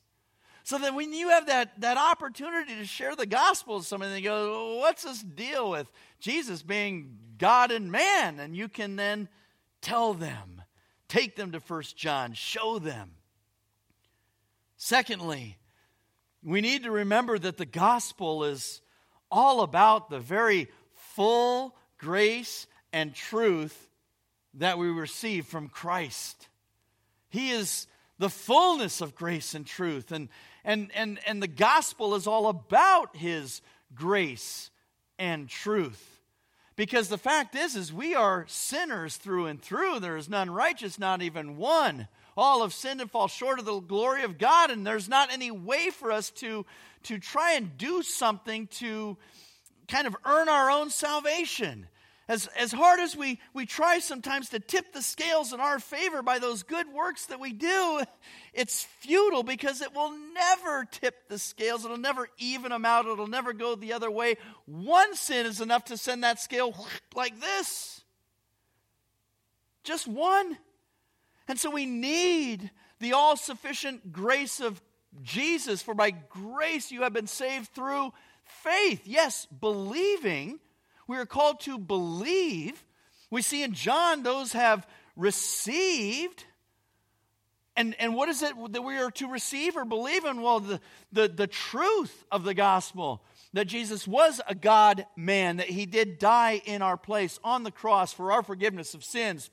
So 0.64 0.78
that 0.78 0.94
when 0.94 1.12
you 1.12 1.30
have 1.30 1.46
that, 1.46 1.80
that 1.80 1.96
opportunity 1.96 2.76
to 2.76 2.84
share 2.84 3.16
the 3.16 3.26
gospel 3.26 3.76
with 3.76 3.86
somebody, 3.86 4.12
they 4.12 4.20
go, 4.20 4.76
What's 4.78 5.02
this 5.02 5.20
deal 5.20 5.70
with 5.70 5.90
Jesus 6.20 6.62
being 6.62 7.18
God 7.38 7.72
and 7.72 7.90
man? 7.90 8.38
And 8.38 8.56
you 8.56 8.68
can 8.68 8.96
then 8.96 9.28
tell 9.80 10.14
them, 10.14 10.62
take 11.08 11.34
them 11.34 11.52
to 11.52 11.60
First 11.60 11.96
John, 11.96 12.32
show 12.34 12.78
them. 12.78 13.12
Secondly, 14.76 15.58
we 16.44 16.60
need 16.60 16.84
to 16.84 16.90
remember 16.90 17.38
that 17.38 17.56
the 17.56 17.66
gospel 17.66 18.44
is 18.44 18.80
all 19.30 19.62
about 19.62 20.10
the 20.10 20.20
very 20.20 20.68
full 21.14 21.74
grace 21.98 22.66
and 22.92 23.14
truth 23.14 23.88
that 24.54 24.78
we 24.78 24.88
receive 24.88 25.46
from 25.46 25.68
Christ. 25.68 26.48
He 27.30 27.50
is 27.50 27.86
the 28.18 28.28
fullness 28.28 29.00
of 29.00 29.14
grace 29.14 29.54
and 29.54 29.66
truth. 29.66 30.12
And, 30.12 30.28
and, 30.64 30.90
and, 30.94 31.18
and 31.26 31.42
the 31.42 31.48
gospel 31.48 32.14
is 32.14 32.26
all 32.26 32.48
about 32.48 33.16
his 33.16 33.60
grace 33.94 34.70
and 35.18 35.48
truth. 35.48 36.20
Because 36.74 37.08
the 37.08 37.18
fact 37.18 37.54
is, 37.54 37.76
is 37.76 37.92
we 37.92 38.14
are 38.14 38.46
sinners 38.48 39.16
through 39.16 39.46
and 39.46 39.60
through. 39.60 40.00
There 40.00 40.16
is 40.16 40.28
none 40.28 40.50
righteous, 40.50 40.98
not 40.98 41.20
even 41.20 41.56
one. 41.56 42.08
All 42.36 42.62
have 42.62 42.72
sinned 42.72 43.00
and 43.00 43.10
fall 43.10 43.28
short 43.28 43.58
of 43.58 43.66
the 43.66 43.80
glory 43.80 44.22
of 44.22 44.38
God, 44.38 44.70
and 44.70 44.86
there's 44.86 45.08
not 45.08 45.32
any 45.32 45.50
way 45.50 45.90
for 45.90 46.10
us 46.10 46.30
to, 46.30 46.64
to 47.04 47.18
try 47.18 47.54
and 47.54 47.76
do 47.76 48.02
something 48.02 48.68
to 48.68 49.18
kind 49.86 50.06
of 50.06 50.16
earn 50.24 50.48
our 50.48 50.70
own 50.70 50.88
salvation. 50.88 51.86
As, 52.32 52.46
as 52.58 52.72
hard 52.72 52.98
as 52.98 53.14
we, 53.14 53.38
we 53.52 53.66
try 53.66 53.98
sometimes 53.98 54.48
to 54.48 54.58
tip 54.58 54.94
the 54.94 55.02
scales 55.02 55.52
in 55.52 55.60
our 55.60 55.78
favor 55.78 56.22
by 56.22 56.38
those 56.38 56.62
good 56.62 56.86
works 56.88 57.26
that 57.26 57.38
we 57.38 57.52
do, 57.52 58.00
it's 58.54 58.84
futile 59.00 59.42
because 59.42 59.82
it 59.82 59.94
will 59.94 60.14
never 60.32 60.86
tip 60.90 61.28
the 61.28 61.38
scales. 61.38 61.84
It'll 61.84 61.98
never 61.98 62.30
even 62.38 62.70
them 62.70 62.86
out. 62.86 63.04
It'll 63.04 63.26
never 63.26 63.52
go 63.52 63.74
the 63.74 63.92
other 63.92 64.10
way. 64.10 64.36
One 64.64 65.14
sin 65.14 65.44
is 65.44 65.60
enough 65.60 65.84
to 65.86 65.98
send 65.98 66.24
that 66.24 66.40
scale 66.40 66.74
like 67.14 67.38
this. 67.38 68.02
Just 69.84 70.08
one. 70.08 70.56
And 71.48 71.60
so 71.60 71.68
we 71.68 71.84
need 71.84 72.70
the 72.98 73.12
all 73.12 73.36
sufficient 73.36 74.10
grace 74.10 74.58
of 74.58 74.80
Jesus, 75.22 75.82
for 75.82 75.92
by 75.92 76.12
grace 76.12 76.90
you 76.90 77.02
have 77.02 77.12
been 77.12 77.26
saved 77.26 77.74
through 77.74 78.10
faith. 78.46 79.02
Yes, 79.04 79.46
believing. 79.60 80.60
We 81.12 81.18
are 81.18 81.26
called 81.26 81.60
to 81.60 81.76
believe. 81.76 82.82
We 83.30 83.42
see 83.42 83.62
in 83.62 83.74
John 83.74 84.22
those 84.22 84.54
have 84.54 84.86
received. 85.14 86.46
And, 87.76 87.94
and 87.98 88.14
what 88.14 88.30
is 88.30 88.42
it 88.42 88.54
that 88.72 88.80
we 88.80 88.96
are 88.96 89.10
to 89.10 89.28
receive 89.28 89.76
or 89.76 89.84
believe 89.84 90.24
in? 90.24 90.40
Well, 90.40 90.60
the, 90.60 90.80
the, 91.12 91.28
the 91.28 91.46
truth 91.46 92.24
of 92.32 92.44
the 92.44 92.54
gospel 92.54 93.22
that 93.52 93.66
Jesus 93.66 94.08
was 94.08 94.40
a 94.48 94.54
God 94.54 95.04
man, 95.14 95.58
that 95.58 95.68
he 95.68 95.84
did 95.84 96.18
die 96.18 96.62
in 96.64 96.80
our 96.80 96.96
place 96.96 97.38
on 97.44 97.62
the 97.62 97.70
cross 97.70 98.14
for 98.14 98.32
our 98.32 98.42
forgiveness 98.42 98.94
of 98.94 99.04
sins, 99.04 99.50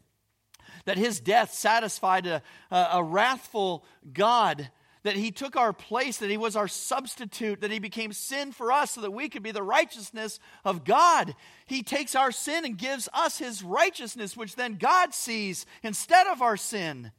that 0.85 0.97
his 0.97 1.19
death 1.19 1.53
satisfied 1.53 2.25
a, 2.25 2.41
a, 2.71 2.87
a 2.93 3.03
wrathful 3.03 3.83
God 4.13 4.69
that 5.03 5.15
he 5.15 5.31
took 5.31 5.55
our 5.55 5.71
place, 5.71 6.17
that 6.17 6.29
he 6.29 6.37
was 6.37 6.55
our 6.55 6.67
substitute, 6.67 7.61
that 7.61 7.71
he 7.71 7.79
became 7.79 8.11
sin 8.11 8.51
for 8.51 8.71
us 8.71 8.91
so 8.91 9.01
that 9.01 9.11
we 9.11 9.29
could 9.29 9.43
be 9.43 9.51
the 9.51 9.63
righteousness 9.63 10.39
of 10.65 10.83
God. 10.83 11.35
He 11.65 11.83
takes 11.83 12.15
our 12.15 12.31
sin 12.31 12.65
and 12.65 12.77
gives 12.77 13.07
us 13.13 13.37
his 13.37 13.63
righteousness, 13.63 14.35
which 14.35 14.55
then 14.55 14.75
God 14.75 15.13
sees 15.13 15.65
instead 15.83 16.27
of 16.27 16.41
our 16.41 16.57
sin, 16.57 17.11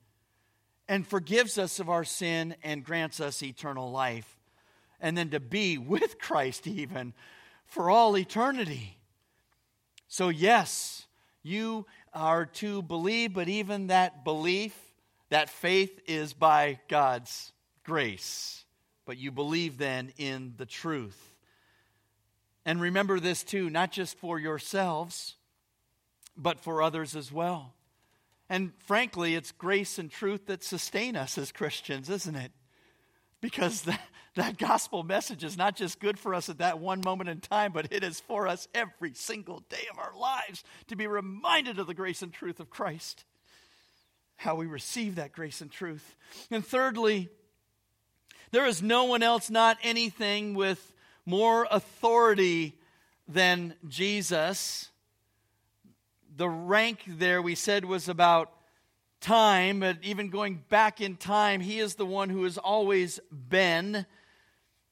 and 0.88 1.06
forgives 1.06 1.56
us 1.56 1.78
of 1.78 1.88
our 1.88 2.04
sin 2.04 2.56
and 2.64 2.84
grants 2.84 3.20
us 3.20 3.42
eternal 3.42 3.90
life. 3.92 4.38
And 5.00 5.16
then 5.16 5.30
to 5.30 5.40
be 5.40 5.78
with 5.78 6.18
Christ 6.18 6.66
even 6.66 7.14
for 7.64 7.88
all 7.88 8.18
eternity. 8.18 8.98
So, 10.08 10.28
yes, 10.28 11.06
you 11.42 11.86
are 12.12 12.44
to 12.44 12.82
believe, 12.82 13.32
but 13.32 13.48
even 13.48 13.86
that 13.86 14.24
belief, 14.24 14.76
that 15.30 15.48
faith 15.48 16.00
is 16.06 16.34
by 16.34 16.80
God's 16.88 17.52
grace, 17.90 18.64
but 19.04 19.18
you 19.18 19.32
believe 19.32 19.76
then 19.76 20.12
in 20.16 20.54
the 20.58 20.64
truth. 20.64 21.34
And 22.64 22.80
remember 22.80 23.18
this 23.18 23.42
too, 23.42 23.68
not 23.68 23.90
just 23.90 24.16
for 24.18 24.38
yourselves, 24.38 25.34
but 26.36 26.60
for 26.60 26.82
others 26.82 27.16
as 27.16 27.32
well. 27.32 27.74
And 28.48 28.70
frankly, 28.86 29.34
it's 29.34 29.50
grace 29.50 29.98
and 29.98 30.08
truth 30.08 30.46
that 30.46 30.62
sustain 30.62 31.16
us 31.16 31.36
as 31.36 31.50
Christians, 31.50 32.08
isn't 32.08 32.36
it? 32.36 32.52
Because 33.40 33.82
that, 33.86 34.02
that 34.36 34.56
gospel 34.56 35.02
message 35.02 35.42
is 35.42 35.56
not 35.56 35.74
just 35.74 35.98
good 35.98 36.16
for 36.16 36.32
us 36.32 36.48
at 36.48 36.58
that 36.58 36.78
one 36.78 37.00
moment 37.04 37.28
in 37.28 37.40
time, 37.40 37.72
but 37.72 37.92
it 37.92 38.04
is 38.04 38.20
for 38.20 38.46
us 38.46 38.68
every 38.72 39.14
single 39.14 39.64
day 39.68 39.88
of 39.90 39.98
our 39.98 40.16
lives 40.16 40.62
to 40.86 40.94
be 40.94 41.08
reminded 41.08 41.80
of 41.80 41.88
the 41.88 41.94
grace 41.94 42.22
and 42.22 42.32
truth 42.32 42.60
of 42.60 42.70
Christ. 42.70 43.24
How 44.36 44.54
we 44.54 44.66
receive 44.66 45.16
that 45.16 45.32
grace 45.32 45.60
and 45.60 45.72
truth. 45.72 46.14
And 46.52 46.64
thirdly, 46.64 47.30
there 48.52 48.66
is 48.66 48.82
no 48.82 49.04
one 49.04 49.22
else, 49.22 49.50
not 49.50 49.78
anything, 49.82 50.54
with 50.54 50.92
more 51.24 51.66
authority 51.70 52.76
than 53.28 53.74
Jesus. 53.88 54.88
The 56.36 56.48
rank 56.48 57.04
there, 57.06 57.40
we 57.40 57.54
said, 57.54 57.84
was 57.84 58.08
about 58.08 58.52
time, 59.20 59.80
but 59.80 59.98
even 60.02 60.30
going 60.30 60.62
back 60.68 61.00
in 61.00 61.16
time, 61.16 61.60
he 61.60 61.78
is 61.78 61.94
the 61.94 62.06
one 62.06 62.30
who 62.30 62.44
has 62.44 62.58
always 62.58 63.20
been 63.30 64.06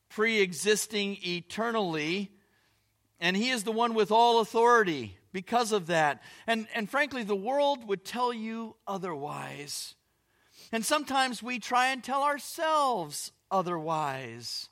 pre 0.09 0.41
existing 0.41 1.19
eternally, 1.23 2.31
and 3.21 3.37
he 3.37 3.51
is 3.51 3.65
the 3.65 3.73
one 3.73 3.95
with 3.95 4.11
all 4.11 4.41
authority 4.41 5.17
because 5.33 5.73
of 5.73 5.87
that. 5.87 6.23
And, 6.47 6.69
and 6.75 6.89
frankly, 6.89 7.25
the 7.25 7.37
world 7.37 7.87
would 7.89 8.05
tell 8.05 8.33
you 8.33 8.77
otherwise. 8.87 9.95
And 10.71 10.85
sometimes 10.85 11.43
we 11.43 11.59
try 11.59 11.89
and 11.89 12.05
tell 12.05 12.23
ourselves 12.23 13.33
otherwise. 13.51 14.69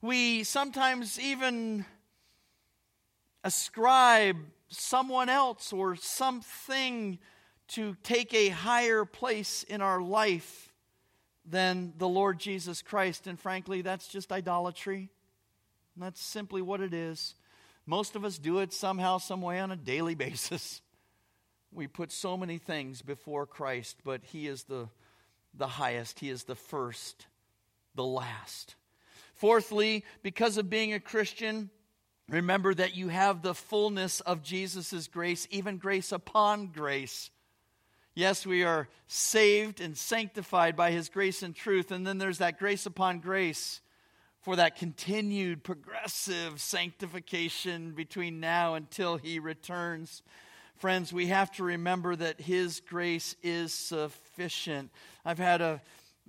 We 0.00 0.44
sometimes 0.44 1.18
even 1.18 1.84
ascribe 3.42 4.36
someone 4.68 5.28
else 5.28 5.72
or 5.72 5.96
something 5.96 7.18
to 7.68 7.96
take 8.02 8.32
a 8.34 8.48
higher 8.48 9.04
place 9.04 9.62
in 9.62 9.80
our 9.80 10.00
life 10.00 10.72
than 11.44 11.92
the 11.98 12.08
Lord 12.08 12.38
Jesus 12.38 12.82
Christ. 12.82 13.26
And 13.26 13.38
frankly, 13.38 13.82
that's 13.82 14.08
just 14.08 14.32
idolatry. 14.32 15.08
That's 15.96 16.20
simply 16.20 16.62
what 16.62 16.80
it 16.80 16.92
is. 16.92 17.34
Most 17.86 18.16
of 18.16 18.24
us 18.24 18.38
do 18.38 18.58
it 18.58 18.72
somehow, 18.72 19.18
some 19.18 19.42
way 19.42 19.60
on 19.60 19.70
a 19.70 19.76
daily 19.76 20.14
basis. 20.26 20.82
We 21.72 21.86
put 21.86 22.12
so 22.12 22.36
many 22.36 22.58
things 22.58 23.02
before 23.02 23.46
Christ, 23.46 23.98
but 24.04 24.22
He 24.24 24.46
is 24.46 24.64
the, 24.64 24.88
the 25.54 25.66
highest, 25.66 26.20
He 26.20 26.30
is 26.30 26.44
the 26.44 26.54
first 26.54 27.26
the 27.96 28.04
last. 28.04 28.76
Fourthly, 29.34 30.04
because 30.22 30.56
of 30.56 30.70
being 30.70 30.92
a 30.92 31.00
Christian, 31.00 31.70
remember 32.28 32.72
that 32.72 32.96
you 32.96 33.08
have 33.08 33.42
the 33.42 33.54
fullness 33.54 34.20
of 34.20 34.42
Jesus' 34.42 35.08
grace, 35.08 35.46
even 35.50 35.78
grace 35.78 36.12
upon 36.12 36.68
grace. 36.68 37.30
Yes, 38.14 38.46
we 38.46 38.64
are 38.64 38.88
saved 39.08 39.80
and 39.80 39.96
sanctified 39.96 40.74
by 40.74 40.90
his 40.90 41.10
grace 41.10 41.42
and 41.42 41.54
truth, 41.54 41.90
and 41.90 42.06
then 42.06 42.16
there's 42.16 42.38
that 42.38 42.58
grace 42.58 42.86
upon 42.86 43.18
grace 43.18 43.80
for 44.40 44.56
that 44.56 44.76
continued 44.76 45.64
progressive 45.64 46.60
sanctification 46.60 47.92
between 47.92 48.40
now 48.40 48.74
until 48.74 49.16
he 49.16 49.38
returns. 49.38 50.22
Friends, 50.76 51.12
we 51.12 51.26
have 51.26 51.50
to 51.52 51.64
remember 51.64 52.14
that 52.14 52.40
his 52.40 52.80
grace 52.80 53.34
is 53.42 53.74
sufficient. 53.74 54.90
I've 55.24 55.38
had 55.38 55.60
a 55.60 55.82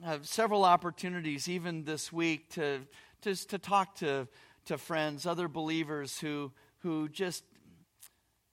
uh, 0.06 0.18
several 0.22 0.64
opportunities, 0.64 1.50
even 1.50 1.84
this 1.84 2.12
week, 2.12 2.50
to 2.52 2.82
just 3.22 3.50
to 3.50 3.58
talk 3.58 3.96
to, 3.96 4.28
to 4.66 4.78
friends, 4.78 5.26
other 5.26 5.48
believers 5.48 6.20
who, 6.20 6.52
who 6.80 7.10
just 7.10 7.44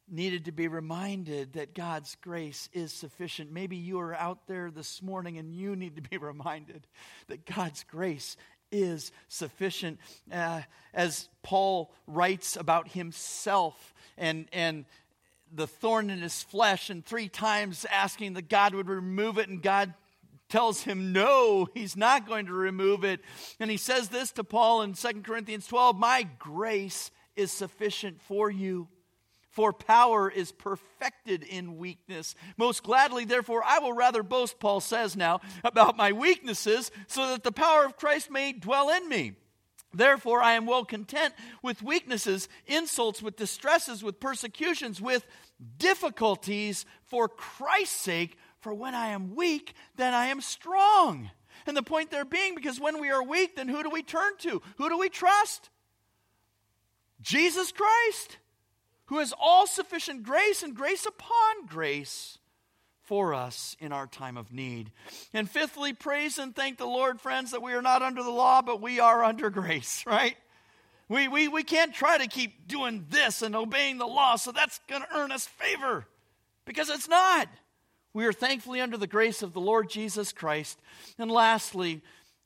needed 0.09 0.47
to 0.47 0.53
be 0.53 0.69
reminded 0.69 1.55
that 1.55 1.75
God's 1.75 2.17
grace 2.23 2.69
is 2.73 2.93
sufficient. 2.93 3.53
Maybe 3.53 3.77
you 3.77 4.01
are 4.01 4.15
out 4.15 4.47
there 4.47 4.71
this 4.71 5.03
morning 5.03 5.39
and 5.39 5.53
you 5.53 5.77
need 5.77 5.97
to 5.97 6.03
be 6.03 6.17
reminded 6.19 6.87
that 7.29 7.45
God's 7.47 7.85
grace 7.85 8.37
is 8.73 9.13
sufficient. 9.29 9.99
Uh, 10.33 10.63
as 10.93 11.29
Paul 11.43 11.93
writes 12.07 12.57
about 12.57 12.89
himself 12.89 13.95
and, 14.17 14.47
and 14.53 14.85
the 15.53 15.67
thorn 15.67 16.11
in 16.11 16.21
his 16.21 16.43
flesh, 16.43 16.91
and 16.91 17.05
three 17.05 17.29
times 17.29 17.87
asking 17.91 18.35
that 18.35 18.49
God 18.49 18.75
would 18.75 18.89
remove 18.89 19.39
it, 19.39 19.49
and 19.49 19.63
God 19.63 19.95
tells 20.55 20.83
him 20.83 21.13
no, 21.13 21.67
he's 21.75 21.97
not 21.97 22.29
going 22.29 22.47
to 22.47 22.53
remove 22.53 23.03
it. 23.03 23.21
And 23.59 23.69
he 23.69 23.77
says 23.77 24.09
this 24.09 24.31
to 24.33 24.45
Paul 24.45 24.83
in 24.83 24.93
2 24.95 25.23
Corinthians 25.23 25.67
12 25.67 25.99
My 25.99 26.29
grace 26.39 27.11
is 27.35 27.51
sufficient 27.51 28.23
for 28.23 28.49
you. 28.49 28.87
For 29.51 29.73
power 29.73 30.31
is 30.31 30.53
perfected 30.53 31.43
in 31.43 31.77
weakness. 31.77 32.37
Most 32.57 32.85
gladly, 32.85 33.25
therefore, 33.25 33.65
I 33.65 33.81
will 33.81 33.95
rather 33.95 34.23
boast, 34.23 34.61
Paul 34.61 34.81
says 34.81 35.17
now, 35.17 35.41
about 35.65 35.97
my 35.97 36.13
weaknesses, 36.13 36.93
so 37.09 37.31
that 37.31 37.43
the 37.43 37.51
power 37.51 37.85
of 37.85 37.97
Christ 37.97 38.31
may 38.31 38.53
dwell 38.53 38.91
in 38.91 39.09
me. 39.09 39.33
Therefore, 39.93 40.41
I 40.41 40.53
am 40.53 40.67
well 40.67 40.85
content 40.85 41.35
with 41.63 41.83
weaknesses, 41.83 42.49
insults, 42.67 43.23
with 43.23 43.37
distresses, 43.37 44.05
with 44.05 44.21
persecutions, 44.21 45.01
with 45.01 45.27
difficulties 45.79 46.85
for 47.05 47.29
Christ's 47.29 48.01
sake. 48.01 48.37
For 48.65 48.73
when 48.73 48.95
I 48.95 49.09
am 49.09 49.35
weak, 49.35 49.75
then 49.97 50.15
I 50.15 50.29
am 50.29 50.41
strong. 50.41 51.31
And 51.67 51.77
the 51.77 51.83
point 51.83 52.11
there 52.11 52.25
being, 52.25 52.55
because 52.55 52.81
when 52.81 52.99
we 52.99 53.11
are 53.11 53.23
weak, 53.23 53.57
then 53.57 53.69
who 53.69 53.83
do 53.83 53.91
we 53.91 54.03
turn 54.03 54.39
to? 54.39 54.63
Who 54.79 54.89
do 54.89 54.97
we 54.97 55.11
trust? 55.11 55.69
Jesus 57.21 57.73
Christ, 57.73 58.39
who 59.07 59.19
has 59.19 59.35
all 59.39 59.67
sufficient 59.67 60.23
grace 60.23 60.63
and 60.63 60.75
grace 60.75 61.05
upon 61.05 61.67
grace 61.67 62.39
for 63.03 63.35
us 63.35 63.77
in 63.81 63.93
our 63.93 64.07
time 64.07 64.39
of 64.39 64.51
need. 64.51 64.91
And 65.35 65.49
fifthly, 65.49 65.93
praise 65.93 66.39
and 66.39 66.57
thank 66.57 66.79
the 66.79 66.87
Lord, 66.87 67.21
friends, 67.21 67.51
that 67.51 67.61
we 67.61 67.75
are 67.75 67.83
not 67.83 68.01
under 68.01 68.23
the 68.23 68.31
law, 68.31 68.63
but 68.63 68.81
we 68.81 68.99
are 68.99 69.23
under 69.23 69.51
grace, 69.51 70.05
right? 70.07 70.39
We, 71.11 71.29
we, 71.29 71.49
we 71.49 71.65
can't 71.65 71.93
try 71.93 72.17
to 72.17 72.27
keep 72.27 72.67
doing 72.67 73.05
this 73.11 73.43
and 73.43 73.55
obeying 73.55 73.99
the 73.99 74.07
law, 74.07 74.37
so 74.37 74.53
that's 74.53 74.81
going 74.89 75.03
to 75.03 75.15
earn 75.15 75.33
us 75.33 75.47
favor 75.47 76.07
because 76.65 76.89
it's 76.89 77.09
not. 77.09 77.47
We 78.15 78.25
are 78.25 78.33
thankfully 78.33 78.81
under 78.81 78.97
the 78.97 79.07
grace 79.07 79.43
of 79.43 79.53
the 79.53 79.61
Lord 79.61 79.91
Jesus 79.91 80.33
Christ. 80.33 80.81
And 81.19 81.31
lastly, 81.31 82.01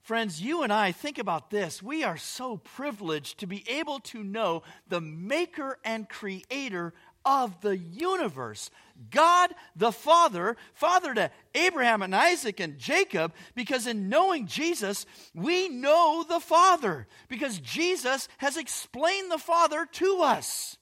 Friends, 0.08 0.40
you 0.40 0.62
and 0.62 0.72
I, 0.72 0.90
think 0.90 1.18
about 1.18 1.50
this. 1.50 1.82
We 1.82 2.02
are 2.02 2.16
so 2.16 2.56
privileged 2.56 3.40
to 3.40 3.46
be 3.46 3.62
able 3.68 4.00
to 4.04 4.24
know 4.24 4.62
the 4.88 5.02
maker 5.02 5.78
and 5.84 6.08
creator 6.08 6.94
of 7.26 7.60
the 7.60 7.76
universe. 7.76 8.70
God 9.10 9.54
the 9.76 9.92
Father, 9.92 10.56
Father 10.72 11.12
to 11.12 11.30
Abraham 11.54 12.00
and 12.00 12.16
Isaac 12.16 12.58
and 12.58 12.78
Jacob, 12.78 13.34
because 13.54 13.86
in 13.86 14.08
knowing 14.08 14.46
Jesus, 14.46 15.04
we 15.34 15.68
know 15.68 16.24
the 16.26 16.40
Father, 16.40 17.06
because 17.28 17.58
Jesus 17.58 18.28
has 18.38 18.56
explained 18.56 19.30
the 19.30 19.36
Father 19.36 19.86
to 19.92 20.20
us. 20.22 20.78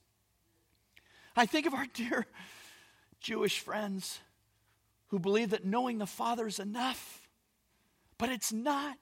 I 1.34 1.46
think 1.46 1.66
of 1.66 1.74
our 1.74 1.86
dear 1.94 2.26
Jewish 3.18 3.58
friends 3.58 4.20
who 5.08 5.18
believe 5.18 5.50
that 5.50 5.64
knowing 5.64 5.98
the 5.98 6.06
Father 6.06 6.46
is 6.46 6.58
enough, 6.58 7.28
but 8.18 8.30
it's 8.30 8.52
not. 8.52 8.96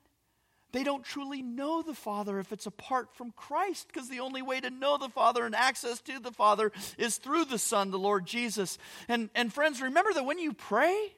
They 0.73 0.83
don't 0.83 1.05
truly 1.05 1.41
know 1.41 1.83
the 1.83 1.95
Father 1.95 2.41
if 2.41 2.51
it's 2.51 2.67
apart 2.67 3.15
from 3.15 3.31
Christ, 3.31 3.87
because 3.87 4.09
the 4.09 4.19
only 4.19 4.43
way 4.43 4.61
to 4.61 4.71
know 4.71 4.99
the 4.99 5.09
Father 5.09 5.47
and 5.47 5.55
access 5.55 6.01
to 6.01 6.19
the 6.19 6.33
Father 6.33 6.73
is 6.99 7.17
through 7.19 7.45
the 7.45 7.59
Son, 7.59 7.93
the 7.93 7.99
Lord 7.99 8.27
Jesus. 8.27 8.77
And, 9.07 9.31
and 9.37 9.53
friends, 9.53 9.81
remember 9.81 10.13
that 10.13 10.25
when 10.25 10.41
you 10.41 10.53
pray, 10.53 11.15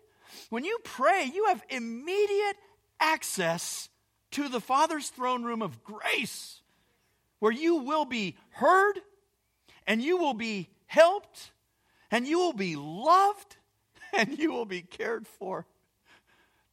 when 0.50 0.64
you 0.64 0.78
pray, 0.84 1.30
you 1.32 1.46
have 1.46 1.64
immediate 1.70 2.56
access 3.00 3.88
to 4.32 4.48
the 4.48 4.60
Father's 4.60 5.08
throne 5.08 5.42
room 5.42 5.62
of 5.62 5.82
grace, 5.82 6.60
where 7.38 7.52
you 7.52 7.76
will 7.76 8.04
be 8.04 8.36
heard, 8.50 9.00
and 9.86 10.02
you 10.02 10.18
will 10.18 10.34
be 10.34 10.68
helped, 10.84 11.50
and 12.10 12.26
you 12.26 12.38
will 12.38 12.52
be 12.52 12.76
loved, 12.76 13.56
and 14.18 14.38
you 14.38 14.52
will 14.52 14.66
be 14.66 14.82
cared 14.82 15.26
for. 15.26 15.66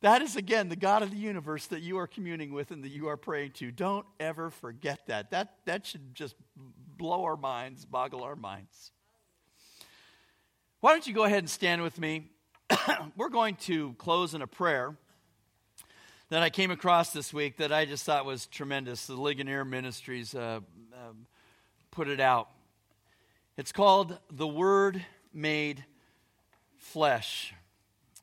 That 0.01 0.21
is, 0.21 0.35
again, 0.35 0.67
the 0.67 0.75
God 0.75 1.01
of 1.01 1.11
the 1.11 1.17
universe 1.17 1.67
that 1.67 1.81
you 1.81 1.97
are 1.97 2.07
communing 2.07 2.53
with 2.53 2.71
and 2.71 2.83
that 2.83 2.91
you 2.91 3.07
are 3.07 3.15
praying 3.15 3.51
to. 3.53 3.71
Don't 3.71 4.05
ever 4.19 4.49
forget 4.49 5.07
that. 5.07 5.31
That, 5.31 5.55
that 5.65 5.85
should 5.85 6.13
just 6.13 6.35
blow 6.97 7.23
our 7.23 7.37
minds, 7.37 7.85
boggle 7.85 8.21
our 8.21 8.35
minds. 8.35 8.91
Why 10.81 10.91
don't 10.91 11.07
you 11.07 11.13
go 11.13 11.23
ahead 11.23 11.39
and 11.39 11.49
stand 11.49 11.81
with 11.81 11.97
me? 11.97 12.29
We're 13.15 13.29
going 13.29 13.55
to 13.55 13.93
close 13.93 14.33
in 14.33 14.41
a 14.41 14.47
prayer 14.47 14.97
that 16.27 16.43
I 16.43 16.49
came 16.49 16.71
across 16.71 17.13
this 17.13 17.33
week 17.33 17.57
that 17.57 17.71
I 17.71 17.85
just 17.85 18.03
thought 18.05 18.25
was 18.25 18.47
tremendous. 18.47 19.05
The 19.05 19.15
Ligonier 19.15 19.63
Ministries 19.63 20.35
uh, 20.35 20.59
uh, 20.93 20.97
put 21.91 22.09
it 22.09 22.19
out. 22.19 22.49
It's 23.55 23.71
called 23.71 24.17
The 24.29 24.47
Word 24.47 25.05
Made 25.33 25.85
Flesh. 26.83 27.53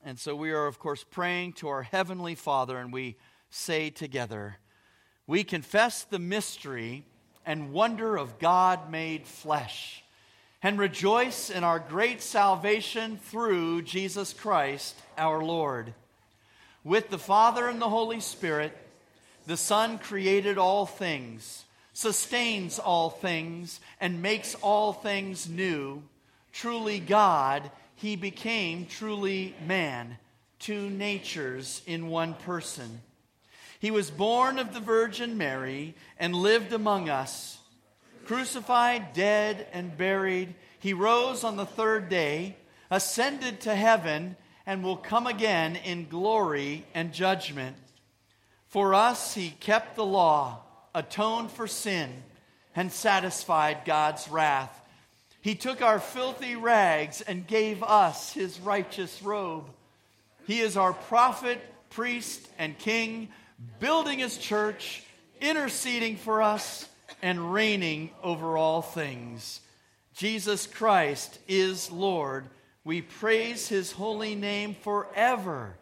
And 0.04 0.18
so 0.18 0.36
we 0.36 0.52
are, 0.52 0.66
of 0.66 0.78
course, 0.78 1.02
praying 1.02 1.54
to 1.54 1.68
our 1.68 1.82
Heavenly 1.82 2.34
Father, 2.34 2.78
and 2.78 2.92
we 2.92 3.16
say 3.48 3.90
together, 3.90 4.58
We 5.26 5.44
confess 5.44 6.04
the 6.04 6.18
mystery 6.18 7.04
and 7.44 7.72
wonder 7.72 8.16
of 8.16 8.38
God 8.38 8.90
made 8.90 9.26
flesh, 9.26 10.04
and 10.62 10.78
rejoice 10.78 11.50
in 11.50 11.64
our 11.64 11.80
great 11.80 12.20
salvation 12.22 13.16
through 13.16 13.82
Jesus 13.82 14.34
Christ 14.34 14.94
our 15.18 15.42
Lord. 15.42 15.94
With 16.84 17.08
the 17.08 17.18
Father 17.18 17.66
and 17.66 17.80
the 17.80 17.88
Holy 17.88 18.20
Spirit, 18.20 18.76
the 19.46 19.56
Son 19.56 19.98
created 19.98 20.58
all 20.58 20.86
things, 20.86 21.64
sustains 21.92 22.78
all 22.78 23.10
things, 23.10 23.80
and 24.00 24.22
makes 24.22 24.54
all 24.56 24.92
things 24.92 25.48
new. 25.48 26.02
Truly, 26.52 27.00
God 27.00 27.70
he 28.00 28.16
became 28.16 28.86
truly 28.86 29.54
man, 29.66 30.16
two 30.58 30.88
natures 30.88 31.82
in 31.86 32.08
one 32.08 32.32
person. 32.32 33.02
He 33.78 33.90
was 33.90 34.10
born 34.10 34.58
of 34.58 34.72
the 34.72 34.80
Virgin 34.80 35.36
Mary 35.36 35.94
and 36.18 36.34
lived 36.34 36.72
among 36.72 37.10
us. 37.10 37.58
Crucified, 38.24 39.12
dead, 39.12 39.66
and 39.74 39.98
buried, 39.98 40.54
he 40.78 40.94
rose 40.94 41.44
on 41.44 41.58
the 41.58 41.66
third 41.66 42.08
day, 42.08 42.56
ascended 42.90 43.60
to 43.60 43.74
heaven, 43.74 44.34
and 44.64 44.82
will 44.82 44.96
come 44.96 45.26
again 45.26 45.76
in 45.76 46.08
glory 46.08 46.86
and 46.94 47.12
judgment. 47.12 47.76
For 48.66 48.94
us, 48.94 49.34
he 49.34 49.50
kept 49.50 49.96
the 49.96 50.06
law, 50.06 50.60
atoned 50.94 51.50
for 51.50 51.66
sin, 51.66 52.22
and 52.74 52.90
satisfied 52.90 53.82
God's 53.84 54.26
wrath 54.30 54.79
he 55.40 55.54
took 55.54 55.80
our 55.82 55.98
filthy 55.98 56.56
rags 56.56 57.20
and 57.20 57.46
gave 57.46 57.82
us 57.82 58.32
his 58.32 58.60
righteous 58.60 59.22
robe. 59.22 59.70
He 60.46 60.60
is 60.60 60.76
our 60.76 60.92
prophet, 60.92 61.60
priest, 61.90 62.46
and 62.58 62.78
king, 62.78 63.28
building 63.78 64.18
his 64.18 64.36
church, 64.36 65.02
interceding 65.40 66.16
for 66.16 66.42
us, 66.42 66.88
and 67.22 67.52
reigning 67.52 68.10
over 68.22 68.56
all 68.56 68.82
things. 68.82 69.60
Jesus 70.14 70.66
Christ 70.66 71.38
is 71.48 71.90
Lord. 71.90 72.46
We 72.84 73.02
praise 73.02 73.68
his 73.68 73.92
holy 73.92 74.34
name 74.34 74.74
forever. 74.74 75.76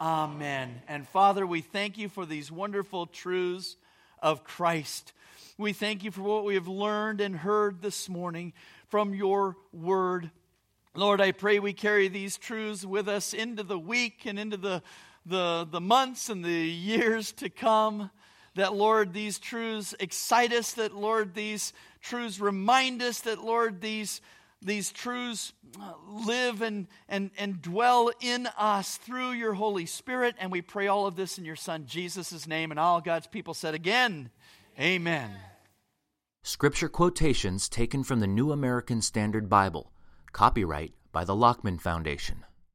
Amen. 0.00 0.82
And 0.88 1.06
Father, 1.08 1.46
we 1.46 1.60
thank 1.60 1.98
you 1.98 2.08
for 2.08 2.26
these 2.26 2.50
wonderful 2.50 3.06
truths 3.06 3.76
of 4.20 4.44
Christ. 4.44 5.12
We 5.56 5.72
thank 5.72 6.02
you 6.02 6.10
for 6.10 6.22
what 6.22 6.44
we 6.44 6.54
have 6.54 6.66
learned 6.66 7.20
and 7.20 7.36
heard 7.36 7.80
this 7.80 8.08
morning 8.08 8.52
from 8.94 9.12
your 9.12 9.56
word. 9.72 10.30
Lord, 10.94 11.20
I 11.20 11.32
pray 11.32 11.58
we 11.58 11.72
carry 11.72 12.06
these 12.06 12.38
truths 12.38 12.84
with 12.84 13.08
us 13.08 13.34
into 13.34 13.64
the 13.64 13.76
week 13.76 14.24
and 14.24 14.38
into 14.38 14.56
the, 14.56 14.84
the, 15.26 15.66
the 15.68 15.80
months 15.80 16.28
and 16.28 16.44
the 16.44 16.52
years 16.52 17.32
to 17.32 17.48
come. 17.48 18.12
That, 18.54 18.72
Lord, 18.72 19.12
these 19.12 19.40
truths 19.40 19.96
excite 19.98 20.52
us, 20.52 20.74
that, 20.74 20.94
Lord, 20.94 21.34
these 21.34 21.72
truths 22.02 22.38
remind 22.38 23.02
us, 23.02 23.22
that, 23.22 23.42
Lord, 23.42 23.80
these, 23.80 24.20
these 24.62 24.92
truths 24.92 25.54
uh, 25.82 25.94
live 26.08 26.62
and, 26.62 26.86
and, 27.08 27.32
and 27.36 27.60
dwell 27.60 28.12
in 28.20 28.46
us 28.56 28.96
through 28.98 29.32
your 29.32 29.54
Holy 29.54 29.86
Spirit. 29.86 30.36
And 30.38 30.52
we 30.52 30.62
pray 30.62 30.86
all 30.86 31.08
of 31.08 31.16
this 31.16 31.36
in 31.36 31.44
your 31.44 31.56
Son, 31.56 31.86
Jesus' 31.88 32.46
name. 32.46 32.70
And 32.70 32.78
all 32.78 33.00
God's 33.00 33.26
people 33.26 33.54
said 33.54 33.74
again, 33.74 34.30
Amen. 34.78 35.32
Scripture 36.46 36.90
quotations 36.90 37.70
taken 37.70 38.04
from 38.04 38.20
the 38.20 38.26
New 38.26 38.52
American 38.52 39.00
Standard 39.00 39.48
Bible. 39.48 39.90
Copyright 40.32 40.92
by 41.10 41.24
the 41.24 41.34
Lockman 41.34 41.78
Foundation. 41.78 42.44